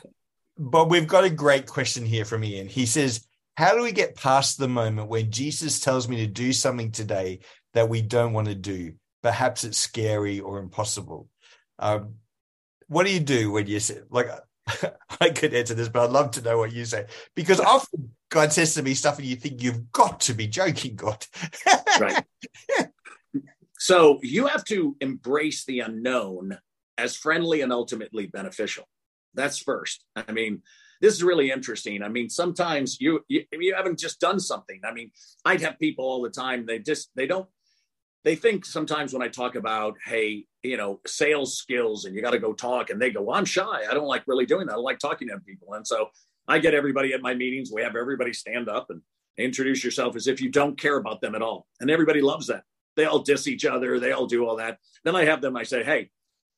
But 0.57 0.89
we've 0.89 1.05
got 1.05 1.23
a 1.23 1.29
great 1.29 1.67
question 1.67 2.03
here 2.03 2.25
from 2.25 2.43
Ian. 2.43 2.67
He 2.67 2.87
says, 2.87 3.23
How 3.57 3.75
do 3.75 3.83
we 3.83 3.91
get 3.91 4.15
past 4.15 4.57
the 4.57 4.67
moment 4.67 5.09
when 5.09 5.31
Jesus 5.31 5.79
tells 5.79 6.07
me 6.07 6.17
to 6.17 6.27
do 6.27 6.51
something 6.53 6.91
today 6.91 7.39
that 7.73 7.89
we 7.89 8.01
don't 8.01 8.33
want 8.33 8.47
to 8.47 8.55
do? 8.55 8.93
perhaps 9.25 9.63
it's 9.63 9.79
scary 9.79 10.39
or 10.39 10.59
impossible. 10.59 11.27
Um, 11.79 12.17
what 12.85 13.07
do 13.07 13.11
you 13.11 13.19
do 13.19 13.51
when 13.51 13.65
you 13.65 13.79
say, 13.79 14.01
like, 14.11 14.27
I 15.19 15.31
could 15.31 15.51
answer 15.55 15.73
this, 15.73 15.89
but 15.89 16.03
I'd 16.03 16.11
love 16.11 16.29
to 16.31 16.43
know 16.43 16.59
what 16.59 16.71
you 16.71 16.85
say 16.85 17.07
because 17.33 17.59
often 17.59 18.11
God 18.29 18.53
says 18.53 18.75
to 18.75 18.83
me 18.83 18.93
stuff 18.93 19.17
and 19.17 19.25
you 19.25 19.35
think 19.35 19.63
you've 19.63 19.91
got 19.91 20.19
to 20.21 20.35
be 20.35 20.45
joking, 20.45 20.95
God. 20.95 21.25
right. 21.99 22.23
So 23.77 24.19
you 24.23 24.47
have 24.47 24.63
to 24.65 24.95
embrace 25.01 25.65
the 25.65 25.81
unknown 25.81 26.57
as 26.97 27.15
friendly 27.15 27.61
and 27.61 27.73
ultimately 27.73 28.25
beneficial. 28.25 28.87
That's 29.33 29.59
first. 29.59 30.03
I 30.15 30.31
mean, 30.31 30.61
this 31.01 31.13
is 31.13 31.23
really 31.23 31.51
interesting. 31.51 32.03
I 32.03 32.09
mean, 32.09 32.29
sometimes 32.29 32.99
you, 32.99 33.21
you 33.27 33.43
you 33.51 33.75
haven't 33.75 33.99
just 33.99 34.19
done 34.19 34.39
something. 34.39 34.81
I 34.83 34.93
mean, 34.93 35.11
I'd 35.43 35.61
have 35.61 35.79
people 35.79 36.05
all 36.05 36.21
the 36.21 36.29
time. 36.29 36.65
They 36.65 36.79
just 36.79 37.09
they 37.15 37.27
don't 37.27 37.47
they 38.25 38.35
think 38.35 38.65
sometimes 38.65 39.13
when 39.13 39.21
I 39.21 39.27
talk 39.27 39.55
about, 39.55 39.95
hey, 40.03 40.45
you 40.63 40.77
know, 40.77 40.99
sales 41.05 41.57
skills 41.57 42.05
and 42.05 42.15
you 42.15 42.23
got 42.23 42.31
to 42.31 42.39
go 42.39 42.53
talk, 42.53 42.89
and 42.89 42.99
they 42.99 43.11
go, 43.11 43.21
well, 43.21 43.37
I'm 43.37 43.45
shy. 43.45 43.83
I 43.89 43.93
don't 43.93 44.07
like 44.07 44.23
really 44.25 44.47
doing 44.47 44.65
that. 44.67 44.73
I 44.73 44.77
like 44.77 44.97
talking 44.97 45.27
to 45.27 45.39
people. 45.39 45.75
And 45.75 45.85
so 45.85 46.09
I 46.47 46.57
get 46.57 46.73
everybody 46.73 47.13
at 47.13 47.21
my 47.21 47.35
meetings. 47.35 47.71
We 47.71 47.83
have 47.83 47.95
everybody 47.95 48.33
stand 48.33 48.67
up 48.67 48.89
and 48.89 49.01
introduce 49.37 49.83
yourself 49.83 50.15
as 50.15 50.27
if 50.27 50.41
you 50.41 50.49
don't 50.49 50.79
care 50.79 50.97
about 50.97 51.21
them 51.21 51.35
at 51.35 51.43
all. 51.43 51.67
And 51.79 51.91
everybody 51.91 52.21
loves 52.21 52.47
that. 52.47 52.63
They 52.95 53.05
all 53.05 53.19
diss 53.19 53.47
each 53.47 53.65
other. 53.65 53.99
They 53.99 54.11
all 54.11 54.25
do 54.25 54.47
all 54.47 54.55
that. 54.57 54.79
Then 55.03 55.15
I 55.15 55.25
have 55.25 55.41
them, 55.41 55.55
I 55.55 55.63
say, 55.63 55.83
hey, 55.83 56.09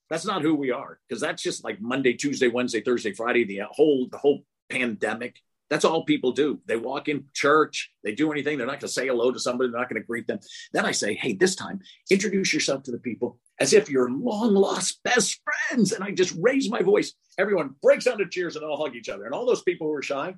that's 0.09 0.25
not 0.25 0.41
who 0.41 0.55
we 0.55 0.71
are. 0.71 0.99
Because 1.07 1.21
that's 1.21 1.43
just 1.43 1.63
like 1.63 1.81
Monday, 1.81 2.13
Tuesday, 2.13 2.47
Wednesday, 2.47 2.81
Thursday, 2.81 3.13
Friday, 3.13 3.43
the 3.45 3.61
uh, 3.61 3.67
whole, 3.71 4.07
the 4.09 4.17
whole 4.17 4.43
pandemic 4.69 5.37
that's 5.69 5.85
all 5.85 6.05
people 6.05 6.31
do. 6.31 6.59
They 6.65 6.77
walk 6.77 7.09
in 7.09 7.25
church, 7.33 7.91
they 8.03 8.13
do 8.13 8.31
anything. 8.31 8.57
They're 8.57 8.67
not 8.67 8.79
going 8.79 8.81
to 8.81 8.87
say 8.87 9.07
hello 9.07 9.31
to 9.31 9.39
somebody, 9.39 9.69
they're 9.69 9.79
not 9.79 9.89
going 9.89 10.01
to 10.01 10.05
greet 10.05 10.27
them. 10.27 10.39
Then 10.71 10.85
I 10.85 10.91
say, 10.91 11.15
hey, 11.15 11.33
this 11.33 11.55
time, 11.55 11.81
introduce 12.09 12.53
yourself 12.53 12.83
to 12.83 12.91
the 12.91 12.99
people 12.99 13.39
as 13.59 13.73
if 13.73 13.89
you're 13.89 14.09
long 14.09 14.53
lost 14.53 15.01
best 15.03 15.41
friends. 15.43 15.91
And 15.91 16.03
I 16.03 16.11
just 16.11 16.35
raise 16.39 16.69
my 16.69 16.81
voice. 16.81 17.13
Everyone 17.37 17.75
breaks 17.81 18.07
out 18.07 18.19
into 18.19 18.29
cheers 18.29 18.55
and 18.55 18.63
all 18.63 18.77
hug 18.77 18.95
each 18.95 19.09
other. 19.09 19.25
And 19.25 19.33
all 19.33 19.45
those 19.45 19.63
people 19.63 19.87
who 19.87 19.93
are 19.93 20.01
shy, 20.01 20.35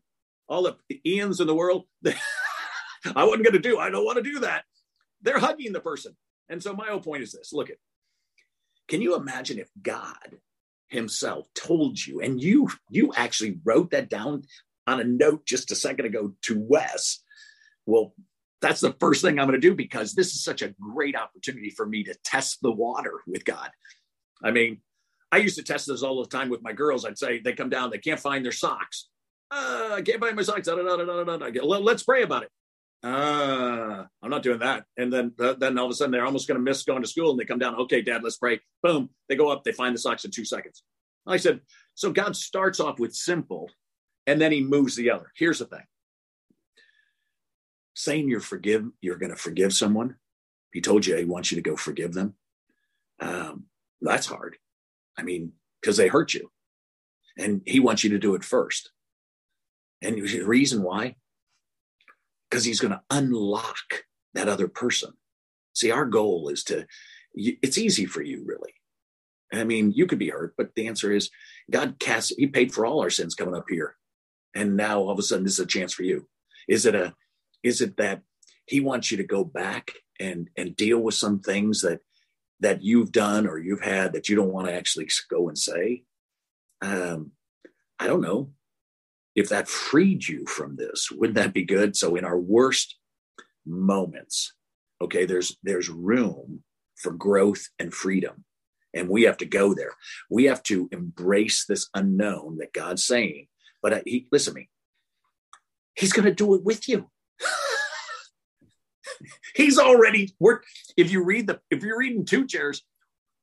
all 0.48 0.64
the 0.64 0.78
Ians 1.06 1.42
in 1.42 1.48
the 1.48 1.56
world, 1.56 1.86
I 2.06 3.24
wasn't 3.24 3.44
going 3.44 3.54
to 3.54 3.60
do, 3.60 3.78
I 3.78 3.90
don't 3.90 4.06
want 4.06 4.18
to 4.18 4.24
do 4.24 4.40
that. 4.40 4.64
They're 5.22 5.40
hugging 5.40 5.74
the 5.74 5.80
person. 5.80 6.16
And 6.50 6.64
so 6.64 6.74
my 6.74 6.88
whole 6.88 7.02
point 7.02 7.22
is 7.22 7.32
this 7.32 7.54
look 7.54 7.70
at, 7.70 7.78
can 8.90 9.02
you 9.02 9.16
imagine 9.16 9.60
if 9.60 9.70
God 9.82 10.38
himself 10.90 11.48
told 11.54 12.04
you 12.04 12.20
and 12.20 12.42
you 12.42 12.68
you 12.90 13.14
actually 13.16 13.60
wrote 13.64 13.92
that 13.92 14.10
down 14.10 14.44
on 14.88 15.00
a 15.00 15.04
note 15.04 15.46
just 15.46 15.72
a 15.72 15.76
second 15.76 16.06
ago 16.06 16.34
to 16.42 16.60
Wes. 16.60 17.20
Well, 17.86 18.14
that's 18.62 18.82
the 18.82 18.96
first 19.00 19.22
thing 19.22 19.40
I'm 19.40 19.48
going 19.48 19.60
to 19.60 19.68
do 19.68 19.76
because 19.76 20.14
this 20.14 20.34
is 20.34 20.44
such 20.44 20.62
a 20.62 20.74
great 20.82 21.16
opportunity 21.16 21.70
for 21.70 21.86
me 21.86 22.04
to 22.06 22.16
test 22.24 22.58
the 22.62 22.72
water 22.72 23.22
with 23.28 23.46
God. 23.46 23.70
I 24.44 24.52
mean, 24.52 24.82
I 25.32 25.38
used 25.38 25.58
to 25.58 25.64
test 25.64 25.88
this 25.88 26.02
all 26.02 26.22
the 26.22 26.30
time 26.30 26.50
with 26.50 26.64
my 26.64 26.74
girls. 26.74 27.06
I'd 27.06 27.18
say 27.18 27.40
they 27.40 27.54
come 27.54 27.70
down, 27.70 27.92
they 27.92 28.00
can't 28.00 28.20
find 28.20 28.44
their 28.44 28.52
socks. 28.52 29.08
Uh, 29.52 29.92
I 29.94 30.02
can't 30.02 30.20
find 30.20 30.36
my 30.36 30.42
socks. 30.42 30.68
Da, 30.68 30.76
da, 30.76 30.84
da, 30.84 31.64
Let's 31.64 32.04
pray 32.04 32.24
about 32.24 32.44
it. 32.44 32.50
Uh, 33.02 34.04
I'm 34.22 34.30
not 34.30 34.44
doing 34.44 34.60
that. 34.60 34.86
And 34.98 35.12
then, 35.12 35.34
then 35.38 35.78
all 35.78 35.86
of 35.86 35.92
a 35.92 35.94
sudden 35.94 36.12
they're 36.12 36.26
almost 36.26 36.48
going 36.48 36.60
to 36.60 36.64
miss 36.64 36.84
going 36.84 37.02
to 37.02 37.08
school 37.08 37.32
and 37.32 37.40
they 37.40 37.46
come 37.46 37.60
down. 37.60 37.76
Okay, 37.76 38.02
dad, 38.02 38.24
let's 38.24 38.38
pray. 38.38 38.60
Boom. 38.84 39.10
They 39.30 39.36
go 39.36 39.50
up, 39.50 39.64
they 39.64 39.72
find 39.72 39.96
the 39.96 40.00
socks 40.00 40.26
in 40.26 40.32
two 40.32 40.46
seconds. 40.46 40.84
I 41.26 41.38
said, 41.38 41.62
so 41.96 42.12
God 42.12 42.36
starts 42.36 42.80
off 42.80 43.00
with 43.00 43.16
simple 43.16 43.70
and 44.28 44.40
then 44.40 44.52
he 44.52 44.62
moves 44.62 44.96
the 44.96 45.12
other. 45.12 45.32
Here's 45.36 45.60
the 45.60 45.66
thing 45.66 45.84
saying 48.00 48.30
you're 48.30 48.40
forgive, 48.40 48.86
you're 49.02 49.18
going 49.18 49.32
to 49.32 49.36
forgive 49.36 49.74
someone. 49.74 50.16
He 50.72 50.80
told 50.80 51.06
you 51.06 51.18
he 51.18 51.26
wants 51.26 51.52
you 51.52 51.56
to 51.56 51.70
go 51.70 51.76
forgive 51.76 52.14
them. 52.14 52.36
Um, 53.20 53.66
that's 54.02 54.26
hard. 54.26 54.56
I 55.18 55.24
mean, 55.24 55.52
because 55.82 55.98
they 55.98 56.08
hurt 56.08 56.34
you, 56.34 56.50
and 57.38 57.62
he 57.66 57.82
wants 57.82 58.04
you 58.04 58.12
to 58.12 58.20
do 58.20 58.36
it 58.36 58.44
first. 58.46 58.92
And 60.02 60.16
the 60.16 60.44
reason 60.44 60.82
why, 60.82 61.16
because 62.50 62.66
he's 62.66 62.80
going 62.80 62.94
to 62.94 63.02
unlock 63.10 64.06
that 64.34 64.48
other 64.48 64.68
person. 64.68 65.14
See, 65.74 65.92
our 65.92 66.06
goal 66.06 66.50
is 66.50 66.64
to. 66.66 66.86
It's 67.34 67.78
easy 67.78 68.06
for 68.06 68.24
you, 68.24 68.44
really. 68.46 68.74
I 69.54 69.64
mean, 69.64 69.92
you 69.92 70.08
could 70.08 70.20
be 70.20 70.30
hurt, 70.30 70.56
but 70.58 70.74
the 70.76 70.88
answer 70.88 71.12
is 71.12 71.30
God 71.70 71.98
cast. 72.00 72.34
He 72.38 72.48
paid 72.48 72.74
for 72.74 72.86
all 72.86 73.02
our 73.02 73.10
sins 73.12 73.36
coming 73.36 73.56
up 73.56 73.66
here 73.70 73.96
and 74.56 74.76
now 74.76 75.00
all 75.00 75.12
of 75.12 75.20
a 75.20 75.22
sudden 75.22 75.44
this 75.44 75.54
is 75.54 75.60
a 75.60 75.66
chance 75.66 75.94
for 75.94 76.04
you 76.04 76.28
is 76.68 76.86
it 76.86 76.96
a 76.96 77.14
is 77.64 77.82
it 77.82 77.98
that 77.98 78.22
he 78.66 78.80
wants 78.80 79.12
you 79.12 79.18
to 79.18 79.24
go 79.24 79.44
back 79.44 79.92
and 80.20 80.50
and 80.58 80.76
deal 80.76 81.00
with 81.00 81.16
some 81.16 81.40
things 81.40 81.82
that 81.82 82.00
that 82.60 82.84
you've 82.84 83.12
done 83.12 83.48
or 83.48 83.58
you've 83.58 83.82
had 83.82 84.14
that 84.14 84.28
you 84.28 84.36
don't 84.36 84.52
want 84.52 84.68
to 84.68 84.74
actually 84.74 85.08
go 85.30 85.48
and 85.48 85.58
say 85.58 86.04
um 86.82 87.32
i 88.00 88.08
don't 88.08 88.22
know 88.22 88.50
if 89.40 89.50
that 89.50 89.68
freed 89.68 90.28
you 90.28 90.46
from 90.46 90.76
this 90.76 91.10
wouldn't 91.12 91.38
that 91.38 91.54
be 91.54 91.64
good 91.64 91.96
so 91.96 92.16
in 92.16 92.26
our 92.26 92.38
worst 92.38 93.00
moments, 93.70 94.54
okay, 95.02 95.26
there's 95.26 95.58
there's 95.64 95.90
room 95.90 96.64
for 96.96 97.12
growth 97.12 97.68
and 97.78 97.94
freedom. 97.94 98.44
And 98.94 99.08
we 99.08 99.24
have 99.24 99.38
to 99.38 99.46
go 99.46 99.76
there. 99.76 99.92
We 100.32 100.46
have 100.46 100.64
to 100.64 100.90
embrace 100.92 101.66
this 101.66 101.90
unknown 101.94 102.58
that 102.58 102.74
God's 102.74 103.06
saying. 103.06 103.48
But 103.84 104.02
he, 104.06 104.28
listen 104.32 104.54
to 104.54 104.60
me, 104.60 104.70
He's 105.96 106.12
going 106.12 106.26
to 106.26 106.34
do 106.34 106.56
it 106.56 106.64
with 106.64 106.90
you. 106.90 107.10
He's 109.56 109.78
already 109.78 110.34
worked. 110.40 110.68
If 110.98 111.12
you 111.12 111.24
read 111.24 111.48
the, 111.48 111.60
if 111.70 111.84
you're 111.84 112.00
reading 112.00 112.26
two 112.26 112.48
chairs, 112.48 112.82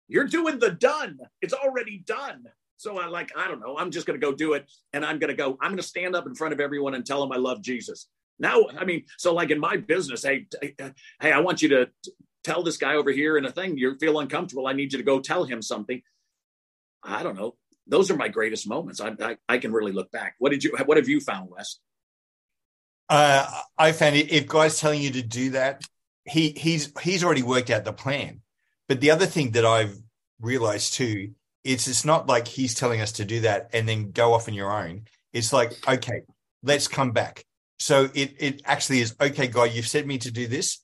you're 0.08 0.26
doing 0.26 0.58
the 0.58 0.70
done. 0.70 1.18
It's 1.40 1.54
already 1.54 1.98
done. 1.98 2.44
So 2.76 2.98
I 2.98 3.06
like, 3.06 3.32
I 3.36 3.48
don't 3.48 3.60
know. 3.60 3.76
I'm 3.78 3.90
just 3.90 4.06
going 4.06 4.20
to 4.20 4.24
go 4.24 4.32
do 4.32 4.52
it. 4.52 4.70
And 4.92 5.04
I'm 5.04 5.18
going 5.18 5.30
to 5.30 5.36
go, 5.36 5.56
I'm 5.60 5.70
going 5.70 5.78
to 5.78 5.82
stand 5.82 6.14
up 6.14 6.26
in 6.26 6.34
front 6.34 6.52
of 6.52 6.60
everyone 6.60 6.94
and 6.94 7.04
tell 7.04 7.20
them 7.20 7.32
I 7.32 7.36
love 7.36 7.62
Jesus. 7.62 8.08
Now, 8.38 8.66
I 8.78 8.84
mean, 8.84 9.04
so 9.16 9.32
like 9.32 9.50
in 9.50 9.58
my 9.58 9.78
business, 9.78 10.22
hey, 10.22 10.46
hey, 11.20 11.32
I 11.32 11.40
want 11.40 11.62
you 11.62 11.70
to 11.70 11.88
tell 12.44 12.62
this 12.62 12.76
guy 12.76 12.94
over 12.94 13.10
here 13.10 13.38
in 13.38 13.46
a 13.46 13.50
thing, 13.50 13.78
you 13.78 13.96
feel 13.98 14.20
uncomfortable. 14.20 14.66
I 14.66 14.74
need 14.74 14.92
you 14.92 14.98
to 14.98 15.04
go 15.04 15.20
tell 15.20 15.44
him 15.44 15.62
something. 15.62 16.02
I 17.02 17.22
don't 17.22 17.36
know. 17.36 17.56
Those 17.86 18.10
are 18.10 18.16
my 18.16 18.28
greatest 18.28 18.68
moments. 18.68 19.00
I, 19.00 19.14
I, 19.20 19.36
I 19.48 19.58
can 19.58 19.72
really 19.72 19.92
look 19.92 20.10
back. 20.10 20.34
What 20.38 20.50
did 20.50 20.64
you, 20.64 20.76
what 20.84 20.96
have 20.98 21.08
you 21.08 21.20
found, 21.20 21.50
Wes? 21.50 21.78
Uh, 23.08 23.46
I 23.78 23.92
found 23.92 24.16
if 24.16 24.46
guys 24.48 24.80
telling 24.80 25.00
you 25.00 25.12
to 25.12 25.22
do 25.22 25.50
that, 25.50 25.84
he 26.24 26.50
he's 26.50 26.92
he's 27.00 27.22
already 27.22 27.44
worked 27.44 27.70
out 27.70 27.84
the 27.84 27.92
plan. 27.92 28.40
But 28.88 29.00
the 29.00 29.12
other 29.12 29.26
thing 29.26 29.52
that 29.52 29.64
I've 29.64 29.96
realized 30.40 30.94
too 30.94 31.30
is 31.66 31.88
it's 31.88 32.04
not 32.04 32.26
like 32.26 32.48
he's 32.48 32.74
telling 32.74 33.00
us 33.00 33.12
to 33.12 33.24
do 33.24 33.40
that 33.40 33.70
and 33.72 33.88
then 33.88 34.10
go 34.10 34.34
off 34.34 34.48
on 34.48 34.54
your 34.54 34.72
own. 34.72 35.04
It's 35.32 35.52
like, 35.52 35.72
okay, 35.88 36.22
let's 36.62 36.88
come 36.88 37.12
back. 37.12 37.44
So 37.78 38.08
it 38.14 38.34
it 38.38 38.62
actually 38.64 39.00
is 39.00 39.14
okay, 39.20 39.48
God, 39.48 39.72
you've 39.72 39.88
said 39.88 40.06
me 40.06 40.18
to 40.18 40.30
do 40.30 40.46
this. 40.46 40.78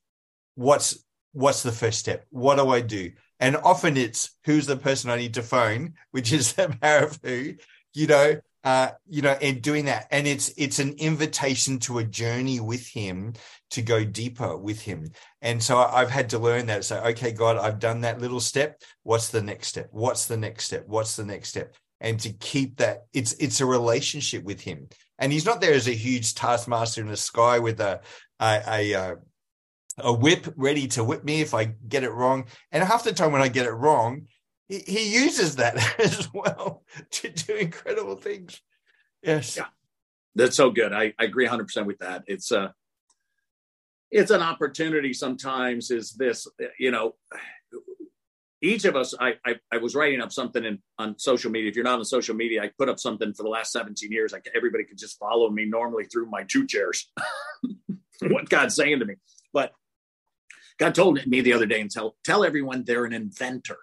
What's 0.54 1.04
what's 1.32 1.62
the 1.62 1.72
first 1.72 1.98
step? 1.98 2.26
What 2.30 2.56
do 2.56 2.68
I 2.68 2.80
do? 2.80 3.12
And 3.40 3.56
often 3.56 3.96
it's 3.96 4.30
who's 4.44 4.66
the 4.66 4.76
person 4.76 5.10
I 5.10 5.16
need 5.16 5.34
to 5.34 5.42
phone, 5.42 5.94
which 6.10 6.32
is 6.32 6.52
the 6.54 6.76
power 6.80 7.04
of 7.04 7.18
who, 7.22 7.54
you 7.94 8.06
know, 8.06 8.36
uh, 8.64 8.90
you 9.08 9.22
know, 9.22 9.36
and 9.40 9.60
doing 9.60 9.86
that. 9.86 10.06
And 10.10 10.26
it's 10.26 10.52
it's 10.56 10.78
an 10.78 10.94
invitation 10.98 11.78
to 11.80 11.98
a 11.98 12.04
journey 12.04 12.60
with 12.60 12.86
him 12.86 13.34
to 13.70 13.82
go 13.82 14.04
deeper 14.04 14.56
with 14.56 14.80
him. 14.80 15.10
And 15.40 15.62
so 15.62 15.78
I've 15.78 16.10
had 16.10 16.30
to 16.30 16.38
learn 16.38 16.66
that. 16.66 16.84
So, 16.84 17.00
okay, 17.00 17.32
God, 17.32 17.56
I've 17.56 17.78
done 17.78 18.02
that 18.02 18.20
little 18.20 18.40
step. 18.40 18.80
What's 19.02 19.28
the 19.28 19.42
next 19.42 19.68
step? 19.68 19.88
What's 19.90 20.26
the 20.26 20.36
next 20.36 20.64
step? 20.64 20.84
What's 20.86 21.16
the 21.16 21.24
next 21.24 21.48
step? 21.48 21.74
And 22.00 22.18
to 22.20 22.32
keep 22.32 22.76
that, 22.76 23.06
it's 23.12 23.32
it's 23.34 23.60
a 23.60 23.66
relationship 23.66 24.44
with 24.44 24.60
him. 24.60 24.88
And 25.18 25.32
he's 25.32 25.46
not 25.46 25.60
there 25.60 25.74
as 25.74 25.88
a 25.88 25.92
huge 25.92 26.34
taskmaster 26.34 27.00
in 27.00 27.08
the 27.08 27.16
sky 27.16 27.58
with 27.58 27.80
a 27.80 28.00
a, 28.40 28.62
a, 28.66 28.94
uh, 28.94 29.14
a 29.98 30.12
whip 30.12 30.52
ready 30.56 30.88
to 30.88 31.04
whip 31.04 31.24
me 31.24 31.40
if 31.40 31.54
I 31.54 31.64
get 31.86 32.02
it 32.02 32.10
wrong. 32.10 32.46
And 32.72 32.82
half 32.82 33.04
the 33.04 33.12
time 33.12 33.32
when 33.32 33.42
I 33.42 33.48
get 33.48 33.66
it 33.66 33.72
wrong, 33.72 34.26
he, 34.80 35.14
uses 35.14 35.56
that 35.56 35.76
as 36.00 36.32
well 36.32 36.84
to 37.10 37.30
do 37.30 37.54
incredible 37.54 38.16
things. 38.16 38.60
Yes. 39.22 39.56
Yeah. 39.56 39.66
That's 40.34 40.56
so 40.56 40.70
good. 40.70 40.92
I, 40.92 41.12
I 41.18 41.24
agree 41.24 41.46
100% 41.46 41.86
with 41.86 41.98
that. 41.98 42.24
It's 42.26 42.50
a, 42.50 42.60
uh, 42.60 42.68
it's 44.10 44.30
an 44.30 44.42
opportunity 44.42 45.14
sometimes 45.14 45.90
is 45.90 46.12
this, 46.12 46.46
you 46.78 46.90
know, 46.90 47.14
each 48.60 48.84
of 48.84 48.94
us, 48.94 49.14
I, 49.18 49.34
I, 49.44 49.56
I 49.72 49.78
was 49.78 49.94
writing 49.94 50.20
up 50.20 50.32
something 50.32 50.64
in, 50.64 50.80
on 50.98 51.18
social 51.18 51.50
media. 51.50 51.70
If 51.70 51.76
you're 51.76 51.84
not 51.84 51.98
on 51.98 52.04
social 52.04 52.34
media, 52.34 52.62
I 52.62 52.70
put 52.78 52.90
up 52.90 53.00
something 53.00 53.32
for 53.32 53.42
the 53.42 53.48
last 53.48 53.72
17 53.72 54.12
years. 54.12 54.32
Like 54.32 54.46
everybody 54.54 54.84
could 54.84 54.98
just 54.98 55.18
follow 55.18 55.48
me 55.48 55.64
normally 55.64 56.04
through 56.04 56.26
my 56.26 56.44
two 56.44 56.66
chairs. 56.66 57.10
what 58.20 58.50
God's 58.50 58.76
saying 58.76 58.98
to 58.98 59.06
me. 59.06 59.14
But 59.52 59.72
God 60.78 60.94
told 60.94 61.26
me 61.26 61.40
the 61.40 61.54
other 61.54 61.66
day 61.66 61.80
and 61.80 61.90
tell, 61.90 62.16
tell 62.22 62.44
everyone 62.44 62.84
they're 62.84 63.06
an 63.06 63.14
inventor. 63.14 63.78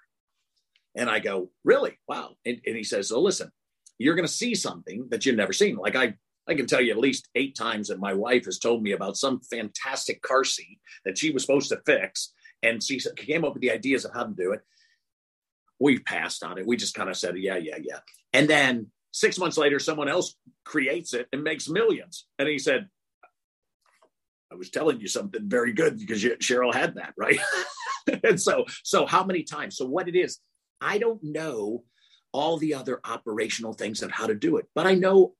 And 0.95 1.09
I 1.09 1.19
go, 1.19 1.51
really? 1.63 1.97
Wow. 2.07 2.35
And, 2.45 2.59
and 2.65 2.75
he 2.75 2.83
says, 2.83 3.09
so 3.09 3.21
listen, 3.21 3.51
you're 3.97 4.15
going 4.15 4.27
to 4.27 4.33
see 4.33 4.55
something 4.55 5.07
that 5.11 5.25
you've 5.25 5.35
never 5.35 5.53
seen. 5.53 5.75
Like 5.75 5.95
I, 5.95 6.15
I 6.47 6.55
can 6.55 6.65
tell 6.65 6.81
you 6.81 6.91
at 6.91 6.97
least 6.97 7.29
eight 7.35 7.55
times 7.55 7.89
that 7.89 7.99
my 7.99 8.13
wife 8.13 8.45
has 8.45 8.57
told 8.57 8.81
me 8.81 8.93
about 8.93 9.17
some 9.17 9.41
fantastic 9.41 10.21
car 10.21 10.43
seat 10.43 10.79
that 11.05 11.17
she 11.17 11.31
was 11.31 11.43
supposed 11.43 11.69
to 11.69 11.81
fix. 11.85 12.33
And 12.63 12.83
she 12.83 12.99
came 13.15 13.45
up 13.45 13.53
with 13.53 13.61
the 13.61 13.71
ideas 13.71 14.03
of 14.05 14.13
how 14.13 14.23
to 14.23 14.33
do 14.33 14.51
it. 14.51 14.61
We 15.79 15.99
passed 15.99 16.43
on 16.43 16.57
it. 16.57 16.67
We 16.67 16.75
just 16.75 16.95
kind 16.95 17.09
of 17.09 17.17
said, 17.17 17.37
yeah, 17.37 17.57
yeah, 17.57 17.77
yeah. 17.81 17.99
And 18.33 18.49
then 18.49 18.87
six 19.11 19.37
months 19.37 19.57
later, 19.57 19.79
someone 19.79 20.09
else 20.09 20.35
creates 20.65 21.13
it 21.13 21.27
and 21.31 21.43
makes 21.43 21.69
millions. 21.69 22.25
And 22.37 22.49
he 22.49 22.59
said, 22.59 22.89
I 24.51 24.55
was 24.55 24.71
telling 24.71 24.99
you 24.99 25.07
something 25.07 25.47
very 25.47 25.73
good 25.73 25.99
because 25.99 26.23
Cheryl 26.23 26.73
had 26.73 26.95
that, 26.95 27.13
right? 27.17 27.39
and 28.23 28.41
so, 28.41 28.65
so 28.83 29.05
how 29.05 29.23
many 29.23 29.43
times? 29.43 29.77
So 29.77 29.85
what 29.85 30.07
it 30.07 30.15
is, 30.15 30.39
I 30.81 30.97
don't 30.97 31.23
know 31.23 31.83
all 32.31 32.57
the 32.57 32.75
other 32.75 32.99
operational 33.03 33.73
things 33.73 34.03
of 34.03 34.11
how 34.11 34.27
to 34.27 34.35
do 34.35 34.57
it, 34.57 34.67
but 34.75 34.85
I 34.85 34.95
know 34.95 35.33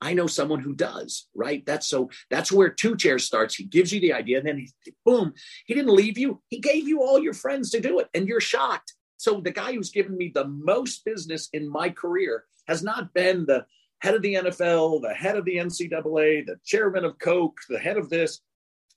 I 0.00 0.14
know 0.14 0.28
someone 0.28 0.60
who 0.60 0.74
does, 0.74 1.26
right? 1.34 1.64
That's 1.66 1.86
so 1.86 2.10
that's 2.30 2.52
where 2.52 2.70
two 2.70 2.96
chairs 2.96 3.24
starts. 3.24 3.56
He 3.56 3.64
gives 3.64 3.92
you 3.92 4.00
the 4.00 4.12
idea, 4.12 4.38
and 4.38 4.46
then 4.46 4.58
he 4.58 4.92
boom, 5.04 5.32
he 5.66 5.74
didn't 5.74 5.94
leave 5.94 6.16
you. 6.16 6.40
He 6.48 6.60
gave 6.60 6.86
you 6.86 7.02
all 7.02 7.18
your 7.18 7.34
friends 7.34 7.70
to 7.70 7.80
do 7.80 7.98
it, 7.98 8.08
and 8.14 8.28
you're 8.28 8.40
shocked. 8.40 8.94
So 9.16 9.40
the 9.40 9.50
guy 9.50 9.72
who's 9.72 9.90
given 9.90 10.16
me 10.16 10.30
the 10.32 10.46
most 10.46 11.04
business 11.04 11.48
in 11.52 11.68
my 11.68 11.90
career 11.90 12.44
has 12.68 12.82
not 12.82 13.12
been 13.12 13.46
the 13.46 13.66
head 14.00 14.14
of 14.14 14.22
the 14.22 14.34
NFL, 14.34 15.02
the 15.02 15.14
head 15.14 15.36
of 15.36 15.44
the 15.44 15.56
NCAA, 15.56 16.46
the 16.46 16.56
chairman 16.64 17.04
of 17.04 17.18
Coke, 17.18 17.58
the 17.68 17.80
head 17.80 17.96
of 17.96 18.10
this. 18.10 18.40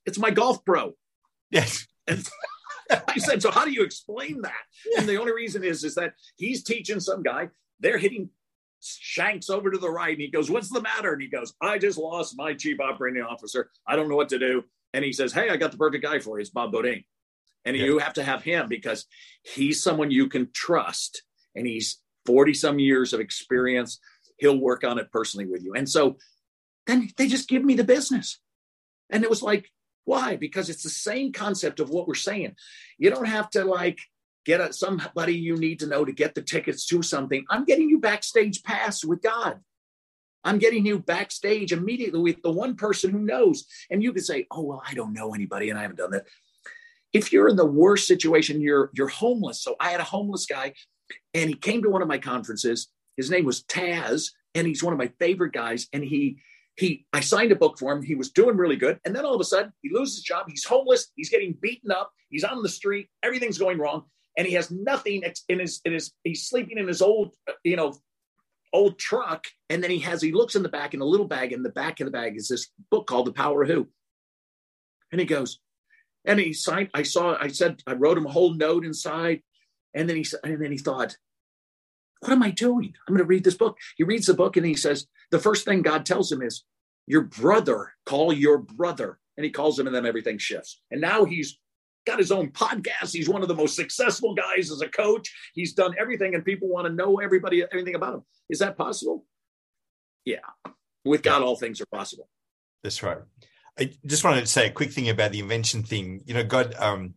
It's 0.05 0.19
my 0.19 0.29
golf 0.29 0.63
pro. 0.63 0.93
Yes. 1.49 1.88
I 3.07 3.17
said, 3.17 3.41
so 3.41 3.51
how 3.51 3.65
do 3.65 3.71
you 3.71 3.83
explain 3.83 4.41
that? 4.41 4.53
Yeah. 4.91 4.99
And 4.99 5.09
the 5.09 5.19
only 5.19 5.33
reason 5.33 5.63
is, 5.63 5.83
is 5.83 5.95
that 5.95 6.13
he's 6.35 6.63
teaching 6.63 6.99
some 6.99 7.23
guy, 7.23 7.49
they're 7.79 7.97
hitting 7.97 8.29
shanks 8.81 9.49
over 9.49 9.71
to 9.71 9.77
the 9.77 9.89
right. 9.89 10.13
And 10.13 10.21
he 10.21 10.29
goes, 10.29 10.49
what's 10.49 10.69
the 10.69 10.81
matter? 10.81 11.13
And 11.13 11.21
he 11.21 11.27
goes, 11.27 11.53
I 11.61 11.77
just 11.77 11.97
lost 11.97 12.37
my 12.37 12.53
chief 12.53 12.79
operating 12.79 13.21
officer. 13.21 13.69
I 13.87 13.95
don't 13.95 14.09
know 14.09 14.15
what 14.15 14.29
to 14.29 14.39
do. 14.39 14.63
And 14.93 15.05
he 15.05 15.13
says, 15.13 15.31
hey, 15.31 15.49
I 15.49 15.57
got 15.57 15.71
the 15.71 15.77
perfect 15.77 16.03
guy 16.03 16.19
for 16.19 16.37
you. 16.37 16.41
It's 16.41 16.49
Bob 16.49 16.73
Beaudine. 16.73 17.05
And 17.63 17.77
yeah. 17.77 17.85
you 17.85 17.99
have 17.99 18.13
to 18.13 18.23
have 18.23 18.43
him 18.43 18.67
because 18.67 19.05
he's 19.43 19.83
someone 19.83 20.11
you 20.11 20.27
can 20.27 20.49
trust. 20.51 21.23
And 21.55 21.67
he's 21.67 21.99
40 22.25 22.53
some 22.53 22.79
years 22.79 23.13
of 23.13 23.19
experience. 23.19 23.99
He'll 24.37 24.59
work 24.59 24.83
on 24.83 24.97
it 24.97 25.11
personally 25.11 25.45
with 25.45 25.63
you. 25.63 25.73
And 25.75 25.87
so 25.87 26.17
then 26.87 27.09
they 27.17 27.27
just 27.27 27.47
give 27.47 27.63
me 27.63 27.75
the 27.75 27.83
business. 27.83 28.39
And 29.09 29.23
it 29.23 29.29
was 29.29 29.43
like, 29.43 29.69
why? 30.05 30.35
Because 30.35 30.69
it's 30.69 30.83
the 30.83 30.89
same 30.89 31.31
concept 31.31 31.79
of 31.79 31.89
what 31.89 32.07
we're 32.07 32.15
saying. 32.15 32.55
You 32.97 33.09
don't 33.09 33.27
have 33.27 33.49
to 33.51 33.63
like 33.63 33.99
get 34.45 34.61
a, 34.61 34.73
somebody 34.73 35.35
you 35.35 35.57
need 35.57 35.79
to 35.79 35.87
know 35.87 36.05
to 36.05 36.11
get 36.11 36.35
the 36.35 36.41
tickets 36.41 36.85
to 36.87 37.01
something. 37.01 37.45
I'm 37.49 37.65
getting 37.65 37.89
you 37.89 37.99
backstage 37.99 38.63
pass 38.63 39.03
with 39.03 39.21
God. 39.21 39.59
I'm 40.43 40.57
getting 40.57 40.85
you 40.85 40.99
backstage 40.99 41.71
immediately 41.71 42.19
with 42.19 42.41
the 42.41 42.51
one 42.51 42.75
person 42.75 43.11
who 43.11 43.19
knows. 43.19 43.65
And 43.91 44.01
you 44.01 44.11
could 44.11 44.25
say, 44.25 44.47
"Oh 44.49 44.63
well, 44.63 44.81
I 44.87 44.93
don't 44.93 45.13
know 45.13 45.33
anybody, 45.33 45.69
and 45.69 45.77
I 45.77 45.83
haven't 45.83 45.97
done 45.97 46.11
that." 46.11 46.25
If 47.13 47.31
you're 47.31 47.49
in 47.49 47.57
the 47.57 47.65
worst 47.65 48.07
situation, 48.07 48.61
you're 48.61 48.89
you're 48.93 49.07
homeless. 49.07 49.61
So 49.61 49.75
I 49.79 49.91
had 49.91 49.99
a 49.99 50.05
homeless 50.05 50.47
guy, 50.47 50.73
and 51.33 51.49
he 51.49 51.55
came 51.55 51.83
to 51.83 51.89
one 51.89 52.01
of 52.01 52.07
my 52.07 52.17
conferences. 52.17 52.87
His 53.17 53.29
name 53.29 53.45
was 53.45 53.63
Taz, 53.63 54.31
and 54.55 54.65
he's 54.65 54.83
one 54.83 54.93
of 54.93 54.99
my 54.99 55.11
favorite 55.19 55.53
guys. 55.53 55.87
And 55.93 56.03
he 56.03 56.37
he 56.78 57.05
I 57.13 57.19
signed 57.19 57.51
a 57.51 57.55
book 57.55 57.78
for 57.78 57.91
him. 57.91 58.01
He 58.01 58.15
was 58.15 58.32
doing 58.32 58.57
really 58.57 58.76
good. 58.76 58.99
And 59.05 59.15
then 59.15 59.26
all 59.26 59.36
of 59.36 59.41
a 59.41 59.45
sudden, 59.45 59.74
he 59.82 59.89
loses 59.91 60.17
his 60.17 60.24
job. 60.24 60.45
He's 60.47 60.63
homeless. 60.63 61.11
He's 61.15 61.30
getting 61.30 61.57
beaten 61.61 61.91
up. 61.91 62.11
He's 62.30 62.43
on 62.43 62.63
the 62.63 62.69
street. 62.69 63.09
Everything's 63.24 63.57
going 63.57 63.78
wrong. 63.78 64.05
And 64.38 64.47
he 64.47 64.53
has 64.53 64.72
nothing 64.72 65.24
in 65.49 65.59
his 65.59 65.82
in 65.84 65.93
his 65.93 66.11
he's 66.24 66.47
sleeping 66.47 66.78
in 66.78 66.88
his 66.88 67.01
old, 67.01 67.36
uh, 67.49 67.53
you 67.63 67.76
know, 67.76 67.93
old 68.74 68.97
truck. 68.97 69.45
And 69.69 69.84
then 69.84 69.91
he 69.91 69.99
has 69.99 70.22
he 70.22 70.32
looks 70.32 70.55
in 70.55 70.63
the 70.63 70.69
back 70.69 70.93
in 70.93 71.01
a 71.01 71.05
little 71.05 71.28
bag. 71.28 71.51
In 71.51 71.63
the 71.63 71.69
back 71.69 71.99
of 71.99 72.05
the 72.05 72.11
bag 72.11 72.38
is 72.38 72.47
this 72.47 72.69
book 72.89 73.07
called 73.07 73.28
The 73.28 73.34
Power 73.34 73.63
of 73.63 73.69
Who. 73.69 73.88
And 75.11 75.19
he 75.19 75.28
goes, 75.28 75.59
and 76.26 76.39
he 76.39 76.53
signed, 76.53 76.89
I 76.93 77.03
saw, 77.03 77.36
I 77.39 77.47
said, 77.47 77.82
I 77.88 77.93
wrote 77.93 78.17
him 78.17 78.26
a 78.26 78.32
whole 78.32 78.53
note 78.53 78.86
inside. 78.86 79.41
And 79.93 80.07
then 80.07 80.17
he 80.17 80.26
and 80.43 80.63
then 80.63 80.72
he 80.72 80.78
thought, 80.78 81.17
what 82.22 82.32
am 82.32 82.41
I 82.41 82.49
doing? 82.49 82.93
I'm 83.07 83.13
going 83.13 83.26
to 83.26 83.30
read 83.30 83.43
this 83.43 83.55
book. 83.55 83.78
He 83.97 84.03
reads 84.03 84.26
the 84.26 84.34
book 84.34 84.57
and 84.57 84.65
he 84.65 84.76
says, 84.76 85.05
the 85.30 85.39
first 85.39 85.65
thing 85.65 85.82
God 85.82 86.05
tells 86.05 86.32
him 86.32 86.41
is, 86.41 86.63
your 87.05 87.22
brother, 87.22 87.93
call 88.05 88.32
your 88.34 88.57
brother. 88.57 89.19
And 89.38 89.45
he 89.45 89.51
calls 89.51 89.80
him, 89.80 89.88
and 89.88 89.95
then 89.95 90.05
everything 90.05 90.38
shifts. 90.38 90.82
And 90.91 90.99
now 90.99 91.24
he's 91.24 91.57
got 92.05 92.19
his 92.19 92.34
own 92.34 92.51
podcast. 92.51 93.13
He's 93.13 93.30
one 93.30 93.41
of 93.41 93.47
the 93.47 93.55
most 93.55 93.78
successful 93.78 94.36
guys 94.36 94.69
as 94.69 94.82
a 94.82 94.89
coach. 94.89 95.34
He's 95.53 95.74
done 95.74 95.95
everything, 95.97 96.36
and 96.36 96.43
people 96.43 96.67
want 96.67 96.86
to 96.86 96.93
know 96.93 97.19
everybody, 97.19 97.63
everything 97.63 97.95
about 97.95 98.15
him. 98.15 98.22
Is 98.49 98.59
that 98.59 98.78
possible? 98.78 99.26
Yeah. 100.26 100.39
With 101.05 101.24
God, 101.24 101.41
all 101.41 101.55
things 101.55 101.80
are 101.80 101.86
possible. 101.86 102.28
That's 102.84 103.01
right. 103.01 103.19
I 103.80 103.93
just 104.05 104.26
wanted 104.26 104.41
to 104.41 104.47
say 104.47 104.67
a 104.67 104.72
quick 104.72 104.91
thing 104.91 105.09
about 105.09 105.32
the 105.32 105.39
invention 105.39 105.82
thing. 105.82 106.22
You 106.26 106.34
know, 106.34 106.43
God, 106.43 106.76
um, 106.78 107.13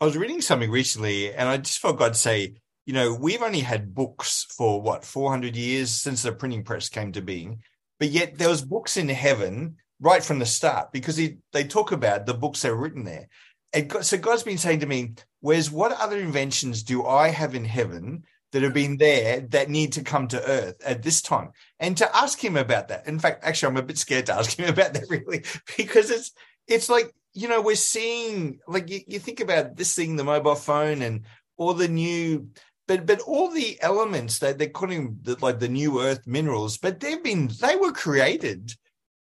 I 0.00 0.06
was 0.06 0.16
reading 0.16 0.40
something 0.40 0.70
recently, 0.70 1.34
and 1.34 1.48
I 1.48 1.58
just 1.58 1.80
felt 1.80 1.98
God 1.98 2.16
say, 2.16 2.56
you 2.90 2.94
know, 2.94 3.14
we've 3.14 3.40
only 3.40 3.60
had 3.60 3.94
books 3.94 4.46
for 4.50 4.82
what, 4.82 5.04
400 5.04 5.54
years 5.54 5.92
since 5.92 6.24
the 6.24 6.32
printing 6.32 6.64
press 6.64 6.88
came 6.88 7.12
to 7.12 7.22
being. 7.22 7.62
But 8.00 8.08
yet 8.08 8.36
there 8.36 8.48
was 8.48 8.62
books 8.62 8.96
in 8.96 9.08
heaven 9.08 9.76
right 10.00 10.24
from 10.24 10.40
the 10.40 10.44
start 10.44 10.90
because 10.90 11.16
he, 11.16 11.36
they 11.52 11.62
talk 11.62 11.92
about 11.92 12.26
the 12.26 12.34
books 12.34 12.62
that 12.62 12.72
are 12.72 12.74
written 12.74 13.04
there. 13.04 13.28
And 13.72 14.04
so 14.04 14.18
God's 14.18 14.42
been 14.42 14.58
saying 14.58 14.80
to 14.80 14.86
me, 14.86 15.12
"Where's 15.38 15.70
what 15.70 15.92
other 15.92 16.18
inventions 16.18 16.82
do 16.82 17.06
I 17.06 17.28
have 17.28 17.54
in 17.54 17.64
heaven 17.64 18.24
that 18.50 18.62
have 18.62 18.74
been 18.74 18.96
there 18.96 19.42
that 19.50 19.70
need 19.70 19.92
to 19.92 20.02
come 20.02 20.26
to 20.26 20.44
earth 20.44 20.82
at 20.84 21.04
this 21.04 21.22
time?" 21.22 21.52
And 21.78 21.96
to 21.98 22.16
ask 22.16 22.42
him 22.42 22.56
about 22.56 22.88
that. 22.88 23.06
In 23.06 23.20
fact, 23.20 23.44
actually, 23.44 23.70
I'm 23.70 23.76
a 23.76 23.82
bit 23.82 23.98
scared 23.98 24.26
to 24.26 24.34
ask 24.34 24.58
him 24.58 24.68
about 24.74 24.94
that 24.94 25.08
really 25.08 25.44
because 25.76 26.10
it's 26.10 26.32
it's 26.66 26.88
like 26.88 27.14
you 27.34 27.46
know 27.46 27.60
we're 27.60 27.76
seeing 27.76 28.58
like 28.66 28.90
you, 28.90 28.98
you 29.06 29.20
think 29.20 29.38
about 29.38 29.76
this 29.76 29.94
thing, 29.94 30.16
the 30.16 30.24
mobile 30.24 30.56
phone, 30.56 31.02
and 31.02 31.22
all 31.56 31.74
the 31.74 31.86
new 31.86 32.48
but 32.90 33.06
but 33.06 33.20
all 33.20 33.50
the 33.52 33.78
elements 33.82 34.40
that 34.40 34.58
they're 34.58 34.68
calling 34.68 35.16
the, 35.22 35.36
like 35.40 35.60
the 35.60 35.68
new 35.68 36.00
earth 36.00 36.26
minerals 36.26 36.76
but 36.76 36.98
they've 36.98 37.22
been 37.22 37.48
they 37.60 37.76
were 37.76 37.92
created 37.92 38.72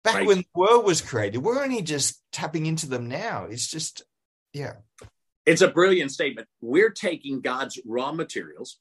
back 0.04 0.16
right. 0.16 0.26
when 0.26 0.38
the 0.40 0.46
world 0.56 0.84
was 0.84 1.00
created. 1.00 1.40
We're 1.40 1.64
only 1.64 1.84
just 1.84 2.24
tapping 2.32 2.66
into 2.66 2.88
them 2.88 3.08
now. 3.08 3.46
It's 3.46 3.68
just 3.68 4.02
yeah. 4.52 4.74
It's 5.46 5.62
a 5.62 5.68
brilliant 5.68 6.12
statement. 6.12 6.48
We're 6.60 6.90
taking 6.90 7.42
god's 7.42 7.80
raw 7.86 8.12
materials 8.12 8.80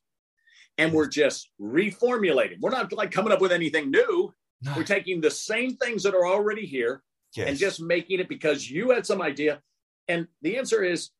and 0.79 0.95
we're 0.95 1.09
just 1.09 1.51
reformulating. 1.61 2.57
We're 2.61 2.71
not 2.71 2.91
like 2.93 3.11
coming 3.11 3.33
up 3.33 3.41
with 3.43 3.53
anything 3.53 3.91
new. 3.91 4.33
No. 4.63 4.75
we're 4.77 4.85
taking 4.85 5.21
the 5.21 5.31
same 5.31 5.77
things 5.77 6.03
that 6.03 6.15
are 6.15 6.27
already 6.27 6.67
here 6.67 7.03
yes. 7.35 7.49
and 7.49 7.59
just 7.59 7.81
making 7.81 8.21
it 8.21 8.29
because 8.29 8.71
you 8.71 8.91
had 8.91 9.07
some 9.07 9.23
idea. 9.23 9.61
And 10.07 10.27
the 10.43 10.59
answer 10.59 10.83
is 10.83 11.11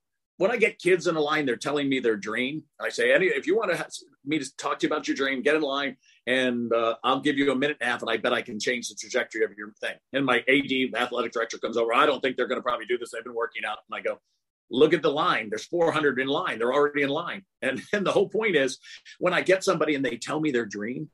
when 0.41 0.51
I 0.51 0.57
get 0.57 0.79
kids 0.79 1.07
in 1.07 1.17
a 1.17 1.21
line, 1.21 1.45
they're 1.45 1.57
telling 1.57 1.87
me 1.87 2.01
their 2.01 2.17
dream. 2.17 2.63
I 2.81 2.89
say, 2.89 3.13
Any, 3.13 3.27
if 3.27 3.47
you 3.47 3.55
want 3.55 3.73
to 3.73 3.77
have 3.77 3.91
me 4.25 4.39
to 4.39 4.57
talk 4.57 4.79
to 4.79 4.87
you 4.87 4.91
about 4.91 5.07
your 5.07 5.15
dream, 5.15 5.43
get 5.43 5.55
in 5.55 5.61
line 5.61 5.99
and 6.27 6.73
uh, 6.73 6.95
I'll 7.05 7.21
give 7.21 7.37
you 7.37 7.53
a 7.53 7.55
minute 7.55 7.77
and 7.79 7.87
a 7.87 7.93
half, 7.93 8.01
and 8.01 8.11
I 8.11 8.17
bet 8.17 8.33
I 8.33 8.41
can 8.41 8.59
change 8.59 8.89
the 8.89 8.95
trajectory 8.95 9.45
of 9.45 9.51
your 9.59 9.75
thing. 9.83 9.97
And 10.15 10.25
my 10.25 10.39
AD, 10.49 10.99
athletic 10.99 11.33
director, 11.33 11.59
comes 11.59 11.77
over. 11.77 11.93
I 11.93 12.07
don't 12.07 12.23
think 12.23 12.39
they're 12.39 12.47
going 12.47 12.59
to 12.59 12.63
probably 12.63 12.87
do 12.87 12.97
this. 12.97 13.11
They've 13.11 13.23
been 13.23 13.35
working 13.35 13.67
out. 13.67 13.79
And 13.91 13.99
I 13.99 14.01
go, 14.01 14.19
look 14.71 14.95
at 14.95 15.03
the 15.03 15.11
line. 15.11 15.51
There's 15.51 15.67
400 15.67 16.19
in 16.19 16.29
line. 16.29 16.59
They're 16.59 16.73
already 16.73 17.03
in 17.03 17.11
line. 17.11 17.43
And, 17.61 17.83
and 17.93 18.07
the 18.07 18.13
whole 18.13 18.31
point 18.31 18.57
is 18.57 18.79
when 19.19 19.35
I 19.35 19.43
get 19.43 19.63
somebody 19.63 19.95
and 19.95 20.03
they 20.03 20.17
tell 20.17 20.41
me 20.41 20.53
their 20.53 20.65
dream, 20.65 21.11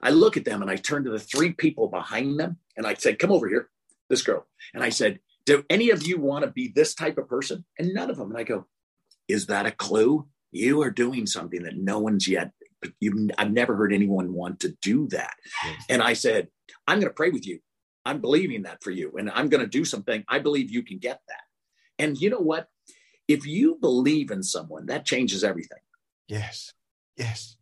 I 0.00 0.10
look 0.10 0.36
at 0.36 0.44
them 0.44 0.62
and 0.62 0.70
I 0.70 0.76
turn 0.76 1.02
to 1.02 1.10
the 1.10 1.18
three 1.18 1.52
people 1.52 1.88
behind 1.88 2.38
them 2.38 2.58
and 2.76 2.86
I 2.86 2.94
said, 2.94 3.18
come 3.18 3.32
over 3.32 3.48
here, 3.48 3.70
this 4.08 4.22
girl. 4.22 4.46
And 4.72 4.84
I 4.84 4.90
said, 4.90 5.18
do 5.46 5.64
any 5.70 5.90
of 5.90 6.06
you 6.06 6.20
want 6.20 6.44
to 6.44 6.50
be 6.50 6.72
this 6.74 6.94
type 6.94 7.16
of 7.16 7.28
person? 7.28 7.64
And 7.78 7.94
none 7.94 8.10
of 8.10 8.16
them. 8.16 8.30
And 8.30 8.38
I 8.38 8.42
go, 8.42 8.66
is 9.28 9.46
that 9.46 9.66
a 9.66 9.70
clue? 9.70 10.26
You 10.52 10.82
are 10.82 10.90
doing 10.90 11.26
something 11.26 11.62
that 11.62 11.76
no 11.76 11.98
one's 11.98 12.28
yet. 12.28 12.50
You, 13.00 13.30
I've 13.38 13.52
never 13.52 13.74
heard 13.74 13.92
anyone 13.92 14.32
want 14.32 14.60
to 14.60 14.76
do 14.82 15.08
that. 15.08 15.34
Yes. 15.64 15.84
And 15.88 16.02
I 16.02 16.12
said, 16.12 16.48
I'm 16.86 16.98
going 16.98 17.10
to 17.10 17.14
pray 17.14 17.30
with 17.30 17.46
you. 17.46 17.60
I'm 18.04 18.20
believing 18.20 18.62
that 18.62 18.84
for 18.84 18.92
you, 18.92 19.12
and 19.18 19.28
I'm 19.30 19.48
going 19.48 19.62
to 19.62 19.66
do 19.66 19.84
something. 19.84 20.22
I 20.28 20.38
believe 20.38 20.70
you 20.70 20.84
can 20.84 20.98
get 20.98 21.20
that. 21.26 21.40
And 21.98 22.16
you 22.16 22.30
know 22.30 22.38
what? 22.38 22.68
If 23.26 23.44
you 23.44 23.78
believe 23.80 24.30
in 24.30 24.44
someone, 24.44 24.86
that 24.86 25.04
changes 25.04 25.42
everything. 25.42 25.80
Yes. 26.28 26.72
Yes. 27.16 27.56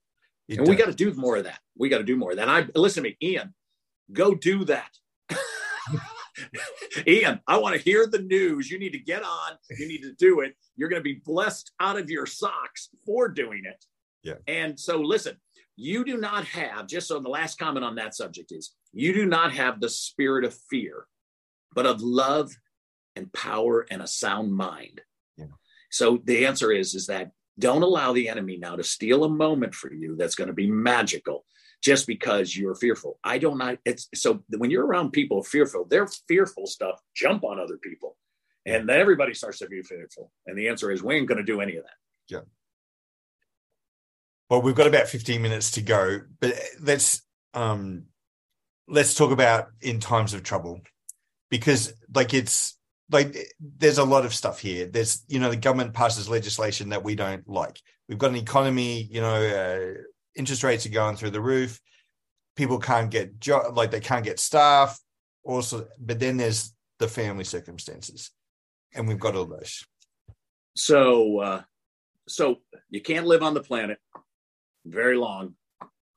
It 0.47 0.59
and 0.59 0.67
does. 0.67 0.69
we 0.69 0.77
got 0.77 0.87
to 0.87 0.95
do 0.95 1.15
more 1.15 1.37
of 1.37 1.45
that. 1.45 1.61
We 1.79 1.89
got 1.89 1.99
to 1.99 2.05
do 2.05 2.17
more 2.17 2.33
of 2.33 2.37
that. 2.37 2.49
I 2.51 2.67
listen 2.75 3.05
to 3.05 3.09
me, 3.09 3.17
Ian. 3.23 3.55
Go 4.13 4.35
do 4.35 4.67
that. 4.67 4.91
Ian, 7.07 7.41
I 7.47 7.59
want 7.59 7.77
to 7.77 7.81
hear 7.83 8.07
the 8.07 8.21
news. 8.21 8.71
You 8.71 8.79
need 8.79 8.93
to 8.93 8.99
get 8.99 9.23
on. 9.23 9.53
You 9.79 9.89
need 9.89 10.03
to 10.03 10.13
do 10.13 10.41
it. 10.41 10.55
You're 10.77 10.89
going 10.89 11.01
to 11.01 11.05
be 11.05 11.21
blessed 11.25 11.73
out 11.81 11.99
of 11.99 12.11
your 12.11 12.27
socks 12.27 12.89
for 13.07 13.29
doing 13.29 13.63
it. 13.65 13.85
Yeah. 14.23 14.35
And 14.47 14.79
so, 14.79 15.01
listen, 15.01 15.37
you 15.77 16.05
do 16.05 16.17
not 16.17 16.45
have, 16.47 16.87
just 16.87 17.09
so 17.09 17.19
the 17.19 17.29
last 17.29 17.59
comment 17.59 17.85
on 17.85 17.97
that 17.97 18.15
subject 18.15 18.53
is, 18.53 18.75
you 18.93 19.13
do 19.13 19.27
not 19.27 19.53
have 19.53 19.81
the 19.81 19.89
spirit 19.89 20.45
of 20.45 20.57
fear, 20.71 21.07
but 21.75 21.87
of 21.87 22.01
love 22.03 22.53
and 23.17 23.33
power 23.33 23.87
and 23.91 24.03
a 24.03 24.07
sound 24.07 24.53
mind. 24.53 25.01
Yeah. 25.37 25.47
So 25.91 26.21
the 26.25 26.47
answer 26.47 26.73
is, 26.73 26.95
is 26.95 27.07
that 27.07 27.33
don't 27.59 27.83
allow 27.83 28.13
the 28.13 28.29
enemy 28.29 28.57
now 28.57 28.77
to 28.77 28.83
steal 28.85 29.25
a 29.25 29.29
moment 29.29 29.75
for 29.75 29.93
you 29.93 30.17
that's 30.17 30.35
going 30.35 30.49
to 30.49 30.55
be 30.55 30.71
magical 30.71 31.45
just 31.83 32.07
because 32.07 32.57
you're 32.57 32.75
fearful. 32.75 33.19
I 33.23 33.39
don't 33.39 33.59
know. 33.59 33.77
It's 33.85 34.09
so 34.15 34.43
when 34.49 34.71
you're 34.71 34.87
around 34.87 35.13
people 35.13 35.43
fearful, 35.43 35.85
their 35.85 36.07
fearful 36.07 36.67
stuff 36.67 37.01
jump 37.15 37.45
on 37.45 37.59
other 37.61 37.77
people. 37.77 38.17
And 38.67 38.89
then 38.89 38.99
everybody 38.99 39.35
starts 39.35 39.59
to 39.59 39.67
be 39.67 39.83
fearful. 39.83 40.33
And 40.47 40.57
the 40.57 40.69
answer 40.69 40.91
is 40.91 41.03
we 41.03 41.17
ain't 41.17 41.29
going 41.29 41.39
to 41.39 41.45
do 41.45 41.61
any 41.61 41.77
of 41.77 41.85
that. 41.85 41.95
Yeah. 42.29 42.41
Well, 44.49 44.63
we've 44.63 44.75
got 44.75 44.87
about 44.87 45.09
15 45.09 45.43
minutes 45.43 45.73
to 45.73 45.83
go, 45.83 46.21
but 46.41 46.55
let's 46.81 47.23
um 47.53 48.05
let's 48.89 49.15
talk 49.15 49.31
about 49.31 49.69
in 49.81 50.01
times 50.01 50.35
of 50.35 50.43
trouble. 50.43 50.81
Because 51.51 51.93
like 52.15 52.35
it's 52.35 52.79
like 53.11 53.37
there's 53.61 53.99
a 53.99 54.05
lot 54.05 54.25
of 54.25 54.35
stuff 54.35 54.61
here. 54.61 54.87
There's 54.87 55.25
you 55.29 55.39
know 55.39 55.51
the 55.51 55.57
government 55.57 55.95
passes 55.95 56.29
legislation 56.29 56.91
that 56.91 57.05
we 57.05 57.15
don't 57.15 57.49
like. 57.49 57.81
We've 58.09 58.19
got 58.19 58.31
an 58.31 58.37
economy, 58.37 59.03
you 59.03 59.21
know, 59.21 59.35
uh, 59.35 60.03
interest 60.37 60.63
rates 60.63 60.87
are 60.87 60.91
going 60.91 61.17
through 61.17 61.31
the 61.31 61.41
roof. 61.41 61.81
People 62.57 62.79
can't 62.79 63.11
get 63.11 63.41
job, 63.41 63.77
like 63.77 63.91
they 63.91 64.01
can't 64.01 64.25
get 64.25 64.39
staff. 64.39 64.99
Also, 65.45 65.87
but 65.99 66.19
then 66.19 66.37
there's 66.37 66.73
the 66.99 67.09
family 67.09 67.45
circumstances, 67.45 68.31
and 68.95 69.07
we've 69.07 69.19
got 69.19 69.37
all 69.37 69.45
those. 69.45 69.85
So, 70.77 71.41
uh, 71.41 71.63
so 72.29 72.59
you 72.91 73.01
can't 73.01 73.27
live 73.27 73.43
on 73.43 73.55
the 73.55 73.63
planet 73.63 73.99
very 74.87 75.17
long 75.17 75.55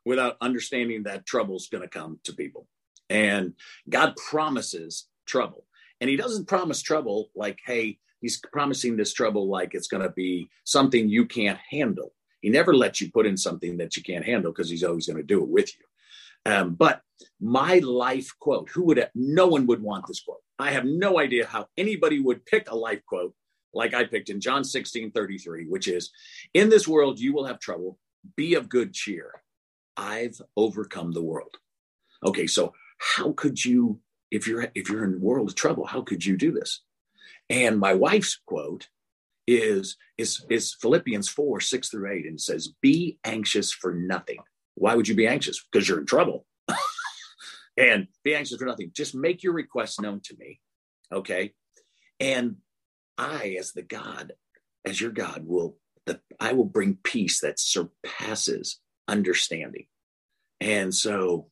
without 0.05 0.37
understanding 0.39 1.03
that 1.03 1.25
trouble's 1.25 1.67
going 1.67 1.81
to 1.81 1.89
come 1.89 2.19
to 2.23 2.33
people, 2.33 2.67
and 3.09 3.53
God 3.89 4.15
promises 4.15 5.07
trouble, 5.25 5.65
and 5.99 6.09
He 6.09 6.15
doesn't 6.15 6.47
promise 6.47 6.81
trouble 6.81 7.29
like, 7.35 7.59
hey, 7.65 7.97
He's 8.21 8.39
promising 8.51 8.95
this 8.95 9.13
trouble 9.13 9.49
like 9.49 9.73
it's 9.73 9.87
going 9.87 10.03
to 10.03 10.09
be 10.09 10.49
something 10.63 11.09
you 11.09 11.25
can't 11.25 11.59
handle. 11.69 12.13
He 12.41 12.49
never 12.49 12.75
lets 12.75 13.01
you 13.01 13.11
put 13.11 13.25
in 13.25 13.37
something 13.37 13.77
that 13.77 13.97
you 13.97 14.03
can't 14.03 14.25
handle 14.25 14.51
because 14.51 14.69
he's 14.69 14.83
always 14.83 15.07
going 15.07 15.17
to 15.17 15.23
do 15.23 15.41
it 15.41 15.49
with 15.49 15.71
you. 15.77 16.51
Um, 16.51 16.75
but 16.75 17.01
my 17.41 17.79
life 17.79 18.31
quote, 18.39 18.69
who 18.69 18.85
would 18.85 18.97
have, 18.97 19.09
no 19.15 19.47
one 19.47 19.67
would 19.67 19.81
want 19.81 20.05
this 20.07 20.21
quote. 20.21 20.41
I 20.59 20.71
have 20.71 20.85
no 20.85 21.19
idea 21.19 21.45
how 21.45 21.67
anybody 21.77 22.19
would 22.19 22.45
pick 22.45 22.69
a 22.69 22.75
life 22.75 23.05
quote 23.05 23.33
like 23.73 23.93
I 23.93 24.05
picked 24.05 24.29
in 24.29 24.39
John 24.39 24.63
16 24.63 25.11
33, 25.11 25.65
which 25.67 25.87
is, 25.87 26.11
In 26.53 26.69
this 26.69 26.87
world 26.87 27.19
you 27.19 27.33
will 27.33 27.45
have 27.45 27.59
trouble. 27.59 27.99
Be 28.35 28.55
of 28.55 28.69
good 28.69 28.93
cheer. 28.93 29.31
I've 29.95 30.41
overcome 30.55 31.11
the 31.11 31.23
world. 31.23 31.57
Okay, 32.25 32.47
so 32.47 32.73
how 32.97 33.31
could 33.33 33.63
you, 33.63 33.99
if 34.31 34.47
you're 34.47 34.67
if 34.73 34.89
you're 34.89 35.03
in 35.03 35.15
a 35.15 35.19
world 35.19 35.49
of 35.49 35.55
trouble, 35.55 35.85
how 35.85 36.01
could 36.01 36.25
you 36.25 36.37
do 36.37 36.51
this? 36.51 36.81
And 37.49 37.79
my 37.79 37.93
wife's 37.93 38.39
quote 38.45 38.89
is 39.47 39.95
is 40.17 40.45
is 40.49 40.75
Philippians 40.81 41.29
4, 41.29 41.59
6 41.61 41.89
through 41.89 42.11
8, 42.11 42.25
and 42.25 42.39
says, 42.39 42.73
Be 42.81 43.17
anxious 43.23 43.71
for 43.71 43.93
nothing. 43.93 44.39
Why 44.75 44.95
would 44.95 45.07
you 45.07 45.15
be 45.15 45.27
anxious? 45.27 45.63
Because 45.63 45.87
you're 45.87 45.99
in 45.99 46.05
trouble. 46.05 46.45
and 47.77 48.07
be 48.23 48.35
anxious 48.35 48.57
for 48.57 48.65
nothing. 48.65 48.91
Just 48.93 49.15
make 49.15 49.41
your 49.41 49.53
requests 49.53 49.99
known 49.99 50.21
to 50.25 50.35
me. 50.37 50.59
Okay. 51.11 51.53
And 52.19 52.57
I, 53.17 53.55
as 53.59 53.71
the 53.71 53.81
God, 53.81 54.33
as 54.85 54.99
your 54.99 55.11
God, 55.11 55.43
will 55.45 55.77
that 56.05 56.21
I 56.39 56.53
will 56.53 56.65
bring 56.65 56.97
peace 57.03 57.41
that 57.41 57.59
surpasses 57.59 58.79
understanding. 59.07 59.87
And 60.59 60.93
so 60.93 61.49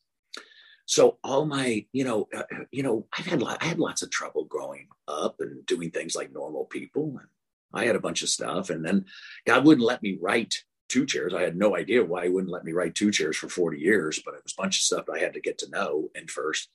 so 0.86 1.18
all 1.24 1.46
my 1.46 1.86
you 1.94 2.04
know 2.04 2.28
uh, 2.36 2.44
you 2.72 2.84
know 2.84 3.08
i've 3.18 3.26
had 3.26 3.42
i 3.44 3.66
had 3.66 3.80
lots 3.80 4.04
of 4.04 4.12
trouble 4.12 4.46
growing 4.46 4.88
up 5.08 5.36
and 5.40 5.66
doing 5.66 5.90
things 5.90 6.16
like 6.16 6.32
normal 6.32 6.66
people 6.66 7.18
and 7.20 7.28
I 7.76 7.86
had 7.86 7.96
a 7.96 8.02
bunch 8.02 8.24
of 8.24 8.30
stuff. 8.30 8.70
And 8.70 8.84
then 8.84 9.06
God 9.46 9.66
wouldn't 9.66 9.86
let 9.86 10.02
me 10.02 10.18
write 10.20 10.56
two 10.88 11.06
chairs. 11.06 11.34
I 11.34 11.42
had 11.42 11.58
no 11.58 11.76
idea 11.76 12.04
why 12.04 12.24
he 12.24 12.30
wouldn't 12.30 12.54
let 12.54 12.64
me 12.64 12.72
write 12.72 12.96
two 12.96 13.12
chairs 13.12 13.38
for 13.38 13.50
40 13.50 13.80
years, 13.80 14.22
but 14.24 14.36
it 14.36 14.44
was 14.44 14.54
a 14.58 14.62
bunch 14.62 14.78
of 14.78 14.84
stuff 14.84 15.06
I 15.14 15.20
had 15.20 15.34
to 15.34 15.42
get 15.42 15.58
to 15.60 15.70
know 15.70 16.10
and 16.16 16.30
first. 16.30 16.70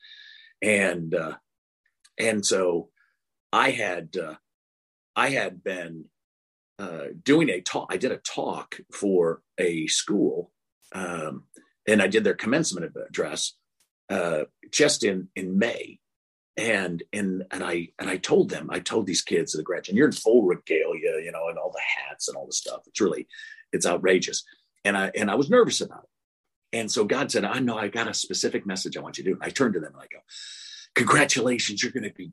And, 0.60 1.14
uh, 1.14 1.36
and 2.18 2.44
so 2.44 2.90
I 3.52 3.70
had, 3.70 4.16
uh, 4.16 4.34
I 5.16 5.30
had 5.30 5.64
been, 5.64 6.06
uh, 6.78 7.06
doing 7.22 7.50
a 7.50 7.60
talk. 7.60 7.88
I 7.90 7.96
did 7.96 8.12
a 8.12 8.18
talk 8.18 8.80
for 8.92 9.42
a 9.58 9.86
school, 9.86 10.50
um, 10.92 11.44
and 11.86 12.02
I 12.02 12.06
did 12.06 12.24
their 12.24 12.34
commencement 12.34 12.92
address, 13.08 13.54
uh, 14.08 14.44
just 14.70 15.04
in, 15.04 15.28
in 15.36 15.58
May 15.58 15.99
and 16.60 17.02
and 17.12 17.44
and 17.50 17.64
I 17.64 17.88
and 17.98 18.10
I 18.10 18.18
told 18.18 18.50
them, 18.50 18.68
I 18.70 18.80
told 18.80 19.06
these 19.06 19.22
kids 19.22 19.54
at 19.54 19.58
the 19.58 19.64
graduation, 19.64 19.96
you're 19.96 20.06
in 20.06 20.12
full 20.12 20.42
regalia, 20.42 21.22
you 21.24 21.32
know, 21.32 21.48
and 21.48 21.58
all 21.58 21.72
the 21.72 21.80
hats 21.80 22.28
and 22.28 22.36
all 22.36 22.46
the 22.46 22.52
stuff. 22.52 22.82
It's 22.86 23.00
really, 23.00 23.26
it's 23.72 23.86
outrageous. 23.86 24.44
And 24.84 24.96
I 24.96 25.10
and 25.16 25.30
I 25.30 25.34
was 25.34 25.50
nervous 25.50 25.80
about 25.80 26.04
it. 26.04 26.78
And 26.78 26.90
so 26.90 27.04
God 27.04 27.32
said, 27.32 27.44
I 27.44 27.58
know 27.58 27.78
I 27.78 27.88
got 27.88 28.08
a 28.08 28.14
specific 28.14 28.66
message 28.66 28.96
I 28.96 29.00
want 29.00 29.18
you 29.18 29.24
to 29.24 29.30
do. 29.30 29.34
And 29.34 29.42
I 29.42 29.48
turned 29.48 29.74
to 29.74 29.80
them 29.80 29.94
and 29.94 30.02
I 30.02 30.06
go, 30.12 30.20
Congratulations, 30.94 31.82
you're 31.82 31.92
going 31.92 32.04
to 32.04 32.12
be 32.12 32.32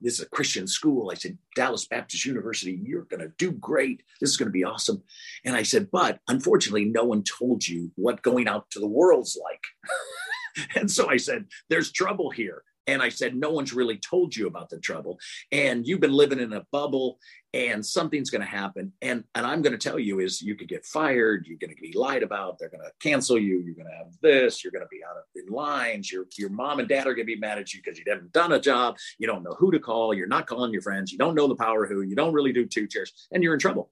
this 0.00 0.14
is 0.14 0.20
a 0.20 0.30
Christian 0.30 0.66
school. 0.66 1.10
I 1.10 1.14
said, 1.14 1.36
Dallas 1.54 1.86
Baptist 1.86 2.24
University, 2.24 2.80
you're 2.82 3.04
going 3.04 3.20
to 3.20 3.32
do 3.36 3.52
great. 3.52 4.02
This 4.18 4.30
is 4.30 4.38
going 4.38 4.46
to 4.46 4.52
be 4.52 4.64
awesome. 4.64 5.02
And 5.44 5.54
I 5.54 5.62
said, 5.62 5.90
but 5.92 6.20
unfortunately, 6.26 6.86
no 6.86 7.04
one 7.04 7.22
told 7.22 7.68
you 7.68 7.90
what 7.96 8.22
going 8.22 8.48
out 8.48 8.70
to 8.70 8.80
the 8.80 8.86
world's 8.86 9.38
like. 9.42 10.70
and 10.76 10.90
so 10.90 11.10
I 11.10 11.18
said, 11.18 11.44
there's 11.68 11.92
trouble 11.92 12.30
here 12.30 12.62
And 12.90 13.00
I 13.00 13.08
said, 13.08 13.36
No 13.36 13.50
one's 13.50 13.72
really 13.72 13.98
told 13.98 14.34
you 14.34 14.48
about 14.48 14.68
the 14.68 14.80
trouble. 14.80 15.18
And 15.52 15.86
you've 15.86 16.00
been 16.00 16.12
living 16.12 16.40
in 16.40 16.52
a 16.52 16.66
bubble 16.72 17.18
and 17.54 17.86
something's 17.86 18.30
going 18.30 18.40
to 18.40 18.48
happen. 18.48 18.92
And, 19.00 19.22
and 19.36 19.46
I'm 19.46 19.62
going 19.62 19.72
to 19.72 19.78
tell 19.78 19.98
you 19.98 20.18
is 20.18 20.42
you 20.42 20.56
could 20.56 20.68
get 20.68 20.84
fired. 20.84 21.46
You're 21.46 21.58
going 21.58 21.74
to 21.74 21.80
be 21.80 21.96
lied 21.96 22.24
about. 22.24 22.58
They're 22.58 22.68
going 22.68 22.82
to 22.82 22.92
cancel 23.00 23.38
you. 23.38 23.60
You're 23.60 23.76
going 23.76 23.86
to 23.86 23.96
have 23.96 24.12
this. 24.20 24.64
You're 24.64 24.72
going 24.72 24.84
to 24.84 24.88
be 24.90 25.02
out 25.08 25.16
of 25.16 25.22
in 25.36 25.52
lines. 25.52 26.10
Your, 26.10 26.26
your 26.36 26.50
mom 26.50 26.80
and 26.80 26.88
dad 26.88 27.06
are 27.06 27.14
going 27.14 27.26
to 27.26 27.34
be 27.34 27.40
mad 27.40 27.58
at 27.58 27.72
you 27.72 27.80
because 27.84 27.98
you 27.98 28.04
haven't 28.08 28.32
done 28.32 28.52
a 28.52 28.60
job. 28.60 28.96
You 29.18 29.28
don't 29.28 29.44
know 29.44 29.54
who 29.56 29.70
to 29.70 29.78
call. 29.78 30.12
You're 30.12 30.26
not 30.26 30.48
calling 30.48 30.72
your 30.72 30.82
friends. 30.82 31.12
You 31.12 31.18
don't 31.18 31.36
know 31.36 31.46
the 31.46 31.54
power 31.54 31.86
who. 31.86 32.02
You 32.02 32.16
don't 32.16 32.34
really 32.34 32.52
do 32.52 32.66
two 32.66 32.88
chairs 32.88 33.12
and 33.30 33.42
you're 33.42 33.54
in 33.54 33.60
trouble. 33.60 33.90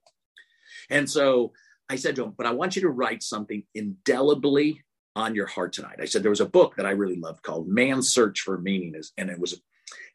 And 0.89 1.09
so 1.09 1.53
I 1.89 1.95
said 1.95 2.15
to 2.17 2.23
him, 2.23 2.33
but 2.37 2.45
I 2.45 2.51
want 2.51 2.75
you 2.75 2.81
to 2.83 2.89
write 2.89 3.23
something 3.23 3.63
indelibly 3.73 4.83
on 5.15 5.35
your 5.35 5.47
heart 5.47 5.73
tonight. 5.73 5.99
I 6.01 6.05
said 6.05 6.23
there 6.23 6.29
was 6.29 6.41
a 6.41 6.45
book 6.45 6.75
that 6.75 6.85
I 6.85 6.91
really 6.91 7.17
loved 7.17 7.43
called 7.43 7.67
Man's 7.67 8.13
Search 8.13 8.41
for 8.41 8.57
Meaning, 8.57 8.95
and 9.17 9.29
it 9.29 9.39
was 9.39 9.61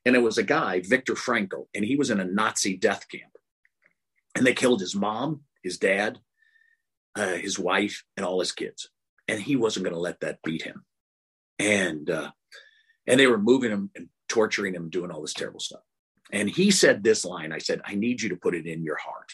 and 0.05 0.15
it 0.15 0.23
was 0.23 0.39
a 0.39 0.43
guy, 0.43 0.81
Viktor 0.81 1.15
Frankl, 1.15 1.67
and 1.75 1.85
he 1.85 1.97
was 1.97 2.11
in 2.11 2.21
a 2.21 2.25
Nazi 2.25 2.77
death 2.77 3.09
camp, 3.09 3.33
and 4.35 4.47
they 4.47 4.55
killed 4.55 4.81
his 4.81 4.95
mom, 4.95 5.43
his 5.63 5.79
dad, 5.79 6.19
uh, 7.17 7.35
his 7.35 7.59
wife, 7.59 8.05
and 8.17 8.25
all 8.25 8.41
his 8.41 8.53
kids, 8.53 8.91
and 9.29 9.41
he 9.41 9.57
wasn't 9.57 9.85
going 9.85 9.95
to 9.95 10.01
let 10.01 10.21
that 10.21 10.43
beat 10.45 10.63
him, 10.63 10.85
and 11.59 12.09
uh, 12.11 12.31
and 13.07 13.19
they 13.19 13.27
were 13.27 13.39
moving 13.39 13.71
him 13.71 13.91
and 13.97 14.09
torturing 14.29 14.75
him, 14.75 14.91
doing 14.91 15.11
all 15.11 15.23
this 15.23 15.35
terrible 15.35 15.61
stuff, 15.61 15.83
and 16.33 16.49
he 16.49 16.71
said 16.71 17.03
this 17.03 17.25
line. 17.25 17.53
I 17.53 17.59
said, 17.59 17.81
I 17.85 17.95
need 17.95 18.23
you 18.23 18.29
to 18.31 18.37
put 18.37 18.55
it 18.55 18.67
in 18.67 18.83
your 18.83 18.97
heart. 18.97 19.33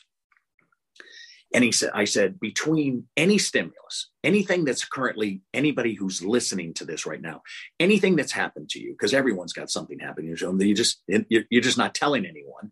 And 1.53 1.65
he 1.65 1.73
said, 1.73 1.91
I 1.95 2.05
said, 2.05 2.39
between 2.39 3.09
any 3.17 3.37
stimulus, 3.37 4.11
anything 4.23 4.65
that's 4.65 4.85
currently 4.85 5.43
anybody 5.53 5.95
who's 5.95 6.23
listening 6.23 6.75
to 6.75 6.85
this 6.85 7.07
right 7.07 7.21
now, 7.21 7.43
anything 7.81 8.15
that's 8.15 8.31
happened 8.31 8.69
to 8.71 8.81
you, 8.81 8.93
because 8.93 9.13
everyone's 9.13 9.53
got 9.53 9.69
something 9.69 9.99
happening 9.99 10.37
to 10.37 10.47
them, 10.47 10.59
that 10.59 10.67
you 10.67 10.77
just 10.77 11.03
you're 11.09 11.63
just 11.63 11.79
not 11.79 11.95
telling 11.95 12.25
anyone, 12.25 12.71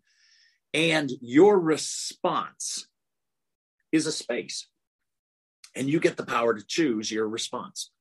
and 0.73 1.11
your 1.19 1.59
response 1.59 2.87
is 3.91 4.07
a 4.07 4.13
space, 4.13 4.69
and 5.75 5.89
you 5.89 5.99
get 5.99 6.15
the 6.15 6.25
power 6.25 6.53
to 6.53 6.65
choose 6.65 7.11
your 7.11 7.27
response. 7.27 7.91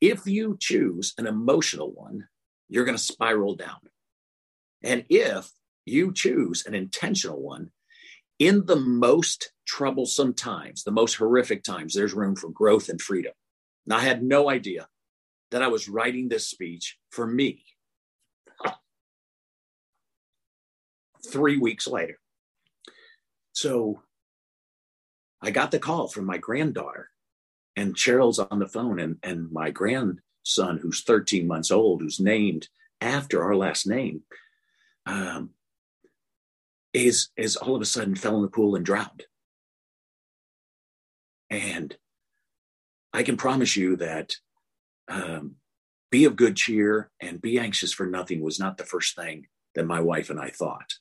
If 0.00 0.26
you 0.26 0.56
choose 0.60 1.14
an 1.18 1.26
emotional 1.26 1.90
one, 1.92 2.28
you're 2.68 2.84
going 2.84 2.96
to 2.96 3.02
spiral 3.02 3.56
down, 3.56 3.80
and 4.84 5.04
if 5.08 5.50
you 5.84 6.12
choose 6.12 6.64
an 6.64 6.74
intentional 6.74 7.40
one, 7.40 7.70
in 8.38 8.66
the 8.66 8.76
most 8.76 9.52
troublesome 9.66 10.34
times, 10.34 10.84
the 10.84 10.90
most 10.90 11.14
horrific 11.14 11.62
times, 11.62 11.94
there's 11.94 12.14
room 12.14 12.36
for 12.36 12.50
growth 12.50 12.88
and 12.88 13.00
freedom. 13.00 13.32
And 13.86 13.94
I 13.94 14.00
had 14.00 14.22
no 14.22 14.50
idea 14.50 14.88
that 15.50 15.62
I 15.62 15.68
was 15.68 15.88
writing 15.88 16.28
this 16.28 16.48
speech 16.48 16.98
for 17.10 17.26
me. 17.26 17.64
Three 21.30 21.58
weeks 21.58 21.86
later. 21.86 22.18
So 23.52 24.02
I 25.42 25.50
got 25.50 25.70
the 25.70 25.78
call 25.78 26.08
from 26.08 26.24
my 26.24 26.38
granddaughter, 26.38 27.10
and 27.74 27.96
Cheryl's 27.96 28.38
on 28.38 28.58
the 28.58 28.68
phone, 28.68 29.00
and, 29.00 29.16
and 29.22 29.50
my 29.50 29.70
grandson, 29.70 30.78
who's 30.80 31.02
13 31.02 31.46
months 31.46 31.70
old, 31.70 32.00
who's 32.00 32.20
named 32.20 32.68
after 33.00 33.42
our 33.42 33.56
last 33.56 33.86
name, 33.86 34.22
um, 35.04 35.50
is 36.96 37.28
is 37.36 37.56
all 37.56 37.76
of 37.76 37.82
a 37.82 37.84
sudden 37.84 38.14
fell 38.14 38.36
in 38.36 38.42
the 38.42 38.48
pool 38.48 38.74
and 38.74 38.84
drowned. 38.84 39.24
And 41.50 41.96
I 43.12 43.22
can 43.22 43.36
promise 43.36 43.76
you 43.76 43.96
that 43.96 44.34
um, 45.08 45.56
be 46.10 46.24
of 46.24 46.36
good 46.36 46.56
cheer 46.56 47.10
and 47.20 47.40
be 47.40 47.58
anxious 47.58 47.92
for 47.92 48.06
nothing 48.06 48.40
was 48.40 48.58
not 48.58 48.78
the 48.78 48.84
first 48.84 49.14
thing 49.14 49.46
that 49.74 49.86
my 49.86 50.00
wife 50.00 50.30
and 50.30 50.40
I 50.40 50.48
thought. 50.48 50.94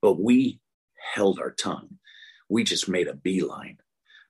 But 0.00 0.20
we 0.20 0.60
held 1.14 1.40
our 1.40 1.50
tongue. 1.50 1.98
We 2.48 2.62
just 2.64 2.88
made 2.88 3.08
a 3.08 3.14
beeline. 3.14 3.78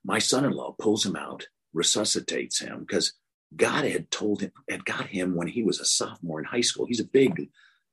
My 0.03 0.19
son 0.19 0.45
in 0.45 0.53
law 0.53 0.75
pulls 0.79 1.05
him 1.05 1.17
out, 1.17 1.47
resuscitates 1.75 2.61
him 2.61 2.81
because 2.81 3.13
God 3.55 3.85
had 3.85 4.11
told 4.11 4.41
him, 4.41 4.53
had 4.69 4.85
got 4.85 5.09
him 5.09 5.37
when 5.37 5.49
he 5.49 5.63
was 5.63 5.79
a 5.79 5.85
sophomore 5.85 6.41
in 6.41 6.47
high 6.47 6.63
school. 6.63 6.87
He's 6.87 7.01
a 7.01 7.05
big 7.05 7.51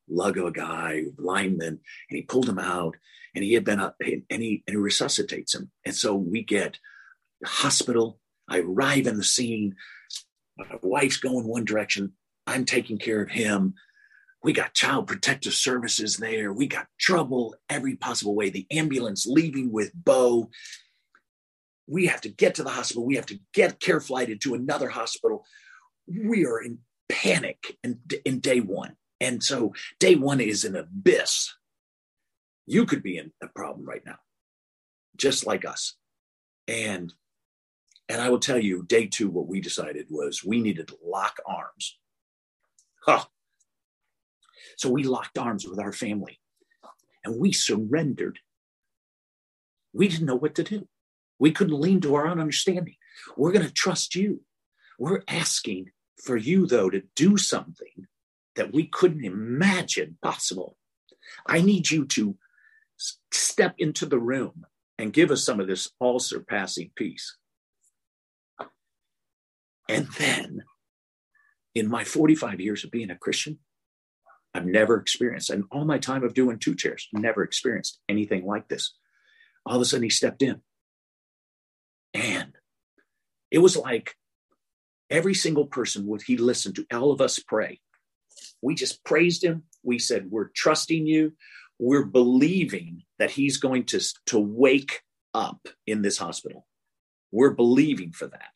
lug 0.10 0.38
of 0.38 0.46
a 0.46 0.52
guy, 0.52 1.04
lineman, 1.18 1.68
and 1.68 1.80
he 2.18 2.22
pulled 2.22 2.50
him 2.50 2.60
out 2.60 2.96
and 3.36 3.44
he 3.44 3.54
had 3.54 3.64
been 3.64 3.80
up 3.80 3.96
and 4.00 4.42
he, 4.42 4.64
and 4.68 4.74
he 4.76 4.76
resuscitates 4.76 5.56
him. 5.56 5.72
And 5.86 5.96
so 5.96 6.16
we 6.16 6.44
get 6.44 6.78
hospital. 7.46 8.20
I 8.48 8.60
arrive 8.60 9.08
in 9.08 9.18
the 9.18 9.24
scene. 9.24 9.76
My 10.58 10.66
wife's 10.82 11.18
going 11.18 11.48
one 11.48 11.66
direction. 11.66 12.14
I'm 12.46 12.66
taking 12.66 12.98
care 12.98 13.22
of 13.22 13.30
him. 13.30 13.74
We 14.44 14.52
got 14.52 14.74
child 14.74 15.08
protective 15.08 15.54
services 15.54 16.18
there. 16.18 16.52
We 16.52 16.68
got 16.68 16.88
trouble 17.00 17.56
every 17.70 17.96
possible 17.96 18.36
way. 18.36 18.50
The 18.50 18.68
ambulance 18.72 19.26
leaving 19.26 19.72
with 19.72 19.92
Bo. 19.94 20.50
We 21.88 22.08
have 22.08 22.22
to 22.22 22.30
get 22.30 22.56
to 22.56 22.64
the 22.64 22.70
hospital. 22.70 23.06
We 23.06 23.16
have 23.16 23.26
to 23.28 23.40
get 23.54 23.80
care 23.80 24.02
flighted 24.02 24.42
to 24.42 24.54
another 24.54 24.90
hospital. 24.90 25.46
We 26.08 26.46
are 26.46 26.62
in 26.62 26.80
panic 27.08 27.78
in, 27.84 28.00
in 28.26 28.40
day 28.40 28.60
one. 28.60 28.96
And 29.24 29.42
so 29.42 29.74
day 30.00 30.16
one 30.16 30.42
is 30.42 30.66
an 30.66 30.76
abyss. 30.76 31.54
You 32.66 32.86
could 32.86 33.02
be 33.02 33.18
in 33.18 33.32
a 33.42 33.48
problem 33.48 33.88
right 33.88 34.06
now, 34.06 34.18
just 35.16 35.48
like 35.48 35.64
us. 35.64 35.96
And 36.68 37.14
and 38.10 38.22
I 38.22 38.30
will 38.30 38.40
tell 38.40 38.60
you, 38.60 38.84
day 38.84 39.08
two, 39.08 39.30
what 39.30 39.48
we 39.48 39.62
decided 39.62 40.08
was 40.10 40.44
we 40.44 40.60
needed 40.60 40.90
to 40.90 40.98
lock 41.02 41.38
arms. 41.48 41.98
Huh. 43.06 43.24
So 44.78 44.90
we 44.90 45.04
locked 45.04 45.38
arms 45.38 45.66
with 45.66 45.80
our 45.80 45.94
family 45.94 46.42
and 47.24 47.40
we 47.40 47.54
surrendered. 47.54 48.40
We 49.94 50.10
didn't 50.10 50.26
know 50.26 50.36
what 50.36 50.56
to 50.56 50.64
do. 50.64 50.90
We 51.40 51.54
couldn't 51.54 51.80
lean 51.80 52.02
to 52.02 52.16
our 52.16 52.28
own 52.28 52.42
understanding. 52.42 52.96
We're 53.38 53.54
going 53.54 53.66
to 53.66 53.72
trust 53.72 54.16
you. 54.16 54.42
We're 55.00 55.24
asking 55.30 55.92
for 56.22 56.36
you, 56.36 56.68
though, 56.68 56.90
to 56.90 57.04
do 57.16 57.38
something 57.38 58.08
that 58.56 58.74
we 58.74 58.86
couldn't 58.86 59.26
imagine 59.26 60.18
possible. 60.22 60.78
I 61.48 61.62
need 61.62 61.90
you 61.90 62.06
to 62.06 62.38
step 63.32 63.76
into 63.78 64.06
the 64.06 64.20
room 64.20 64.66
and 64.98 65.14
give 65.14 65.32
us 65.32 65.44
some 65.44 65.60
of 65.60 65.68
this 65.68 65.90
all 66.00 66.20
surpassing 66.20 66.92
peace. 66.96 67.36
And 69.90 70.08
then, 70.18 70.64
in 71.76 71.90
my 71.90 72.04
45 72.04 72.62
years 72.62 72.84
of 72.84 72.92
being 72.92 73.10
a 73.10 73.18
Christian, 73.18 73.60
I've 74.54 74.66
never 74.66 74.98
experienced, 74.98 75.50
and 75.50 75.66
all 75.72 75.84
my 75.84 75.98
time 75.98 76.24
of 76.24 76.36
doing 76.36 76.60
two 76.60 76.76
chairs, 76.76 77.08
never 77.12 77.44
experienced 77.44 78.00
anything 78.08 78.46
like 78.46 78.68
this. 78.68 78.96
All 79.66 79.78
of 79.78 79.82
a 79.82 79.86
sudden, 79.86 80.04
he 80.04 80.10
stepped 80.10 80.42
in. 80.42 80.62
And 82.14 82.54
it 83.50 83.58
was 83.58 83.76
like 83.76 84.16
every 85.10 85.34
single 85.34 85.66
person 85.66 86.06
would 86.08 86.22
he 86.22 86.38
listen 86.38 86.74
to 86.74 86.86
all 86.94 87.12
of 87.12 87.22
us 87.22 87.40
pray 87.40 87.80
we 88.64 88.76
just 88.76 89.04
praised 89.04 89.44
him. 89.44 89.64
We 89.84 90.00
said, 90.00 90.32
We're 90.32 90.50
trusting 90.56 91.06
you. 91.06 91.34
We're 91.80 92.06
believing 92.06 93.04
that 93.20 93.32
he's 93.32 93.58
going 93.58 93.86
to, 93.88 94.00
to 94.28 94.40
wake 94.40 95.02
up 95.34 95.68
in 95.86 96.02
this 96.02 96.18
hospital. 96.18 96.66
We're 97.32 97.52
believing 97.52 98.12
for 98.12 98.28
that. 98.28 98.52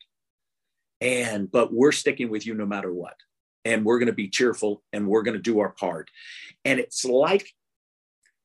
And, 1.00 1.50
but 1.50 1.72
we're 1.72 1.92
sticking 1.92 2.30
with 2.30 2.46
you 2.46 2.54
no 2.54 2.66
matter 2.66 2.92
what. 2.92 3.16
And 3.64 3.84
we're 3.84 3.98
going 3.98 4.06
to 4.06 4.12
be 4.14 4.28
cheerful 4.28 4.82
and 4.92 5.06
we're 5.06 5.22
going 5.22 5.36
to 5.36 5.42
do 5.42 5.60
our 5.60 5.70
part. 5.70 6.10
And 6.64 6.80
it's 6.80 7.04
like 7.04 7.50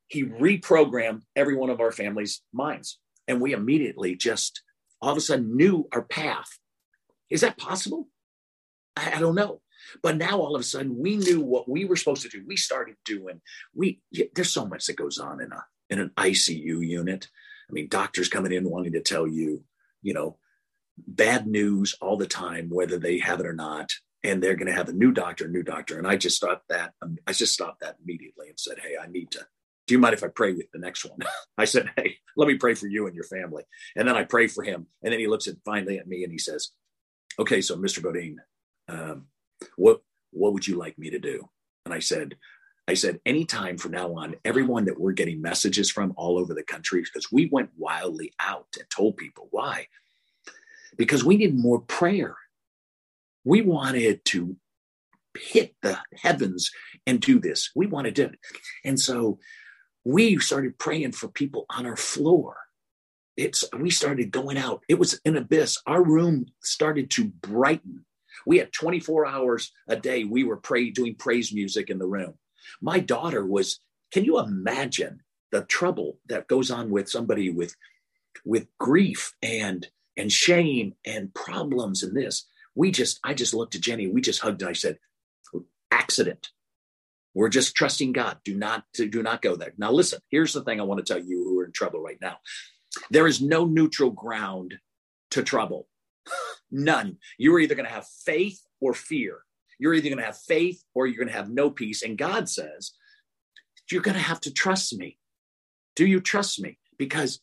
he 0.08 0.26
reprogrammed 0.26 1.22
every 1.36 1.56
one 1.56 1.70
of 1.70 1.80
our 1.80 1.92
family's 1.92 2.42
minds. 2.52 3.00
And 3.28 3.40
we 3.40 3.54
immediately 3.54 4.16
just 4.16 4.62
all 5.02 5.12
of 5.12 5.18
a 5.18 5.22
sudden 5.22 5.56
knew 5.56 5.88
our 5.94 6.04
path. 6.04 6.60
Is 7.30 7.42
that 7.42 7.58
possible? 7.58 8.08
I, 8.98 9.14
I 9.16 9.20
don't 9.20 9.36
know. 9.36 9.62
But 10.02 10.18
now 10.18 10.40
all 10.40 10.56
of 10.56 10.62
a 10.62 10.64
sudden 10.64 10.98
we 10.98 11.18
knew 11.18 11.42
what 11.42 11.70
we 11.70 11.86
were 11.86 11.96
supposed 11.96 12.24
to 12.24 12.30
do. 12.30 12.44
We 12.46 12.58
started 12.58 12.96
doing, 13.06 13.42
we 13.74 14.02
there's 14.36 14.52
so 14.52 14.66
much 14.66 14.86
that 14.88 14.98
goes 14.98 15.20
on 15.20 15.42
in 15.42 15.52
a 15.52 15.66
in 15.90 16.00
an 16.00 16.12
ICU 16.18 16.86
unit. 16.88 17.28
I 17.70 17.74
mean, 17.74 17.88
doctors 17.88 18.30
coming 18.30 18.52
in 18.52 18.70
wanting 18.70 18.94
to 18.94 19.02
tell 19.02 19.28
you, 19.28 19.64
you 20.02 20.14
know, 20.14 20.38
bad 20.98 21.48
news 21.48 21.96
all 22.02 22.18
the 22.18 22.28
time, 22.28 22.70
whether 22.70 22.98
they 22.98 23.20
have 23.20 23.40
it 23.40 23.46
or 23.46 23.54
not. 23.54 23.94
And 24.24 24.42
they're 24.42 24.56
going 24.56 24.68
to 24.68 24.74
have 24.74 24.90
a 24.90 24.94
new 24.94 25.12
doctor, 25.12 25.48
new 25.48 25.64
doctor. 25.64 25.98
And 25.98 26.08
I 26.08 26.16
just 26.16 26.38
stopped 26.38 26.70
that. 26.70 26.94
Um, 27.02 27.18
I 27.28 27.34
just 27.34 27.54
stopped 27.54 27.82
that 27.82 27.98
immediately 28.02 28.48
and 28.48 28.60
said, 28.60 28.80
Hey, 28.80 28.96
I 29.02 29.08
need 29.08 29.32
to, 29.32 29.46
do 29.86 29.94
you 29.94 30.00
mind 30.00 30.14
if 30.14 30.24
I 30.24 30.30
pray 30.30 30.54
with 30.54 30.72
the 30.72 30.80
next 30.80 31.04
one? 31.04 31.20
I 31.58 31.66
said, 31.66 31.92
Hey, 31.98 32.18
let 32.38 32.48
me 32.48 32.56
pray 32.56 32.74
for 32.74 32.88
you 32.88 33.06
and 33.06 33.16
your 33.16 33.26
family. 33.26 33.64
And 33.96 34.08
then 34.08 34.16
I 34.16 34.24
pray 34.24 34.48
for 34.48 34.64
him. 34.64 34.88
And 35.04 35.12
then 35.12 35.20
he 35.20 35.28
looks 35.28 35.48
at 35.48 35.56
finally 35.66 36.00
at 36.00 36.08
me 36.08 36.24
and 36.24 36.32
he 36.32 36.38
says, 36.38 36.70
Okay, 37.38 37.62
so 37.62 37.76
Mr. 37.76 38.02
Beaudine, 38.02 38.38
um, 38.88 39.26
what 39.78 40.02
what 40.32 40.54
would 40.54 40.68
you 40.68 40.78
like 40.78 40.98
me 40.98 41.10
to 41.12 41.20
do? 41.20 41.50
And 41.86 41.94
I 41.94 42.00
said, 42.00 42.36
I 42.88 42.96
said, 42.96 43.20
anytime 43.26 43.78
from 43.78 43.92
now 43.92 44.14
on, 44.16 44.36
everyone 44.44 44.86
that 44.86 45.00
we're 45.00 45.14
getting 45.14 45.42
messages 45.42 45.90
from 45.90 46.14
all 46.18 46.38
over 46.38 46.54
the 46.54 46.64
country, 46.64 47.02
because 47.02 47.32
we 47.32 47.48
went 47.52 47.70
wildly 47.78 48.34
out 48.40 48.68
and 48.78 48.90
told 48.90 49.18
people 49.18 49.48
why. 49.52 49.88
Because 50.98 51.24
we 51.24 51.38
need 51.38 51.58
more 51.58 51.80
prayer. 51.80 52.36
We 53.46 53.62
wanted 53.62 54.26
to 54.26 54.58
hit 55.38 55.76
the 55.82 55.98
heavens 56.16 56.72
and 57.08 57.22
do 57.22 57.40
this. 57.40 57.72
We 57.76 57.88
want 57.88 58.14
to. 58.14 58.32
And 58.84 59.00
so 59.00 59.40
we 60.04 60.38
started 60.40 60.78
praying 60.78 61.14
for 61.14 61.28
people 61.28 61.66
on 61.70 61.86
our 61.86 61.98
floor. 61.98 62.58
It's 63.36 63.64
we 63.78 63.90
started 63.90 64.32
going 64.32 64.58
out. 64.58 64.84
It 64.88 65.00
was 65.00 65.20
an 65.26 65.38
abyss. 65.38 65.78
Our 65.88 66.04
room 66.04 66.46
started 66.62 67.10
to 67.12 67.26
brighten. 67.26 68.06
We 68.46 68.58
had 68.58 68.74
24 68.74 69.26
hours 69.26 69.72
a 69.88 69.96
day. 69.96 70.24
We 70.24 70.44
were 70.44 70.58
pray, 70.58 70.90
doing 70.90 71.16
praise 71.16 71.54
music 71.54 71.90
in 71.90 72.00
the 72.00 72.08
room. 72.08 72.36
My 72.82 73.00
daughter 73.00 73.46
was, 73.46 73.80
can 74.12 74.26
you 74.26 74.40
imagine 74.40 75.22
the 75.52 75.64
trouble 75.64 76.20
that 76.30 76.48
goes 76.48 76.72
on 76.72 76.90
with 76.90 77.10
somebody 77.10 77.50
with 77.50 77.76
with 78.46 78.68
grief 78.80 79.34
and 79.42 79.88
and 80.18 80.32
shame 80.32 80.96
and 81.06 81.34
problems 81.34 82.04
and 82.04 82.16
this? 82.16 82.48
We 82.76 82.92
just, 82.92 83.20
I 83.24 83.34
just 83.34 83.54
looked 83.54 83.76
at 83.76 83.82
Jenny, 83.82 84.08
we 84.08 84.22
just 84.22 84.42
hugged 84.42 84.62
and 84.62 84.70
I 84.70 84.74
said, 84.74 84.98
accident. 85.92 86.50
We're 87.34 87.50
just 87.50 87.76
trusting 87.76 88.14
God. 88.14 88.38
Do 88.46 88.56
not 88.56 88.86
do 88.94 89.24
not 89.24 89.42
go 89.42 89.56
there. 89.56 89.74
Now 89.78 89.92
listen, 89.92 90.20
here's 90.30 90.54
the 90.54 90.64
thing 90.64 90.80
I 90.80 90.84
want 90.84 91.06
to 91.06 91.14
tell 91.14 91.24
you 91.24 91.44
who 91.44 91.60
are 91.60 91.66
in 91.66 91.72
trouble 91.72 92.02
right 92.02 92.20
now. 92.22 92.38
There 93.10 93.28
is 93.28 93.42
no 93.42 93.66
neutral 93.66 94.12
ground 94.12 94.76
to 95.32 95.44
trouble. 95.44 95.88
None. 96.72 97.18
You're 97.38 97.60
either 97.60 97.76
going 97.76 97.88
to 97.88 97.94
have 97.94 98.08
faith 98.26 98.60
or 98.82 98.94
fear. 98.94 99.44
You're 99.80 99.94
either 99.94 100.10
going 100.10 100.20
to 100.20 100.26
have 100.26 100.38
faith 100.38 100.84
or 100.94 101.08
you're 101.08 101.18
going 101.18 101.28
to 101.28 101.34
have 101.34 101.50
no 101.50 101.70
peace. 101.70 102.04
And 102.04 102.18
God 102.18 102.50
says, 102.50 102.94
you're 103.92 104.02
going 104.02 104.16
to 104.16 104.22
have 104.22 104.42
to 104.42 104.54
trust 104.54 104.98
me. 104.98 105.18
Do 105.96 106.06
you 106.06 106.20
trust 106.20 106.60
me? 106.60 106.80
Because 106.98 107.40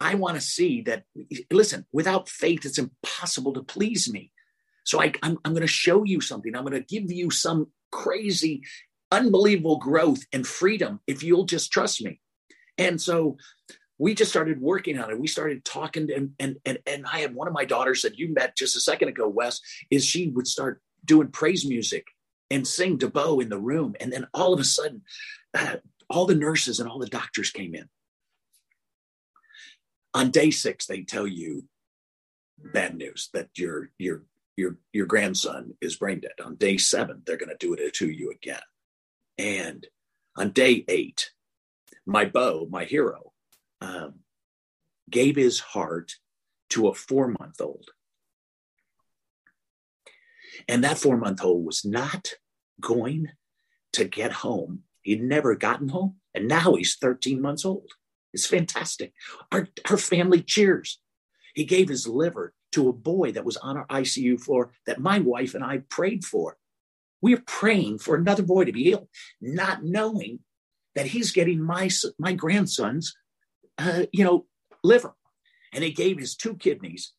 I 0.00 0.14
want 0.14 0.36
to 0.36 0.40
see 0.40 0.82
that, 0.82 1.04
listen, 1.50 1.86
without 1.92 2.28
faith, 2.28 2.64
it's 2.64 2.78
impossible 2.78 3.52
to 3.54 3.62
please 3.62 4.12
me. 4.12 4.32
So 4.84 5.00
I, 5.00 5.12
I'm 5.22 5.38
going 5.44 5.60
to 5.60 5.66
show 5.66 6.04
you 6.04 6.20
something. 6.20 6.54
I'm 6.54 6.64
going 6.64 6.80
to 6.80 7.00
give 7.00 7.10
you 7.10 7.30
some 7.30 7.68
crazy, 7.90 8.62
unbelievable 9.10 9.78
growth 9.78 10.24
and 10.32 10.46
freedom 10.46 11.00
if 11.06 11.22
you'll 11.22 11.44
just 11.44 11.72
trust 11.72 12.02
me. 12.02 12.20
And 12.78 13.00
so 13.00 13.36
we 14.02 14.14
just 14.16 14.32
started 14.32 14.60
working 14.60 14.98
on 14.98 15.12
it. 15.12 15.20
We 15.20 15.28
started 15.28 15.64
talking, 15.64 16.10
and 16.12 16.32
and 16.40 16.56
and, 16.64 16.78
and 16.88 17.06
I 17.06 17.20
had 17.20 17.36
one 17.36 17.46
of 17.46 17.54
my 17.54 17.64
daughters 17.64 18.02
that 18.02 18.18
you 18.18 18.34
met 18.34 18.56
just 18.56 18.74
a 18.74 18.80
second 18.80 19.08
ago, 19.10 19.28
Wes, 19.28 19.60
is 19.92 20.04
she 20.04 20.28
would 20.30 20.48
start 20.48 20.82
doing 21.04 21.28
praise 21.28 21.64
music 21.64 22.08
and 22.50 22.66
sing 22.66 22.98
DeBow 22.98 23.40
in 23.40 23.48
the 23.48 23.60
room, 23.60 23.94
and 24.00 24.12
then 24.12 24.26
all 24.34 24.52
of 24.52 24.58
a 24.58 24.64
sudden, 24.64 25.02
uh, 25.54 25.76
all 26.10 26.26
the 26.26 26.34
nurses 26.34 26.80
and 26.80 26.90
all 26.90 26.98
the 26.98 27.06
doctors 27.06 27.52
came 27.52 27.76
in. 27.76 27.88
On 30.14 30.32
day 30.32 30.50
six, 30.50 30.86
they 30.86 31.02
tell 31.02 31.28
you 31.28 31.68
bad 32.74 32.96
news 32.96 33.30
that 33.34 33.50
your 33.56 33.90
your 33.98 34.24
your 34.56 34.78
your 34.92 35.06
grandson 35.06 35.74
is 35.80 35.94
brain 35.94 36.18
dead. 36.18 36.44
On 36.44 36.56
day 36.56 36.76
seven, 36.76 37.22
they're 37.24 37.36
going 37.36 37.56
to 37.56 37.66
do 37.66 37.72
it 37.74 37.94
to 37.94 38.10
you 38.10 38.32
again. 38.32 38.66
And 39.38 39.86
on 40.36 40.50
day 40.50 40.84
eight, 40.88 41.30
my 42.04 42.24
Bo, 42.24 42.66
my 42.68 42.82
hero, 42.82 43.31
um, 43.82 44.14
gave 45.10 45.36
his 45.36 45.60
heart 45.60 46.12
to 46.70 46.88
a 46.88 46.94
four 46.94 47.28
month 47.28 47.60
old. 47.60 47.88
And 50.68 50.84
that 50.84 50.98
four 50.98 51.16
month 51.16 51.44
old 51.44 51.66
was 51.66 51.84
not 51.84 52.34
going 52.80 53.28
to 53.94 54.04
get 54.04 54.32
home. 54.32 54.84
He'd 55.02 55.22
never 55.22 55.56
gotten 55.56 55.88
home. 55.88 56.16
And 56.34 56.48
now 56.48 56.74
he's 56.74 56.96
13 56.96 57.40
months 57.42 57.64
old. 57.64 57.90
It's 58.32 58.46
fantastic. 58.46 59.12
Our, 59.50 59.68
our 59.90 59.98
family 59.98 60.42
cheers. 60.42 61.00
He 61.54 61.64
gave 61.64 61.88
his 61.88 62.06
liver 62.06 62.54
to 62.72 62.88
a 62.88 62.92
boy 62.94 63.32
that 63.32 63.44
was 63.44 63.58
on 63.58 63.76
our 63.76 63.86
ICU 63.88 64.40
floor 64.40 64.72
that 64.86 65.00
my 65.00 65.18
wife 65.18 65.54
and 65.54 65.64
I 65.64 65.78
prayed 65.90 66.24
for. 66.24 66.56
We 67.20 67.34
are 67.34 67.42
praying 67.46 67.98
for 67.98 68.16
another 68.16 68.42
boy 68.42 68.64
to 68.64 68.72
be 68.72 68.84
healed, 68.84 69.08
not 69.40 69.84
knowing 69.84 70.40
that 70.94 71.06
he's 71.06 71.32
getting 71.32 71.60
my 71.60 71.90
my 72.18 72.32
grandson's, 72.32 73.14
uh, 73.78 74.04
you 74.12 74.24
know, 74.24 74.46
liver, 74.84 75.14
and 75.72 75.82
he 75.84 75.92
gave 75.92 76.18
his 76.18 76.36
two 76.36 76.54
kidneys 76.54 77.12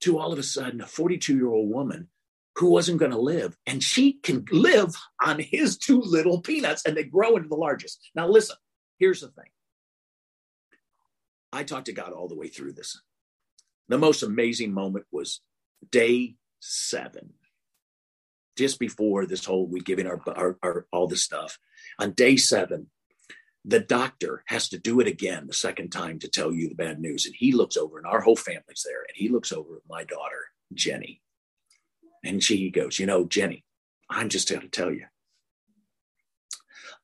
to 0.00 0.18
all 0.18 0.32
of 0.32 0.38
a 0.38 0.42
sudden 0.42 0.80
a 0.80 0.86
42 0.86 1.34
year 1.34 1.48
old 1.48 1.70
woman 1.70 2.08
who 2.56 2.70
wasn't 2.70 2.98
going 2.98 3.12
to 3.12 3.18
live, 3.18 3.56
and 3.66 3.82
she 3.82 4.14
can 4.14 4.44
live 4.50 4.94
on 5.24 5.38
his 5.38 5.76
two 5.76 6.00
little 6.00 6.40
peanuts, 6.40 6.82
and 6.86 6.96
they 6.96 7.04
grow 7.04 7.36
into 7.36 7.48
the 7.48 7.54
largest. 7.54 8.00
Now, 8.14 8.28
listen. 8.28 8.56
Here's 8.98 9.20
the 9.20 9.28
thing. 9.28 9.50
I 11.52 11.62
talked 11.62 11.86
to 11.86 11.92
God 11.92 12.12
all 12.12 12.28
the 12.28 12.36
way 12.36 12.48
through 12.48 12.72
this. 12.72 13.00
The 13.88 13.98
most 13.98 14.22
amazing 14.22 14.72
moment 14.72 15.06
was 15.12 15.40
day 15.90 16.36
seven, 16.60 17.34
just 18.56 18.78
before 18.78 19.26
this 19.26 19.44
whole 19.44 19.66
we 19.66 19.80
giving 19.80 20.06
our, 20.06 20.20
our, 20.26 20.58
our 20.62 20.86
all 20.92 21.06
this 21.06 21.22
stuff. 21.22 21.58
On 21.98 22.12
day 22.12 22.36
seven, 22.36 22.88
the 23.66 23.80
doctor 23.80 24.44
has 24.46 24.68
to 24.68 24.78
do 24.78 25.00
it 25.00 25.08
again 25.08 25.48
the 25.48 25.52
second 25.52 25.90
time 25.90 26.20
to 26.20 26.28
tell 26.28 26.52
you 26.52 26.68
the 26.68 26.76
bad 26.76 27.00
news. 27.00 27.26
And 27.26 27.34
he 27.34 27.50
looks 27.50 27.76
over, 27.76 27.98
and 27.98 28.06
our 28.06 28.20
whole 28.20 28.36
family's 28.36 28.84
there, 28.86 29.02
and 29.02 29.16
he 29.16 29.28
looks 29.28 29.50
over 29.50 29.76
at 29.76 29.90
my 29.90 30.04
daughter, 30.04 30.44
Jenny. 30.72 31.20
And 32.24 32.42
she 32.42 32.70
goes, 32.70 32.98
You 33.00 33.06
know, 33.06 33.26
Jenny, 33.26 33.64
I'm 34.08 34.28
just 34.28 34.48
going 34.48 34.62
to 34.62 34.68
tell 34.68 34.92
you. 34.92 35.06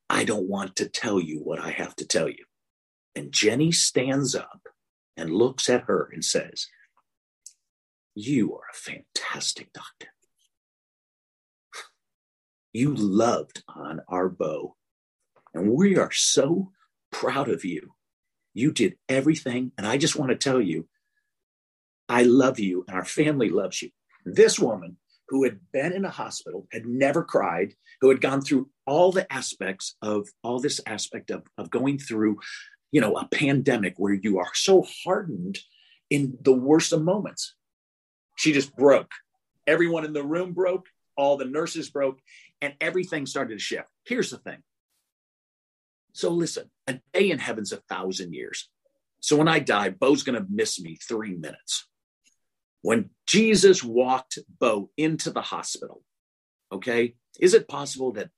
I 0.08 0.24
don't 0.24 0.48
want 0.48 0.76
to 0.76 0.88
tell 0.88 1.18
you 1.18 1.40
what 1.40 1.58
I 1.58 1.70
have 1.70 1.96
to 1.96 2.06
tell 2.06 2.28
you. 2.28 2.44
And 3.16 3.32
Jenny 3.32 3.72
stands 3.72 4.36
up 4.36 4.68
and 5.16 5.30
looks 5.30 5.68
at 5.68 5.82
her 5.82 6.08
and 6.12 6.24
says, 6.24 6.68
You 8.14 8.54
are 8.54 8.66
a 8.72 8.76
fantastic 8.76 9.72
doctor. 9.72 10.08
You 12.72 12.94
loved 12.94 13.64
on 13.68 14.00
our 14.08 14.28
Bo, 14.28 14.76
and 15.54 15.70
we 15.70 15.96
are 15.96 16.10
so 16.12 16.72
proud 17.10 17.48
of 17.48 17.64
you. 17.64 17.94
You 18.54 18.72
did 18.72 18.96
everything, 19.08 19.72
and 19.78 19.86
I 19.86 19.96
just 19.96 20.16
want 20.16 20.30
to 20.30 20.36
tell 20.36 20.60
you, 20.60 20.88
I 22.08 22.22
love 22.24 22.58
you, 22.58 22.84
and 22.88 22.96
our 22.96 23.04
family 23.04 23.48
loves 23.48 23.82
you. 23.82 23.90
This 24.24 24.58
woman 24.58 24.98
who 25.28 25.44
had 25.44 25.60
been 25.72 25.92
in 25.92 26.04
a 26.04 26.10
hospital, 26.10 26.66
had 26.72 26.84
never 26.84 27.24
cried, 27.24 27.74
who 28.02 28.10
had 28.10 28.20
gone 28.20 28.42
through 28.42 28.68
all 28.86 29.12
the 29.12 29.30
aspects 29.32 29.96
of 30.02 30.28
all 30.42 30.58
this 30.58 30.80
aspect 30.86 31.30
of, 31.30 31.44
of 31.56 31.70
going 31.70 31.98
through 31.98 32.38
you 32.92 33.00
know, 33.00 33.16
a 33.16 33.26
pandemic 33.26 33.94
where 33.96 34.12
you 34.12 34.38
are 34.38 34.54
so 34.54 34.86
hardened 35.04 35.58
in 36.10 36.36
the 36.42 36.52
worst 36.52 36.92
of 36.92 37.02
moments. 37.02 37.54
She 38.36 38.52
just 38.52 38.76
broke. 38.76 39.10
Everyone 39.66 40.04
in 40.04 40.12
the 40.12 40.22
room 40.22 40.52
broke, 40.52 40.86
all 41.16 41.36
the 41.36 41.46
nurses 41.46 41.90
broke, 41.90 42.20
and 42.60 42.74
everything 42.80 43.26
started 43.26 43.54
to 43.54 43.58
shift. 43.58 43.88
Here's 44.04 44.30
the 44.30 44.38
thing. 44.38 44.62
So 46.12 46.30
listen, 46.30 46.70
a 46.86 47.00
day 47.12 47.30
in 47.30 47.38
heaven's 47.38 47.72
a 47.72 47.82
thousand 47.88 48.34
years. 48.34 48.68
So 49.20 49.36
when 49.36 49.48
I 49.48 49.60
die, 49.60 49.90
Bo's 49.90 50.22
going 50.22 50.38
to 50.38 50.46
miss 50.50 50.80
me 50.80 50.96
three 50.96 51.34
minutes. 51.34 51.86
When 52.82 53.10
Jesus 53.26 53.84
walked 53.84 54.38
Bo 54.58 54.90
into 54.96 55.30
the 55.30 55.42
hospital, 55.42 56.02
okay, 56.72 57.14
is 57.40 57.54
it 57.54 57.68
possible 57.68 58.12
that 58.12 58.30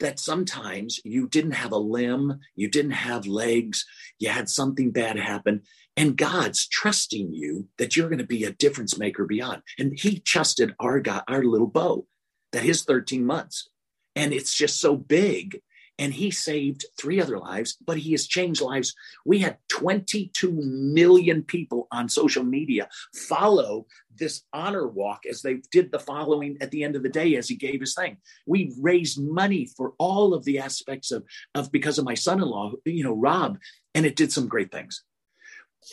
that 0.00 0.18
sometimes 0.18 1.00
you 1.02 1.26
didn't 1.26 1.52
have 1.52 1.72
a 1.72 1.78
limb, 1.78 2.40
you 2.54 2.68
didn't 2.68 2.90
have 2.90 3.26
legs, 3.26 3.86
you 4.18 4.28
had 4.28 4.46
something 4.48 4.90
bad 4.90 5.18
happen, 5.18 5.62
and 5.96 6.16
God's 6.16 6.68
trusting 6.68 7.32
you 7.32 7.68
that 7.78 7.96
you're 7.96 8.10
going 8.10 8.18
to 8.18 8.26
be 8.26 8.44
a 8.44 8.52
difference 8.52 8.98
maker 8.98 9.24
beyond. 9.24 9.62
And 9.78 9.98
He 9.98 10.20
trusted 10.20 10.74
our 10.78 11.00
God, 11.00 11.22
our 11.26 11.42
little 11.42 11.66
Bo, 11.66 12.06
that 12.52 12.62
his 12.62 12.84
13 12.84 13.24
months. 13.24 13.68
And 14.14 14.32
it's 14.32 14.54
just 14.54 14.80
so 14.80 14.96
big 14.96 15.60
and 15.98 16.14
he 16.14 16.30
saved 16.30 16.86
three 16.98 17.20
other 17.20 17.38
lives, 17.38 17.76
but 17.84 17.98
he 17.98 18.12
has 18.12 18.26
changed 18.26 18.60
lives. 18.60 18.94
We 19.24 19.40
had 19.40 19.58
22 19.68 20.52
million 20.52 21.42
people 21.42 21.88
on 21.90 22.08
social 22.08 22.44
media 22.44 22.88
follow 23.14 23.86
this 24.16 24.42
honor 24.52 24.86
walk 24.86 25.26
as 25.28 25.42
they 25.42 25.60
did 25.70 25.90
the 25.90 25.98
following 25.98 26.56
at 26.60 26.70
the 26.70 26.84
end 26.84 26.96
of 26.96 27.02
the 27.02 27.08
day 27.08 27.36
as 27.36 27.48
he 27.48 27.56
gave 27.56 27.80
his 27.80 27.94
thing. 27.94 28.18
We 28.46 28.74
raised 28.80 29.20
money 29.20 29.66
for 29.76 29.94
all 29.98 30.34
of 30.34 30.44
the 30.44 30.58
aspects 30.58 31.10
of, 31.10 31.24
of 31.54 31.72
because 31.72 31.98
of 31.98 32.04
my 32.04 32.14
son-in-law, 32.14 32.72
you 32.84 33.04
know, 33.04 33.14
Rob, 33.14 33.58
and 33.94 34.06
it 34.06 34.16
did 34.16 34.32
some 34.32 34.48
great 34.48 34.70
things. 34.70 35.02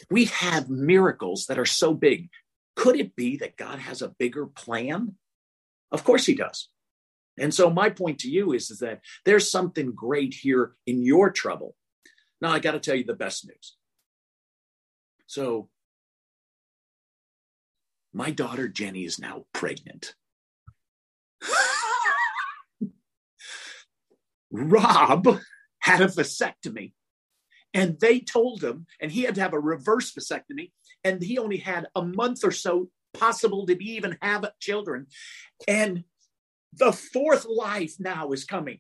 We 0.10 0.26
have 0.26 0.70
miracles 0.70 1.46
that 1.48 1.60
are 1.60 1.66
so 1.66 1.94
big. 1.94 2.30
Could 2.76 3.00
it 3.00 3.16
be 3.16 3.38
that 3.38 3.58
God 3.58 3.80
has 3.80 4.02
a 4.02 4.10
bigger 4.10 4.46
plan? 4.46 5.16
Of 5.92 6.04
course 6.04 6.26
he 6.26 6.36
does. 6.36 6.68
And 7.38 7.54
so 7.54 7.70
my 7.70 7.90
point 7.90 8.20
to 8.20 8.30
you 8.30 8.54
is, 8.54 8.72
is 8.72 8.80
that 8.80 9.02
there's 9.26 9.52
something 9.52 9.92
great 9.92 10.34
here 10.34 10.74
in 10.86 11.04
your 11.04 11.30
trouble. 11.32 11.76
Now 12.42 12.52
I 12.52 12.60
got 12.60 12.72
to 12.72 12.80
tell 12.80 12.96
you 12.96 13.04
the 13.04 13.14
best 13.14 13.46
news. 13.46 13.76
So 15.28 15.70
my 18.14 18.32
daughter 18.32 18.68
Jenny 18.68 19.04
is 19.04 19.20
now 19.20 19.46
pregnant. 19.54 20.16
Rob 24.52 25.40
had 25.80 26.02
a 26.02 26.08
vasectomy 26.08 26.94
and 27.76 28.00
they 28.00 28.22
told 28.22 28.64
him, 28.64 28.88
and 29.02 29.12
he 29.12 29.24
had 29.24 29.36
to 29.36 29.42
have 29.42 29.54
a 29.54 29.60
reverse 29.60 30.14
vasectomy, 30.14 30.72
and 31.04 31.22
he 31.22 31.38
only 31.38 31.58
had 31.58 31.88
a 31.94 32.02
month 32.02 32.46
or 32.46 32.52
so 32.52 32.90
possible 33.14 33.66
to 33.66 33.76
be 33.76 33.92
even 33.92 34.18
have 34.22 34.50
children. 34.62 35.08
And 35.68 36.06
The 36.78 36.92
fourth 36.92 37.46
life 37.46 37.96
now 38.00 38.32
is 38.32 38.44
coming. 38.44 38.80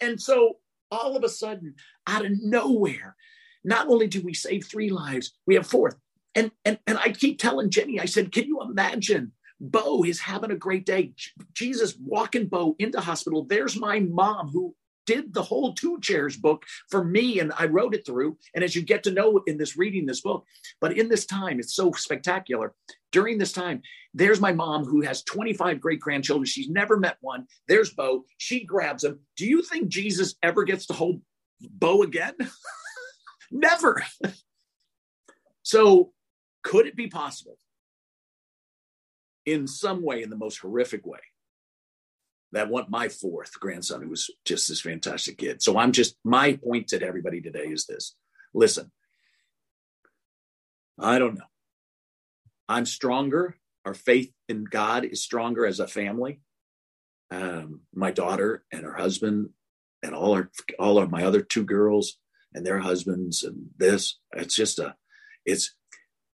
And 0.00 0.20
so 0.20 0.58
all 0.90 1.16
of 1.16 1.24
a 1.24 1.28
sudden, 1.28 1.74
out 2.06 2.24
of 2.24 2.32
nowhere, 2.42 3.16
not 3.64 3.88
only 3.88 4.06
do 4.06 4.22
we 4.22 4.34
save 4.34 4.64
three 4.64 4.90
lives, 4.90 5.32
we 5.46 5.54
have 5.56 5.66
fourth. 5.66 5.96
And, 6.34 6.50
and, 6.64 6.78
and 6.86 6.98
I 6.98 7.10
keep 7.10 7.38
telling 7.38 7.70
Jenny, 7.70 7.98
I 7.98 8.04
said, 8.04 8.32
can 8.32 8.46
you 8.46 8.60
imagine 8.62 9.32
Bo 9.60 10.04
is 10.04 10.20
having 10.20 10.50
a 10.50 10.56
great 10.56 10.86
day. 10.86 11.12
Jesus 11.52 11.96
walking 12.00 12.46
Bo 12.46 12.76
into 12.78 13.00
hospital. 13.00 13.44
There's 13.44 13.76
my 13.76 14.00
mom 14.00 14.48
who 14.48 14.74
did 15.08 15.32
the 15.32 15.42
whole 15.42 15.72
two 15.72 15.98
chairs 16.02 16.36
book 16.36 16.64
for 16.90 17.02
me 17.02 17.40
and 17.40 17.50
I 17.58 17.64
wrote 17.64 17.94
it 17.94 18.04
through. 18.04 18.36
And 18.54 18.62
as 18.62 18.76
you 18.76 18.82
get 18.82 19.02
to 19.04 19.10
know 19.10 19.40
in 19.46 19.56
this 19.56 19.74
reading 19.74 20.04
this 20.04 20.20
book, 20.20 20.44
but 20.82 20.98
in 20.98 21.08
this 21.08 21.24
time, 21.24 21.58
it's 21.58 21.74
so 21.74 21.92
spectacular. 21.92 22.74
During 23.10 23.38
this 23.38 23.52
time, 23.52 23.80
there's 24.12 24.38
my 24.38 24.52
mom 24.52 24.84
who 24.84 25.00
has 25.00 25.22
25 25.22 25.80
great 25.80 25.98
grandchildren. 25.98 26.44
She's 26.44 26.68
never 26.68 26.98
met 26.98 27.16
one. 27.22 27.46
There's 27.68 27.94
Bo. 27.94 28.26
She 28.36 28.64
grabs 28.64 29.02
him. 29.02 29.20
Do 29.38 29.46
you 29.46 29.62
think 29.62 29.88
Jesus 29.88 30.34
ever 30.42 30.64
gets 30.64 30.84
to 30.88 30.92
hold 30.92 31.22
Bo 31.70 32.02
again? 32.02 32.34
never. 33.50 34.04
so, 35.62 36.12
could 36.62 36.86
it 36.86 36.96
be 36.96 37.06
possible 37.06 37.56
in 39.46 39.66
some 39.66 40.02
way, 40.02 40.22
in 40.22 40.28
the 40.28 40.36
most 40.36 40.58
horrific 40.58 41.06
way, 41.06 41.20
that 42.52 42.70
want 42.70 42.90
my 42.90 43.08
fourth 43.08 43.58
grandson 43.60 44.02
who 44.02 44.08
was 44.08 44.30
just 44.44 44.68
this 44.68 44.80
fantastic 44.80 45.38
kid. 45.38 45.62
So 45.62 45.78
I'm 45.78 45.92
just 45.92 46.16
my 46.24 46.54
point 46.54 46.88
to 46.88 47.02
everybody 47.02 47.40
today 47.40 47.66
is 47.66 47.86
this. 47.86 48.14
Listen, 48.54 48.90
I 50.98 51.18
don't 51.18 51.34
know. 51.34 51.44
I'm 52.68 52.86
stronger. 52.86 53.56
Our 53.84 53.94
faith 53.94 54.32
in 54.48 54.64
God 54.64 55.04
is 55.04 55.22
stronger 55.22 55.66
as 55.66 55.80
a 55.80 55.86
family. 55.86 56.40
Um, 57.30 57.82
my 57.94 58.10
daughter 58.10 58.64
and 58.72 58.82
her 58.82 58.94
husband 58.94 59.50
and 60.02 60.14
all 60.14 60.32
our 60.34 60.50
all 60.78 60.98
of 60.98 61.10
my 61.10 61.24
other 61.24 61.42
two 61.42 61.64
girls 61.64 62.18
and 62.54 62.64
their 62.66 62.78
husbands 62.78 63.42
and 63.42 63.68
this. 63.76 64.18
It's 64.32 64.54
just 64.54 64.78
a 64.78 64.96
it's 65.44 65.74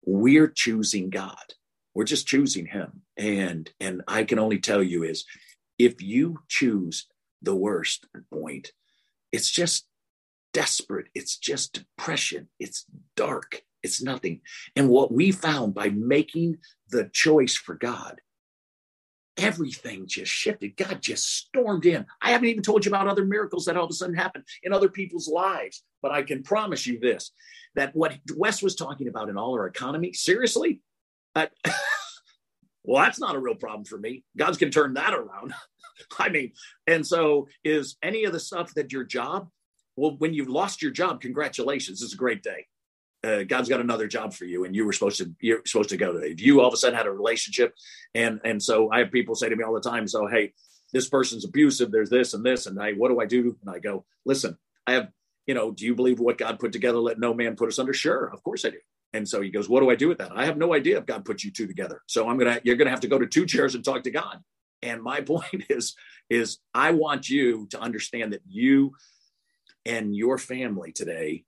we're 0.05 0.49
choosing 0.49 1.11
God. 1.11 1.55
We're 1.95 2.05
just 2.05 2.27
choosing 2.27 2.67
him. 2.67 3.03
And 3.17 3.71
and 3.81 4.03
I 4.07 4.25
can 4.25 4.39
only 4.39 4.59
tell 4.59 4.83
you 4.83 5.03
is 5.03 5.25
if 5.83 6.01
you 6.01 6.39
choose 6.49 7.09
the 7.43 7.57
worst 7.57 8.07
point, 8.33 8.71
it's 9.33 9.51
just 9.51 9.85
desperate. 10.53 11.09
It's 11.13 11.37
just 11.37 11.73
depression. 11.73 12.49
It's 12.61 12.87
dark. 13.17 13.63
It's 13.83 14.01
nothing. 14.01 14.43
And 14.77 14.89
what 14.89 15.11
we 15.13 15.33
found 15.33 15.75
by 15.75 15.89
making 15.89 16.59
the 16.91 17.11
choice 17.13 17.57
for 17.57 17.75
God, 17.75 18.21
everything 19.37 20.07
just 20.07 20.31
shifted. 20.31 20.77
God 20.77 21.03
just 21.03 21.29
stormed 21.37 21.85
in. 21.85 22.07
I 22.21 22.31
haven't 22.31 22.49
even 22.49 22.63
told 22.63 22.85
you 22.85 22.91
about 22.91 23.09
other 23.09 23.25
miracles 23.25 23.65
that 23.65 23.77
all 23.77 23.87
of 23.87 23.91
a 23.91 23.95
sudden 23.95 24.15
happened 24.15 24.45
in 24.63 24.73
other 24.73 24.89
people's 24.89 25.27
lives, 25.27 25.83
but 26.01 26.13
I 26.13 26.23
can 26.23 26.45
promise 26.45 26.87
you 26.87 27.01
this 27.01 27.33
that 27.75 27.97
what 27.97 28.17
Wes 28.37 28.63
was 28.63 28.77
talking 28.77 29.09
about 29.09 29.31
in 29.31 29.37
all 29.37 29.55
our 29.55 29.67
economy, 29.67 30.13
seriously, 30.13 30.81
well, 32.85 33.03
that's 33.03 33.21
not 33.21 33.37
a 33.37 33.39
real 33.39 33.55
problem 33.55 33.85
for 33.85 33.99
me. 33.99 34.25
God's 34.37 34.59
can 34.59 34.71
turn 34.71 34.95
that 34.95 35.15
around. 35.15 35.55
I 36.19 36.29
mean, 36.29 36.53
and 36.87 37.07
so 37.07 37.49
is 37.65 37.97
any 38.03 38.25
of 38.25 38.33
the 38.33 38.41
stuff 38.41 38.75
that 38.75 38.93
your 38.93 39.05
job, 39.05 39.49
well, 39.97 40.17
when 40.19 40.35
you've 40.35 40.49
lost 40.49 40.83
your 40.83 40.91
job, 40.91 41.21
congratulations. 41.21 42.03
It's 42.03 42.15
a 42.15 42.17
great 42.17 42.43
day. 42.43 42.67
Uh, 43.25 43.45
God's 43.45 43.69
got 43.69 43.81
another 43.81 44.09
job 44.09 44.33
for 44.35 44.47
you, 44.47 44.65
and 44.65 44.75
you 44.75 44.85
were 44.85 44.93
supposed 44.93 45.19
to 45.19 45.33
you're 45.41 45.63
supposed 45.65 45.91
to 45.91 45.97
go 45.97 46.13
to. 46.13 46.19
If 46.19 46.41
you 46.41 46.61
all 46.61 46.67
of 46.67 46.75
a 46.75 46.77
sudden 46.77 46.97
had 46.97 47.07
a 47.07 47.13
relationship, 47.13 47.73
and 48.15 48.41
and 48.45 48.61
so 48.61 48.91
I 48.91 49.01
have 49.01 49.13
people 49.13 49.37
say 49.37 49.49
to 49.49 49.55
me 49.55 49.63
all 49.63 49.75
the 49.75 49.81
time, 49.81 50.09
so 50.09 50.27
hey, 50.27 50.55
this 50.93 51.09
person's 51.09 51.45
abusive. 51.45 51.93
There's 51.93 52.11
this 52.11 52.35
and 52.35 52.45
this, 52.45 52.67
and 52.67 52.83
I 52.83 52.95
what 52.95 53.11
do 53.11 53.21
I 53.21 53.27
do? 53.27 53.57
And 53.65 53.73
I 53.73 53.79
go, 53.79 54.05
listen, 54.25 54.59
I 54.89 54.95
have 54.95 55.09
you 55.47 55.55
know, 55.55 55.71
do 55.71 55.85
you 55.85 55.95
believe 55.95 56.19
what 56.19 56.39
God 56.39 56.59
put 56.59 56.73
together? 56.73 56.99
Let 56.99 57.21
no 57.21 57.35
man 57.35 57.55
put 57.55 57.69
us 57.69 57.79
under. 57.79 57.93
Sure, 57.93 58.27
of 58.27 58.43
course 58.43 58.65
I 58.65 58.71
do. 58.71 58.79
And 59.13 59.29
so 59.29 59.41
he 59.41 59.51
goes, 59.51 59.69
What 59.69 59.81
do 59.81 59.91
I 59.91 59.95
do 59.95 60.09
with 60.09 60.19
that? 60.19 60.33
I 60.35 60.47
have 60.47 60.57
no 60.57 60.75
idea 60.75 60.99
if 60.99 61.07
God 61.07 61.25
put 61.25 61.43
you 61.43 61.51
two 61.51 61.67
together. 61.67 62.01
So 62.07 62.29
I'm 62.29 62.39
gonna 62.39 62.61
you're 62.65 62.77
gonna 62.77 62.91
have 62.91 63.01
to 63.01 63.09
go 63.09 63.19
to 63.19 63.27
two 63.27 63.47
chairs 63.47 63.75
and 63.75 63.85
talk 63.85 64.03
to 64.05 64.11
God. 64.11 64.39
And 64.83 65.03
my 65.03 65.21
point 65.33 65.65
is, 65.69 65.95
is 66.31 66.59
I 66.75 66.93
want 66.93 67.29
you 67.29 67.67
to 67.71 67.81
understand 67.81 68.33
that 68.33 68.43
you 68.47 68.93
and 69.85 70.15
your 70.15 70.39
family 70.39 70.93
today, 70.93 71.45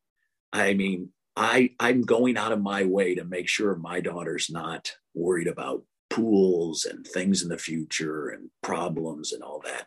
I 0.52 0.74
mean, 0.74 1.10
I 1.36 1.70
I'm 1.80 2.02
going 2.02 2.36
out 2.36 2.52
of 2.52 2.60
my 2.60 2.84
way 2.84 3.14
to 3.14 3.24
make 3.24 3.48
sure 3.48 3.74
my 3.76 4.00
daughter's 4.00 4.50
not 4.50 4.92
worried 5.14 5.48
about 5.48 5.84
pools 6.10 6.84
and 6.84 7.06
things 7.06 7.42
in 7.42 7.48
the 7.48 7.58
future 7.58 8.28
and 8.28 8.50
problems 8.62 9.32
and 9.32 9.42
all 9.42 9.60
that. 9.64 9.86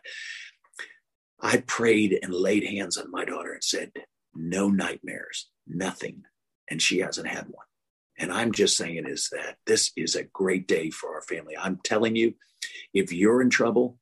I 1.40 1.58
prayed 1.66 2.18
and 2.22 2.34
laid 2.34 2.64
hands 2.64 2.96
on 2.96 3.10
my 3.10 3.24
daughter 3.24 3.52
and 3.52 3.62
said, 3.64 3.92
no 4.34 4.68
nightmares, 4.68 5.48
nothing. 5.66 6.24
And 6.70 6.82
she 6.82 6.98
hasn't 6.98 7.28
had 7.28 7.46
one. 7.48 7.66
And 8.18 8.32
I'm 8.32 8.52
just 8.52 8.76
saying 8.76 9.06
is 9.06 9.28
that 9.30 9.56
this 9.64 9.92
is 9.96 10.16
a 10.16 10.24
great 10.24 10.66
day 10.66 10.90
for 10.90 11.14
our 11.14 11.22
family. 11.22 11.56
I'm 11.56 11.78
telling 11.84 12.16
you, 12.16 12.34
if 12.92 13.12
you're 13.12 13.40
in 13.40 13.50
trouble, 13.50 13.96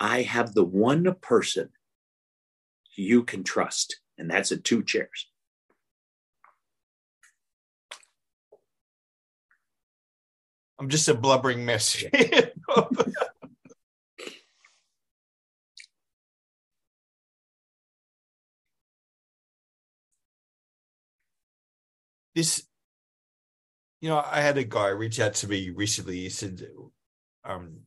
I 0.00 0.22
have 0.22 0.54
the 0.54 0.64
one 0.64 1.14
person 1.20 1.68
you 2.96 3.22
can 3.22 3.44
trust, 3.44 4.00
and 4.18 4.28
that's 4.28 4.50
in 4.50 4.62
two 4.62 4.82
chairs. 4.82 5.28
I'm 10.80 10.88
just 10.88 11.08
a 11.08 11.14
blubbering 11.14 11.64
mess. 11.64 12.02
this 22.34 22.66
you 24.00 24.08
know, 24.08 24.24
I 24.24 24.40
had 24.40 24.56
a 24.56 24.64
guy 24.64 24.88
reach 24.88 25.20
out 25.20 25.34
to 25.34 25.48
me 25.48 25.70
recently. 25.70 26.20
He 26.20 26.30
said, 26.30 26.66
um, 27.44 27.80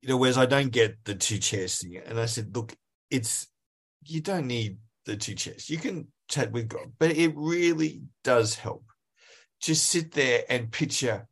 you 0.00 0.08
know, 0.08 0.16
whereas 0.16 0.38
I 0.38 0.46
don't 0.46 0.70
get 0.70 1.04
the 1.04 1.14
two 1.14 1.38
chairs 1.38 1.78
thing. 1.78 2.00
And 2.04 2.18
I 2.18 2.26
said, 2.26 2.54
look, 2.54 2.74
it's, 3.10 3.48
you 4.04 4.20
don't 4.20 4.46
need 4.46 4.78
the 5.06 5.16
two 5.16 5.34
chairs. 5.34 5.68
You 5.68 5.78
can 5.78 6.06
chat 6.28 6.52
with 6.52 6.68
God, 6.68 6.92
but 6.98 7.16
it 7.16 7.32
really 7.34 8.02
does 8.22 8.54
help. 8.54 8.84
Just 9.60 9.88
sit 9.88 10.12
there 10.12 10.44
and 10.48 10.70
picture 10.70 11.26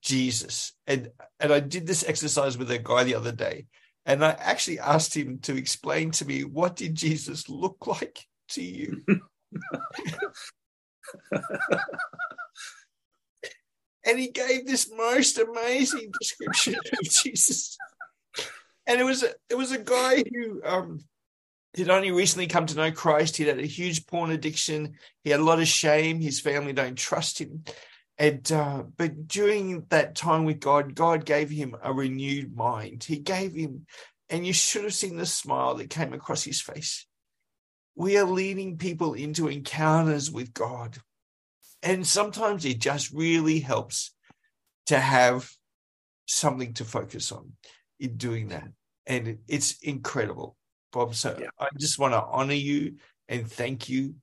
Jesus. 0.00 0.74
And, 0.86 1.10
and 1.40 1.52
I 1.52 1.60
did 1.60 1.86
this 1.86 2.04
exercise 2.06 2.56
with 2.56 2.70
a 2.70 2.78
guy 2.78 3.04
the 3.04 3.14
other 3.14 3.32
day. 3.32 3.66
And 4.04 4.24
I 4.24 4.32
actually 4.32 4.78
asked 4.78 5.16
him 5.16 5.38
to 5.42 5.56
explain 5.56 6.10
to 6.12 6.24
me 6.24 6.44
what 6.44 6.76
did 6.76 6.94
Jesus 6.94 7.48
look 7.48 7.86
like 7.86 8.26
to 8.50 8.62
you? 8.62 9.02
and 14.04 14.18
he 14.18 14.28
gave 14.28 14.66
this 14.66 14.90
most 14.94 15.38
amazing 15.38 16.10
description 16.18 16.74
of 16.74 17.02
Jesus. 17.10 17.76
And 18.86 19.00
it 19.00 19.04
was 19.04 19.22
a, 19.22 19.30
it 19.48 19.54
was 19.54 19.70
a 19.72 19.78
guy 19.78 20.24
who 20.34 20.60
um, 20.64 21.04
had 21.76 21.90
only 21.90 22.10
recently 22.10 22.46
come 22.46 22.66
to 22.66 22.76
know 22.76 22.90
Christ. 22.90 23.36
He 23.36 23.44
had 23.44 23.58
a 23.58 23.66
huge 23.66 24.06
porn 24.06 24.30
addiction. 24.30 24.94
He 25.24 25.30
had 25.30 25.40
a 25.40 25.44
lot 25.44 25.60
of 25.60 25.68
shame. 25.68 26.20
His 26.20 26.40
family 26.40 26.72
don't 26.72 26.98
trust 26.98 27.40
him. 27.40 27.64
And 28.18 28.50
uh, 28.52 28.84
but 28.96 29.26
during 29.26 29.86
that 29.88 30.14
time 30.14 30.44
with 30.44 30.60
God, 30.60 30.94
God 30.94 31.24
gave 31.24 31.48
him 31.48 31.74
a 31.82 31.92
renewed 31.92 32.54
mind. 32.54 33.04
He 33.04 33.18
gave 33.18 33.54
him, 33.54 33.86
and 34.28 34.46
you 34.46 34.52
should 34.52 34.84
have 34.84 34.94
seen 34.94 35.16
the 35.16 35.26
smile 35.26 35.76
that 35.76 35.90
came 35.90 36.12
across 36.12 36.42
his 36.42 36.60
face. 36.60 37.06
We 37.94 38.16
are 38.16 38.24
leading 38.24 38.78
people 38.78 39.14
into 39.14 39.48
encounters 39.48 40.30
with 40.30 40.54
God. 40.54 40.98
And 41.82 42.06
sometimes 42.06 42.64
it 42.64 42.78
just 42.78 43.12
really 43.12 43.60
helps 43.60 44.14
to 44.86 44.98
have 44.98 45.50
something 46.26 46.74
to 46.74 46.84
focus 46.84 47.32
on 47.32 47.52
in 47.98 48.16
doing 48.16 48.48
that. 48.48 48.68
And 49.06 49.38
it's 49.48 49.78
incredible, 49.82 50.56
Bob. 50.92 51.14
So 51.14 51.36
yeah. 51.38 51.48
I 51.58 51.68
just 51.78 51.98
want 51.98 52.14
to 52.14 52.22
honor 52.22 52.54
you 52.54 52.96
and 53.28 53.50
thank 53.50 53.88
you. 53.88 54.14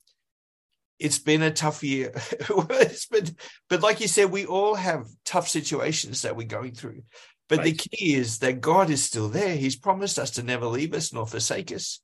It's 0.98 1.20
been 1.20 1.42
a 1.42 1.52
tough 1.52 1.84
year. 1.84 2.12
it's 2.16 3.08
been, 3.08 3.36
but 3.70 3.82
like 3.82 4.02
you 4.02 4.08
said, 4.08 4.32
we 4.32 4.46
all 4.46 4.76
have 4.76 5.08
tough 5.26 5.48
situations 5.48 6.24
that 6.24 6.36
we're 6.36 6.48
going 6.48 6.74
through. 6.74 7.04
But 7.48 7.60
right. 7.60 7.66
the 7.66 7.90
key 7.90 8.14
is 8.14 8.40
that 8.40 8.62
God 8.62 8.90
is 8.90 9.04
still 9.04 9.28
there. 9.28 9.56
He's 9.56 9.76
promised 9.76 10.20
us 10.20 10.32
to 10.32 10.44
never 10.44 10.68
leave 10.68 10.94
us 10.94 11.12
nor 11.12 11.26
forsake 11.26 11.72
us. 11.72 12.02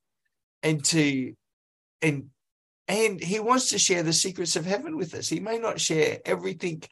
And 0.64 0.84
to 0.86 1.36
and 2.06 2.30
and 2.88 3.14
he 3.32 3.40
wants 3.40 3.70
to 3.70 3.80
share 3.80 4.04
the 4.04 4.14
secrets 4.14 4.56
of 4.56 4.66
heaven 4.66 4.94
with 4.98 5.14
us. 5.16 5.28
He 5.30 5.40
may 5.40 5.58
not 5.58 5.80
share 5.80 6.20
everything 6.26 6.84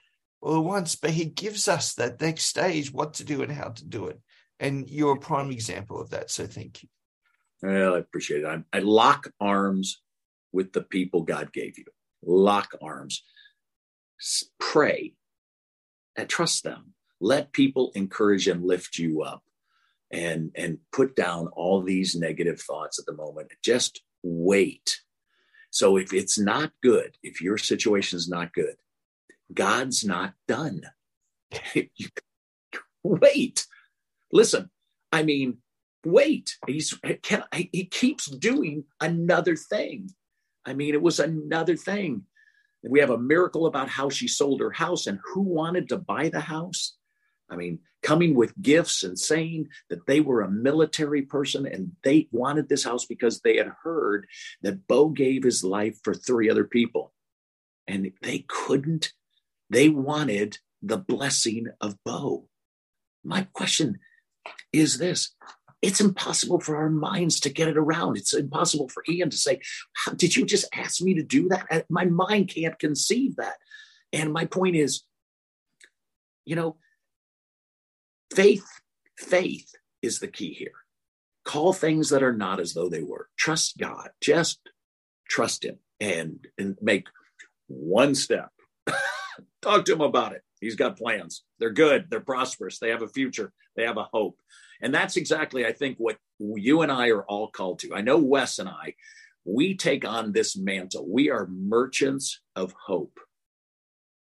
all 0.42 0.58
at 0.58 0.64
once, 0.64 0.96
but 0.96 1.12
he 1.12 1.26
gives 1.26 1.68
us 1.68 1.94
that 1.96 2.22
next 2.22 2.46
stage, 2.46 2.92
what 2.92 3.14
to 3.16 3.24
do 3.24 3.44
and 3.44 3.52
how 3.52 3.70
to 3.70 3.86
do 3.86 4.08
it. 4.08 4.20
And 4.60 4.90
you're 4.90 5.18
a 5.18 5.20
prime 5.20 5.52
example 5.52 6.02
of 6.02 6.10
that. 6.10 6.32
So 6.32 6.48
thank 6.48 6.84
you. 6.84 6.90
Well, 7.62 7.96
I 7.96 8.00
appreciate 8.00 8.42
it. 8.44 8.48
I, 8.48 8.64
I 8.78 8.80
lock 8.80 9.32
arms 9.40 10.02
with 10.52 10.74
the 10.74 10.82
people 10.82 11.22
God 11.24 11.54
gave 11.54 11.78
you. 11.78 11.86
Lock 12.24 12.70
arms. 12.82 13.24
Pray 14.60 15.14
and 16.18 16.28
trust 16.30 16.64
them. 16.64 16.94
Let 17.22 17.54
people 17.54 17.92
encourage 17.96 18.48
and 18.48 18.66
lift 18.66 18.98
you 18.98 19.22
up. 19.24 19.44
and 20.12 20.52
and 20.56 20.80
put 20.92 21.16
down 21.16 21.48
all 21.56 21.82
these 21.82 22.16
negative 22.16 22.60
thoughts 22.62 23.00
at 23.00 23.06
the 23.06 23.16
moment. 23.16 23.52
Just 23.64 24.02
wait. 24.24 25.02
So 25.70 25.98
if 25.98 26.14
it's 26.14 26.40
not 26.40 26.72
good, 26.82 27.18
if 27.22 27.42
your 27.42 27.58
situation 27.58 28.18
is 28.18 28.30
not 28.30 28.54
good, 28.54 28.76
God's 29.54 30.04
not 30.06 30.34
done. 30.48 30.82
wait. 33.04 33.66
Listen, 34.32 34.70
I 35.12 35.24
mean, 35.24 35.58
wait. 36.06 36.58
He's 36.68 36.98
can, 37.22 37.44
he 37.52 37.86
keeps 37.86 38.26
doing 38.28 38.86
another 39.02 39.56
thing. 39.56 40.10
I 40.66 40.74
mean, 40.74 40.94
it 40.94 41.02
was 41.02 41.20
another 41.20 41.76
thing. 41.76 42.24
We 42.84 43.00
have 43.00 43.10
a 43.10 43.18
miracle 43.18 43.66
about 43.66 43.90
how 43.90 44.10
she 44.10 44.28
sold 44.28 44.60
her 44.62 44.72
house 44.72 45.08
and 45.08 45.20
who 45.34 45.42
wanted 45.42 45.90
to 45.90 45.98
buy 45.98 46.30
the 46.30 46.42
house. 46.42 46.96
I 47.50 47.56
mean, 47.56 47.80
coming 48.02 48.36
with 48.36 48.60
gifts 48.62 49.04
and 49.04 49.18
saying 49.18 49.70
that 49.90 50.06
they 50.08 50.20
were 50.20 50.42
a 50.42 50.52
military 50.52 51.22
person 51.22 51.66
and 51.66 51.94
they 52.04 52.28
wanted 52.32 52.68
this 52.68 52.84
house 52.84 53.06
because 53.06 53.40
they 53.40 53.58
had 53.58 53.72
heard 53.84 54.28
that 54.62 54.88
Bo 54.88 55.10
gave 55.10 55.44
his 55.44 55.64
life 55.64 55.98
for 56.04 56.14
three 56.14 56.50
other 56.50 56.66
people. 56.66 57.14
And 57.88 58.12
they 58.22 58.46
couldn't, 58.48 59.14
they 59.70 59.90
wanted 59.90 60.58
the 60.82 60.98
blessing 60.98 61.68
of 61.80 61.98
Bo. 62.04 62.50
My 63.24 63.48
question 63.54 64.00
is 64.72 64.98
this 64.98 65.34
it's 65.84 66.00
impossible 66.00 66.62
for 66.62 66.78
our 66.78 66.90
minds 66.90 67.42
to 67.42 67.50
get 67.50 67.68
it 67.68 67.78
around. 67.78 68.16
It's 68.16 68.34
impossible 68.34 68.88
for 68.88 69.04
Ian 69.10 69.30
to 69.30 69.38
say, 69.38 69.60
Did 70.16 70.36
you 70.36 70.46
just 70.46 70.66
ask 70.74 71.02
me 71.02 71.14
to 71.16 71.24
do 71.24 71.50
that? 71.50 71.68
Uh, 71.70 71.82
my 71.90 72.06
mind 72.06 72.48
can't 72.48 72.80
conceive 72.80 73.36
that. 73.36 73.56
And 74.14 74.32
my 74.32 74.46
point 74.46 74.78
is, 74.78 75.04
you 76.46 76.56
know, 76.56 76.78
faith, 78.34 78.66
faith 79.18 79.72
is 80.02 80.20
the 80.20 80.28
key 80.28 80.54
here. 80.54 80.72
Call 81.46 81.74
things 81.74 82.10
that 82.10 82.24
are 82.24 82.34
not 82.34 82.60
as 82.60 82.74
though 82.74 82.90
they 82.90 83.04
were. 83.04 83.30
Trust 83.38 83.78
God. 83.78 84.10
Just 84.22 84.60
trust 85.30 85.64
Him 85.66 85.80
and, 86.00 86.48
and 86.58 86.78
make 86.82 87.08
one 87.68 88.16
step. 88.16 88.50
Talk 89.62 89.86
to 89.86 89.94
Him 89.94 90.02
about 90.02 90.34
it. 90.34 90.42
He's 90.62 90.76
got 90.76 90.98
plans. 90.98 91.44
They're 91.60 91.72
good. 91.72 92.06
They're 92.10 92.22
prosperous. 92.22 92.80
They 92.80 92.90
have 92.90 93.02
a 93.02 93.08
future. 93.08 93.52
They 93.76 93.84
have 93.84 93.98
a 93.98 94.08
hope. 94.14 94.38
And 94.82 94.94
that's 94.94 95.18
exactly, 95.18 95.66
I 95.66 95.74
think, 95.74 95.98
what 95.98 96.18
you 96.40 96.82
and 96.82 96.92
I 96.92 97.10
are 97.10 97.24
all 97.24 97.50
called 97.50 97.80
to. 97.80 97.94
I 97.94 98.02
know 98.02 98.18
Wes 98.18 98.60
and 98.60 98.70
I, 98.70 98.96
we 99.46 99.76
take 99.76 100.06
on 100.06 100.32
this 100.32 100.58
mantle. 100.58 101.06
We 101.10 101.30
are 101.30 101.48
merchants 101.48 102.40
of 102.56 102.74
hope. 102.86 103.20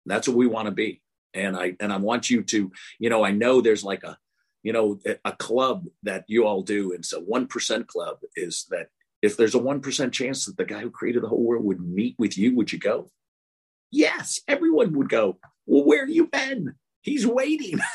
That's 0.05 0.27
what 0.27 0.37
we 0.37 0.47
want 0.47 0.67
to 0.67 0.71
be. 0.71 1.01
And 1.35 1.55
I 1.55 1.75
and 1.79 1.93
I 1.93 1.97
want 1.97 2.29
you 2.29 2.41
to, 2.43 2.71
you 2.99 3.09
know, 3.09 3.23
I 3.23 3.31
know 3.31 3.61
there's 3.61 3.83
like 3.83 4.03
a, 4.03 4.17
you 4.63 4.73
know, 4.73 4.99
a 5.23 5.33
club 5.33 5.85
that 6.03 6.23
you 6.27 6.45
all 6.47 6.63
do. 6.63 6.93
And 6.93 7.05
so 7.05 7.19
one 7.19 7.47
percent 7.47 7.87
club 7.87 8.17
is 8.35 8.65
that 8.69 8.87
if 9.21 9.37
there's 9.37 9.55
a 9.55 9.59
one 9.59 9.81
percent 9.81 10.13
chance 10.13 10.45
that 10.45 10.57
the 10.57 10.65
guy 10.65 10.81
who 10.81 10.89
created 10.89 11.21
the 11.23 11.27
whole 11.27 11.43
world 11.43 11.65
would 11.65 11.81
meet 11.81 12.15
with 12.17 12.37
you, 12.37 12.55
would 12.55 12.71
you 12.71 12.79
go? 12.79 13.11
Yes, 13.91 14.39
everyone 14.47 14.93
would 14.97 15.09
go. 15.09 15.37
Well, 15.65 15.85
where 15.85 16.01
have 16.01 16.09
you 16.09 16.27
been? 16.27 16.75
He's 17.01 17.27
waiting. 17.27 17.79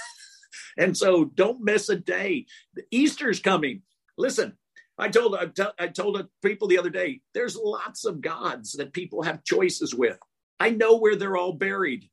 And 0.79 0.97
so 0.97 1.25
don't 1.25 1.63
miss 1.63 1.89
a 1.89 1.97
day. 1.97 2.47
Easter's 2.91 3.41
coming. 3.41 3.83
Listen, 4.17 4.57
I 4.99 5.09
told 5.09 5.37
I 5.79 5.87
told 5.89 6.27
people 6.43 6.69
the 6.69 6.79
other 6.79 6.91
day, 6.91 7.23
there's 7.35 7.57
lots 7.57 8.05
of 8.05 8.21
gods 8.21 8.73
that 8.73 8.93
people 8.93 9.23
have 9.23 9.45
choices 9.45 9.95
with. 9.95 10.19
I 10.59 10.71
know 10.71 10.97
where 10.97 11.17
they're 11.17 11.37
all 11.37 11.55
buried. 11.55 12.09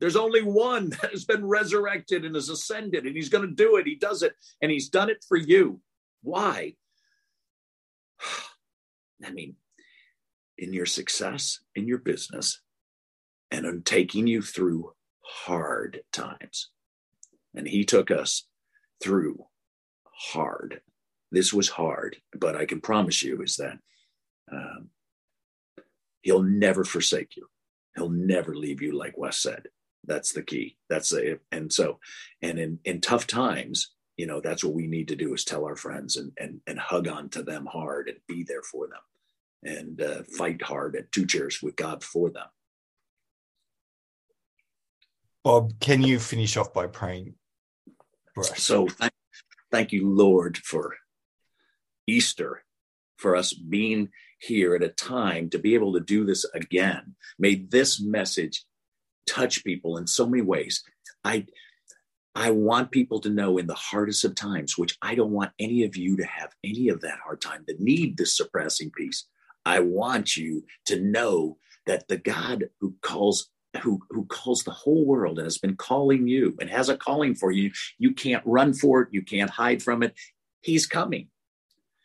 There's 0.00 0.16
only 0.16 0.42
one 0.42 0.90
that 1.02 1.10
has 1.12 1.24
been 1.24 1.46
resurrected 1.46 2.24
and 2.24 2.34
has 2.34 2.48
ascended, 2.48 3.06
and 3.06 3.14
he's 3.14 3.28
going 3.28 3.46
to 3.46 3.54
do 3.54 3.76
it. 3.76 3.86
He 3.86 3.94
does 3.94 4.22
it, 4.22 4.34
and 4.60 4.70
he's 4.70 4.88
done 4.88 5.10
it 5.10 5.24
for 5.28 5.36
you. 5.36 5.80
Why? 6.22 6.74
I 9.24 9.30
mean, 9.30 9.56
in 10.58 10.72
your 10.72 10.86
success, 10.86 11.60
in 11.74 11.86
your 11.86 11.98
business, 11.98 12.60
and 13.50 13.66
in 13.66 13.82
taking 13.82 14.26
you 14.26 14.42
through 14.42 14.92
hard 15.20 16.00
times. 16.12 16.70
And 17.54 17.66
he 17.66 17.84
took 17.84 18.10
us 18.10 18.46
through 19.02 19.44
hard. 20.12 20.80
This 21.32 21.52
was 21.52 21.68
hard, 21.68 22.16
but 22.32 22.56
I 22.56 22.64
can 22.64 22.80
promise 22.80 23.22
you 23.22 23.42
is 23.42 23.56
that 23.56 23.78
um, 24.52 24.90
he'll 26.22 26.42
never 26.42 26.84
forsake 26.84 27.36
you. 27.36 27.48
He'll 27.96 28.10
never 28.10 28.54
leave 28.54 28.82
you, 28.82 28.96
like 28.96 29.18
Wes 29.18 29.38
said. 29.38 29.68
That's 30.10 30.32
the 30.32 30.42
key. 30.42 30.76
That's 30.88 31.10
the 31.10 31.38
and 31.52 31.72
so 31.72 32.00
and 32.42 32.58
in 32.58 32.80
in 32.84 33.00
tough 33.00 33.28
times, 33.28 33.92
you 34.16 34.26
know, 34.26 34.40
that's 34.40 34.64
what 34.64 34.74
we 34.74 34.88
need 34.88 35.06
to 35.08 35.16
do 35.16 35.32
is 35.34 35.44
tell 35.44 35.64
our 35.64 35.76
friends 35.76 36.16
and 36.16 36.32
and 36.36 36.60
and 36.66 36.80
hug 36.80 37.06
on 37.06 37.28
to 37.30 37.44
them 37.44 37.66
hard 37.66 38.08
and 38.08 38.18
be 38.26 38.42
there 38.42 38.62
for 38.62 38.88
them 38.88 38.98
and 39.62 40.02
uh, 40.02 40.22
fight 40.36 40.62
hard 40.62 40.96
at 40.96 41.12
two 41.12 41.26
chairs 41.26 41.62
with 41.62 41.76
God 41.76 42.02
for 42.02 42.28
them. 42.28 42.48
Bob, 45.44 45.78
can 45.78 46.02
you 46.02 46.18
finish 46.18 46.56
off 46.56 46.74
by 46.74 46.88
praying 46.88 47.34
so 48.56 48.88
thank, 48.88 49.12
thank 49.70 49.92
you, 49.92 50.08
Lord, 50.08 50.58
for 50.58 50.96
Easter, 52.06 52.64
for 53.16 53.36
us 53.36 53.52
being 53.52 54.08
here 54.38 54.74
at 54.74 54.82
a 54.82 54.88
time 54.88 55.50
to 55.50 55.58
be 55.58 55.74
able 55.74 55.92
to 55.92 56.00
do 56.00 56.24
this 56.24 56.44
again. 56.54 57.14
May 57.38 57.56
this 57.56 58.00
message 58.00 58.64
touch 59.30 59.64
people 59.64 59.96
in 59.96 60.06
so 60.06 60.26
many 60.26 60.42
ways. 60.42 60.82
I 61.24 61.46
I 62.34 62.50
want 62.50 62.92
people 62.92 63.20
to 63.20 63.28
know 63.28 63.58
in 63.58 63.66
the 63.66 63.74
hardest 63.74 64.24
of 64.24 64.34
times, 64.34 64.78
which 64.78 64.96
I 65.02 65.14
don't 65.14 65.32
want 65.32 65.52
any 65.58 65.82
of 65.84 65.96
you 65.96 66.16
to 66.16 66.24
have 66.24 66.52
any 66.62 66.88
of 66.88 67.00
that 67.00 67.18
hard 67.24 67.40
time, 67.40 67.64
to 67.68 67.74
need 67.82 68.16
this 68.16 68.36
suppressing 68.36 68.92
peace. 68.96 69.26
I 69.66 69.80
want 69.80 70.36
you 70.36 70.64
to 70.86 71.00
know 71.00 71.58
that 71.86 72.06
the 72.08 72.18
God 72.18 72.70
who 72.80 72.94
calls 73.02 73.50
who 73.82 74.00
who 74.10 74.24
calls 74.26 74.62
the 74.62 74.70
whole 74.70 75.04
world 75.06 75.38
and 75.38 75.46
has 75.46 75.58
been 75.58 75.76
calling 75.76 76.26
you 76.26 76.56
and 76.60 76.68
has 76.68 76.88
a 76.88 76.96
calling 76.96 77.36
for 77.36 77.52
you 77.52 77.70
you 77.98 78.12
can't 78.12 78.42
run 78.44 78.74
for 78.74 79.02
it 79.02 79.08
you 79.12 79.22
can't 79.22 79.50
hide 79.50 79.80
from 79.80 80.02
it 80.02 80.12
he's 80.60 80.86
coming 80.86 81.28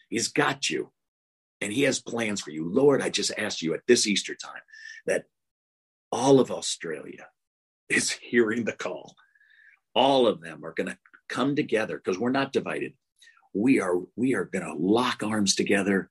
he's 0.08 0.28
got 0.28 0.70
you 0.70 0.92
and 1.62 1.74
he 1.74 1.82
has 1.82 2.00
plans 2.00 2.40
for 2.40 2.52
you 2.52 2.72
lord 2.72 3.02
i 3.02 3.10
just 3.10 3.32
ask 3.36 3.64
you 3.64 3.74
at 3.74 3.82
this 3.88 4.06
easter 4.06 4.36
time 4.36 4.62
that 5.08 5.26
all 6.16 6.40
of 6.40 6.50
australia 6.50 7.28
is 7.90 8.10
hearing 8.32 8.64
the 8.64 8.72
call 8.72 9.16
all 9.94 10.28
of 10.28 10.42
them 10.42 10.64
are 10.66 10.74
going 10.74 10.88
to 10.88 10.98
come 11.28 11.56
together 11.56 11.98
because 11.98 12.18
we're 12.18 12.30
not 12.30 12.54
divided 12.54 12.94
we 13.54 13.80
are 13.82 13.98
we 14.16 14.34
are 14.34 14.46
going 14.46 14.66
to 14.66 14.74
lock 14.74 15.22
arms 15.24 15.56
together 15.56 16.10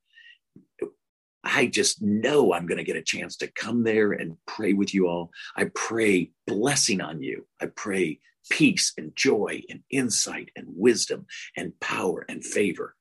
I 1.44 1.66
just 1.66 2.00
know 2.00 2.54
I'm 2.54 2.66
going 2.66 2.78
to 2.78 2.84
get 2.84 2.96
a 2.96 3.02
chance 3.02 3.36
to 3.36 3.48
come 3.48 3.84
there 3.84 4.12
and 4.12 4.38
pray 4.46 4.72
with 4.72 4.94
you 4.94 5.08
all. 5.08 5.30
I 5.54 5.66
pray 5.74 6.30
blessing 6.46 7.02
on 7.02 7.22
you. 7.22 7.46
I 7.60 7.66
pray 7.66 8.20
peace 8.48 8.94
and 8.96 9.14
joy 9.14 9.62
and 9.68 9.82
insight 9.90 10.50
and 10.56 10.66
wisdom 10.70 11.26
and 11.54 11.78
power 11.80 12.24
and 12.28 12.42
favor. 12.42 12.96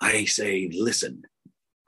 I 0.00 0.24
say, 0.24 0.70
listen, 0.72 1.22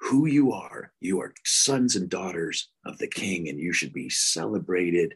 who 0.02 0.26
you 0.26 0.52
are, 0.52 0.92
you 1.00 1.20
are 1.20 1.34
sons 1.44 1.96
and 1.96 2.08
daughters 2.08 2.68
of 2.84 2.98
the 2.98 3.06
King, 3.06 3.48
and 3.48 3.58
you 3.58 3.72
should 3.72 3.92
be 3.92 4.08
celebrated. 4.10 5.14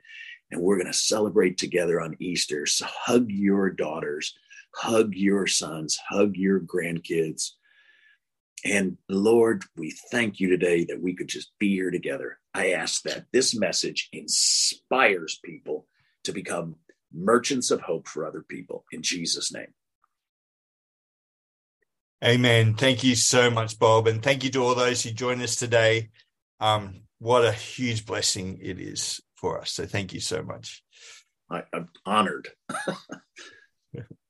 And 0.51 0.61
we're 0.61 0.77
going 0.77 0.93
to 0.93 0.99
celebrate 0.99 1.59
together 1.59 2.01
on 2.01 2.17
Easter. 2.21 2.67
So 2.67 2.87
hug 2.89 3.27
your 3.29 3.71
daughters, 3.71 4.35
hug 4.75 5.15
your 5.15 5.47
sons, 5.47 5.99
hug 6.09 6.37
your 6.37 6.61
grandkids 6.61 7.51
and 8.67 8.97
Lord, 9.09 9.65
we 9.77 9.95
thank 10.11 10.41
you 10.41 10.49
today 10.49 10.85
that 10.87 11.01
we 11.01 11.15
could 11.15 11.29
just 11.29 11.57
be 11.59 11.71
here 11.71 11.91
together. 11.91 12.39
I 12.53 12.73
ask 12.73 13.03
that 13.03 13.27
this 13.33 13.55
message 13.55 14.09
inspires 14.13 15.39
people 15.45 15.87
to 16.25 16.33
become 16.33 16.77
merchants 17.13 17.71
of 17.71 17.81
hope 17.81 18.09
for 18.09 18.27
other 18.27 18.43
people 18.43 18.85
in 18.91 19.03
Jesus' 19.03 19.53
name. 19.53 19.73
Amen. 22.25 22.75
Thank 22.75 23.05
you 23.05 23.15
so 23.15 23.51
much, 23.51 23.79
Bob. 23.79 24.07
And 24.07 24.23
thank 24.23 24.43
you 24.43 24.51
to 24.51 24.63
all 24.63 24.75
those 24.75 25.03
who 25.03 25.11
joined 25.11 25.43
us 25.43 25.57
today. 25.57 26.09
Um, 26.61 27.03
what 27.19 27.45
a 27.45 27.53
huge 27.53 28.07
blessing 28.07 28.59
it 28.63 28.81
is 28.81 29.21
for 29.35 29.61
us. 29.61 29.73
So 29.73 29.87
thank 29.87 30.13
you 30.13 30.21
so 30.21 30.43
much. 30.43 30.83
I, 31.51 31.63
am 31.73 31.89
honored. 32.05 32.49